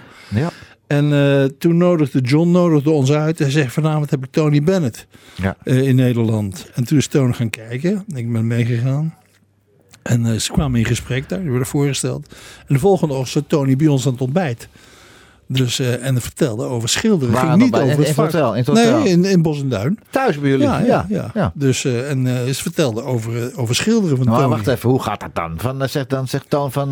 En 0.88 1.14
eh, 1.14 1.44
toen 1.44 1.78
nodigde 1.78 2.20
John 2.22 2.52
nodigde 2.52 2.90
ons 2.90 3.12
uit. 3.12 3.40
Hij 3.40 3.50
zegt 3.52 3.74
vanavond 3.74 4.10
heb 4.10 4.24
ik 4.24 4.32
Tony 4.32 4.64
Bennett 4.64 5.08
Ja. 5.36 5.58
eh, 5.64 5.88
in 5.88 5.96
Nederland. 5.96 6.70
En 6.74 6.84
toen 6.84 6.98
is 6.98 7.08
Tony 7.08 7.34
gaan 7.34 7.50
kijken. 7.50 8.04
Ik 8.16 8.32
ben 8.32 8.48
meegegaan. 8.48 9.16
En 10.04 10.26
eh, 10.26 10.40
ze 10.40 10.52
kwamen 10.52 10.80
in 10.80 10.86
gesprek 10.86 11.30
daar. 11.30 11.40
Die 11.40 11.50
werden 11.50 11.68
voorgesteld. 11.68 12.36
En 12.68 12.74
de 12.74 12.80
volgende 12.80 13.14
ochtend 13.14 13.30
zat 13.32 13.50
Tony 13.50 13.76
bij 13.76 13.88
ons 13.88 14.06
aan 14.06 14.12
het 14.12 14.22
ontbijt. 14.22 14.68
Dus, 15.50 15.80
eh, 15.80 16.06
en 16.06 16.22
vertelde 16.22 16.64
over 16.66 16.90
schilderen. 16.90 17.34
Waar 17.34 17.46
Ging 17.48 17.62
niet 17.62 17.72
bij? 17.72 17.80
over 17.82 17.92
In- 17.94 18.00
het 18.00 18.08
in 18.08 18.14
vak. 18.14 18.26
hotel, 18.32 18.52
in 18.52 18.58
het 18.58 18.68
hotel? 18.68 19.00
Nee, 19.00 19.10
in, 19.10 19.26
in 19.26 19.42
Bos 19.42 19.62
en 19.62 19.70
Duin. 19.70 20.00
Thuis 20.10 20.40
bij 20.40 20.50
jullie? 20.50 20.66
Ja, 20.66 20.80
ja, 20.80 21.06
ja. 21.10 21.32
ja. 21.34 21.52
Dus, 21.56 21.86
eh, 21.86 22.10
en 22.10 22.28
eh, 22.28 22.34
ze 22.54 22.62
vertelde 22.62 23.04
over, 23.04 23.52
over 23.56 23.76
schilderen 23.76 24.18
van 24.18 24.26
Maar 24.28 24.38
Tony. 24.40 24.50
wacht 24.50 24.68
even, 24.68 24.90
hoe 24.90 25.02
gaat 25.02 25.20
dat 25.20 25.30
dan? 25.36 25.54
Van, 25.58 25.90
zegt, 25.90 26.10
dan 26.10 26.28
zegt 26.28 26.50
Toon 26.50 26.72
van 26.72 26.92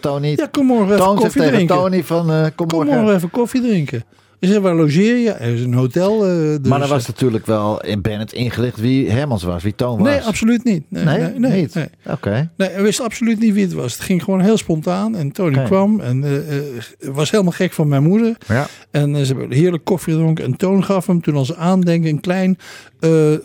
Tony. 0.00 0.32
Ja, 0.36 0.46
kom 0.50 0.66
morgen 0.66 0.86
even 0.86 0.96
Toon 0.98 1.08
zegt 1.08 1.22
koffie 1.22 1.40
tegen 1.40 1.54
drinken. 1.54 1.76
Tony 1.76 2.04
van 2.04 2.50
kom, 2.54 2.66
Kom 2.66 2.86
morgen 2.86 3.14
even 3.14 3.30
koffie 3.30 3.60
drinken. 3.62 4.04
Ze 4.42 4.48
zei, 4.48 4.60
waar 4.60 4.74
logeer 4.74 5.16
je? 5.16 5.30
Er 5.30 5.54
is 5.54 5.60
een 5.62 5.74
hotel. 5.74 6.26
eh, 6.26 6.30
dus, 6.32 6.68
maar 6.68 6.78
dan 6.78 6.88
was 6.88 7.02
eh, 7.02 7.08
natuurlijk 7.08 7.46
wel 7.46 7.80
in 7.80 8.00
Bennett 8.00 8.32
ingelicht 8.32 8.80
wie 8.80 9.10
Hermans 9.10 9.42
was, 9.42 9.62
wie 9.62 9.74
Toon 9.74 9.98
was. 9.98 10.08
Nee, 10.08 10.20
absoluut 10.20 10.64
niet. 10.64 10.82
Nee, 10.88 11.04
Nee, 11.04 11.18
nee, 11.18 11.38
nee, 11.38 11.60
niet? 11.60 11.74
nee. 11.74 11.86
Oké. 12.06 12.50
Nee, 12.56 12.68
hij 12.68 12.82
wist 12.82 13.00
absoluut 13.00 13.40
niet 13.40 13.52
wie 13.54 13.62
het 13.64 13.72
was. 13.72 13.92
Het 13.92 14.02
ging 14.02 14.22
gewoon 14.22 14.40
heel 14.40 14.56
spontaan. 14.56 15.16
En 15.16 15.32
Tony 15.32 15.64
kwam 15.64 16.00
en 16.00 16.24
eh, 16.24 17.10
was 17.12 17.30
helemaal 17.30 17.52
gek 17.52 17.72
van 17.72 17.88
mijn 17.88 18.02
moeder. 18.02 18.36
Ja. 18.46 18.66
En 18.90 19.26
ze 19.26 19.34
hebben 19.36 19.52
heerlijk 19.56 19.84
koffie 19.84 20.12
gedronken. 20.12 20.44
En 20.44 20.56
Toon 20.56 20.84
gaf 20.84 21.06
hem 21.06 21.20
toen 21.22 21.34
als 21.36 21.54
aandenken 21.56 22.10
een 22.10 22.20
klein 22.20 22.58
eh, 23.02 23.32
eh, 23.34 23.40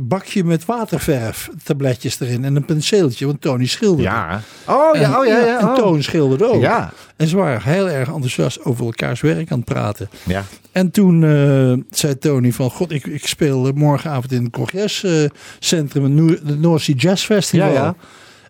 bakje 0.00 0.44
met 0.44 0.64
waterverf. 0.64 1.48
Tabletjes 1.64 2.20
erin 2.20 2.44
en 2.44 2.56
een 2.56 2.64
penseeltje. 2.64 3.26
Want 3.26 3.40
Tony 3.40 3.66
schilderde. 3.66 4.02
Ja. 4.02 4.40
Oh 4.66 4.94
En, 4.96 5.00
ja, 5.00 5.18
oh 5.20 5.26
ja, 5.26 5.38
ja. 5.38 5.58
En 5.60 5.66
oh. 5.66 5.74
Toon 5.74 6.02
schilderde 6.02 6.46
ook. 6.52 6.60
Ja. 6.60 6.92
En 7.16 7.26
ze 7.28 7.36
waren 7.36 7.62
heel 7.62 7.88
erg 7.88 8.08
enthousiast 8.08 8.64
over 8.64 8.84
elkaars 8.84 9.20
werk 9.20 9.50
aan 9.50 9.58
het 9.58 9.66
praten. 9.66 10.08
Ja. 10.24 10.44
En 10.72 10.90
toen 10.90 11.24
eh, 11.24 11.72
zei 11.98 12.18
Tony 12.18 12.52
van... 12.52 12.70
God, 12.70 12.90
ik, 12.92 13.06
ik 13.06 13.26
speel 13.26 13.72
morgenavond 13.74 14.32
in 14.32 14.42
het 14.42 14.52
congrescentrum... 14.52 16.28
het 16.28 16.60
North 16.60 16.82
Sea 16.82 16.94
Jazz 16.94 17.24
Festival. 17.24 17.68
Ja, 17.68 17.74
ja. 17.74 17.94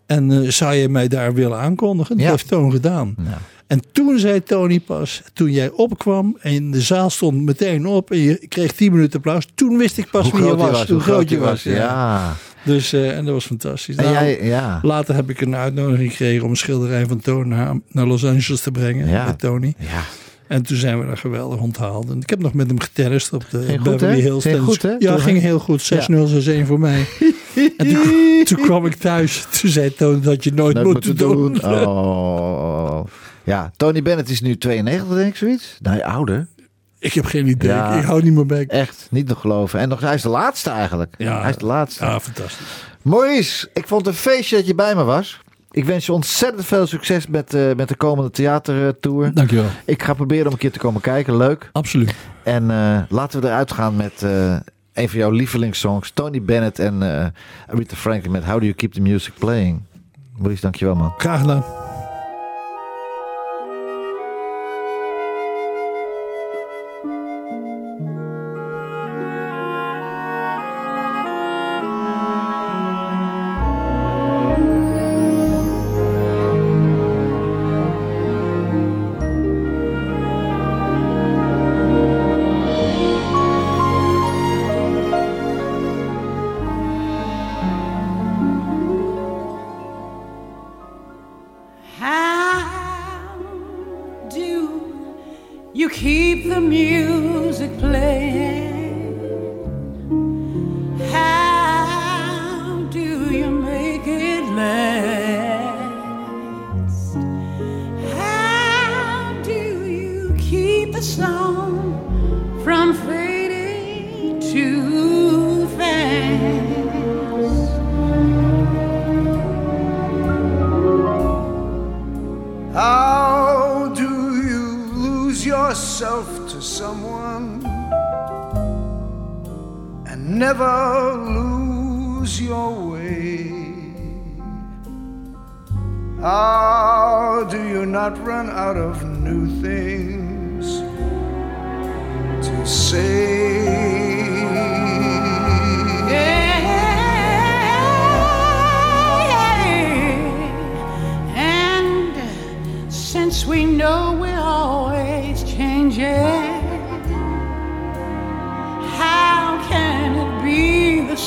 En 0.07 0.53
zou 0.53 0.75
je 0.75 0.89
mij 0.89 1.09
daar 1.09 1.35
willen 1.35 1.59
aankondigen? 1.59 2.17
Dat 2.17 2.25
Ja. 2.25 2.31
heeft 2.31 2.49
Toon 2.49 2.71
gedaan. 2.71 3.15
Nou. 3.19 3.37
En 3.67 3.83
toen 3.93 4.19
zei 4.19 4.43
Tony 4.43 4.81
pas... 4.81 5.23
Toen 5.33 5.51
jij 5.51 5.71
opkwam 5.71 6.37
en 6.41 6.71
de 6.71 6.81
zaal 6.81 7.11
stond 7.11 7.43
meteen 7.43 7.87
op... 7.87 8.11
en 8.11 8.19
je 8.19 8.47
kreeg 8.49 8.73
10 8.73 8.93
minuten 8.93 9.17
applaus... 9.17 9.49
toen 9.55 9.79
wist 9.79 9.99
ik 9.99 10.11
pas 10.11 10.31
wie 10.31 10.45
je 10.45 10.57
was. 10.57 10.71
was, 10.71 10.89
Hoe 10.89 11.01
groot 11.01 11.29
je 11.29 11.39
was. 11.39 11.63
Ja. 11.63 11.73
Ja. 11.75 12.37
Dus, 12.65 12.93
eh, 12.93 13.17
en 13.17 13.25
dat 13.25 13.35
was 13.35 13.47
fantastisch. 13.47 13.97
Nou, 13.97 14.13
jij, 14.13 14.45
ja. 14.45 14.79
Later 14.83 15.15
heb 15.15 15.31
ik 15.31 15.41
een 15.41 15.57
uitnodiging 15.57 16.11
gekregen... 16.11 16.45
om 16.45 16.51
een 16.51 16.57
schilderij 16.57 17.07
van 17.07 17.21
Toon 17.21 17.49
naar, 17.49 17.75
naar 17.91 18.07
Los 18.07 18.25
Angeles 18.25 18.61
te 18.61 18.71
brengen. 18.71 19.09
Ja. 19.09 19.25
Met 19.25 19.39
Tony. 19.39 19.75
Ja. 19.79 20.03
En 20.49 20.63
toen 20.63 20.77
zijn 20.77 21.01
we 21.01 21.07
daar 21.07 21.17
geweldig 21.17 21.61
onthaald. 21.61 22.11
En 22.11 22.21
ik 22.21 22.31
heb 22.31 22.39
nog 22.39 22.55
met 22.55 22.67
hem 22.67 22.81
getennist 22.81 23.33
op 23.33 23.45
de 23.51 23.63
Ging 23.63 23.83
Beverly? 23.83 24.21
Hills. 24.21 24.45
Ging 24.45 24.61
goed, 24.61 24.83
hè? 24.83 24.95
Ja, 24.99 25.13
Toen, 25.13 25.21
ging 25.21 25.41
heel 25.41 25.59
goed. 25.59 25.93
6-0, 26.11 26.63
6-1 26.63 26.67
voor 26.67 26.81
mij. 26.81 27.07
en 27.77 27.89
toen, 27.89 28.45
toen 28.45 28.61
kwam 28.61 28.87
ik 28.87 28.95
thuis. 28.95 29.47
Toen 29.61 29.71
zei 29.71 29.95
Toon 29.95 30.21
dat 30.21 30.45
je 30.45 30.53
nooit 30.53 30.83
moet 30.83 31.19
doen. 31.19 31.59
Oh. 31.65 33.05
Ja, 33.45 33.73
Tony 33.77 34.03
Bennett 34.03 34.29
is 34.29 34.41
nu 34.41 34.59
92, 34.59 35.17
denk 35.17 35.29
ik, 35.29 35.37
zoiets. 35.37 35.77
Nee, 35.81 36.05
ouder. 36.05 36.49
Ik 36.99 37.13
heb 37.13 37.25
geen 37.25 37.47
idee. 37.47 37.71
Ja. 37.71 37.99
Ik 37.99 38.05
hou 38.05 38.23
niet 38.23 38.33
meer 38.33 38.47
bij. 38.47 38.67
Echt, 38.67 39.07
niet 39.11 39.29
nog 39.29 39.41
geloven. 39.41 39.81
En 39.81 39.89
nog, 39.89 40.01
hij 40.01 40.15
is 40.15 40.23
de 40.23 40.29
laatste 40.29 40.71
eigenlijk. 40.71 41.15
Ja. 41.19 41.41
Hij 41.41 41.51
is 41.51 41.57
de 41.57 41.67
laatste. 41.67 42.05
Ja, 42.05 42.21
fantastisch. 42.21 42.67
Maurice, 43.03 43.69
ik 43.73 43.87
vond 43.87 44.07
het 44.07 44.15
een 44.15 44.21
feestje 44.21 44.57
dat 44.57 44.67
je 44.67 44.75
bij 44.75 44.95
me 44.95 45.05
was. 45.05 45.41
Ik 45.77 45.85
wens 45.85 46.07
je 46.07 46.13
ontzettend 46.13 46.67
veel 46.67 46.87
succes 46.87 47.27
met, 47.27 47.55
eh, 47.55 47.75
met 47.75 47.89
de 47.89 47.97
komende 47.97 48.31
theatertour. 48.31 49.35
Dankjewel. 49.35 49.65
Ik 49.85 50.03
ga 50.03 50.15
proberen 50.15 50.47
om 50.47 50.53
een 50.53 50.59
keer 50.59 50.73
te 50.73 50.79
komen 50.79 51.01
kijken. 51.01 51.37
Leuk. 51.37 51.71
Absoluut. 51.73 52.15
En 52.43 52.71
eh, 52.71 52.99
laten 53.09 53.41
we 53.41 53.47
eruit 53.47 53.73
gaan 53.73 53.97
met 53.97 54.23
eh, 54.23 54.57
een 54.93 55.09
van 55.09 55.19
jouw 55.19 55.31
lievelingssongs. 55.31 56.11
Tony 56.11 56.43
Bennett 56.43 56.79
en 56.79 57.03
Aretha 57.67 57.97
Franklin 57.97 58.33
met 58.33 58.45
How 58.45 58.59
Do 58.59 58.65
You 58.65 58.75
Keep 58.75 58.93
the 58.93 59.01
Music 59.01 59.33
Playing. 59.39 59.83
Maurice, 60.37 60.61
dankjewel 60.61 60.95
man. 60.95 61.15
Graag 61.17 61.41
gedaan. 61.41 61.86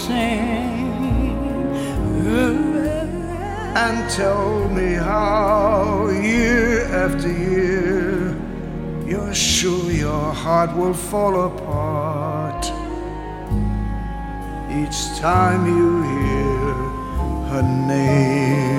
Same? 0.09 0.49
and 3.85 4.09
tell 4.09 4.67
me 4.69 4.93
how 4.93 6.09
year 6.09 6.85
after 7.03 7.31
year 7.31 8.35
you're 9.05 9.33
sure 9.33 9.91
your 9.91 10.33
heart 10.43 10.71
will 10.75 10.97
fall 11.09 11.35
apart 11.49 12.63
each 14.81 14.99
time 15.19 15.61
you 15.77 16.03
hear 16.11 16.73
her 17.51 17.63
name. 17.87 18.78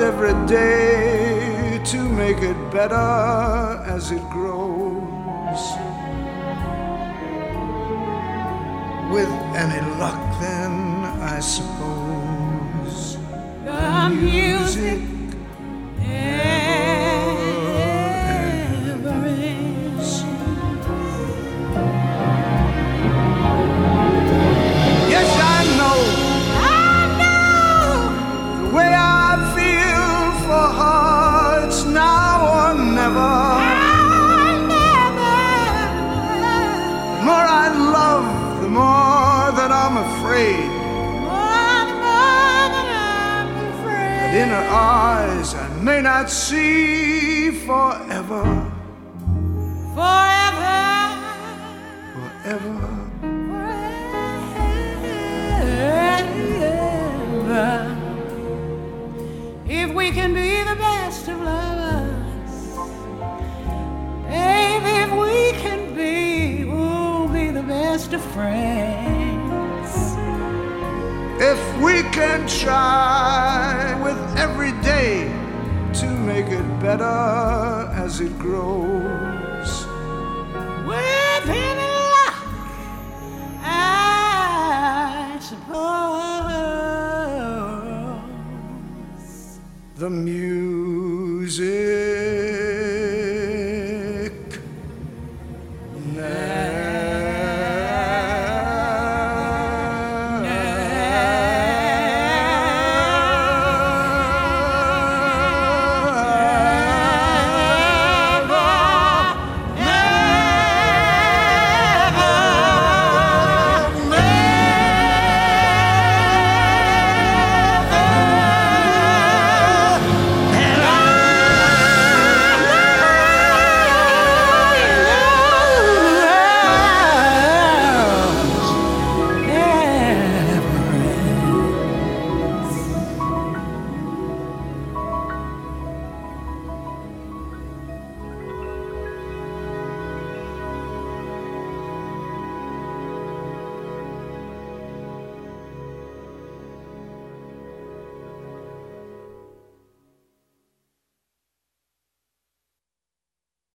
every 0.00 0.34
day 0.46 1.80
to 1.84 2.08
make 2.08 2.38
it 2.38 2.56
better 2.70 2.94
as 3.86 4.10
it 4.10 4.22
grows. 4.30 5.62
With 9.12 9.28
any 9.54 9.80
luck, 9.98 10.20
then 10.40 11.04
I 11.34 11.40
suppose 11.40 13.18
The 13.64 14.08
music 14.14 15.09
that 42.74 42.86
I'm 42.96 43.48
afraid. 43.70 44.20
That 44.20 44.34
in 44.34 44.48
her 44.48 44.68
eyes 44.70 45.54
I 45.54 45.68
may 45.82 46.00
not 46.02 46.30
see 46.30 47.50
forever, 47.50 48.44
Forever, 49.94 50.78
forever. 52.14 52.74
forever. 57.50 57.96
If 59.68 59.92
we 59.94 60.10
can 60.10 60.34
be 60.34 60.62
the 60.62 60.76
best 60.76 61.28
of 61.28 61.40
lovers, 61.40 62.54
baby, 64.26 64.92
if 65.04 65.12
we 65.12 65.52
can 65.60 65.94
be, 65.94 66.64
we'll 66.64 67.28
be 67.28 67.50
the 67.50 67.62
best 67.62 68.12
of 68.12 68.22
friends. 68.32 69.09
If 71.52 71.62
we 71.82 72.02
can 72.12 72.46
try 72.46 73.98
with 74.04 74.16
every 74.38 74.70
day 74.82 75.24
to 75.94 76.06
make 76.08 76.46
it 76.46 76.62
better 76.80 77.90
as 78.04 78.20
it 78.20 78.38
grows. 78.38 79.84
With 80.86 81.48
any 81.48 81.90
luck, 82.14 82.38
I 83.64 85.38
suppose. 85.40 85.98
The 89.96 90.08
music 90.08 91.99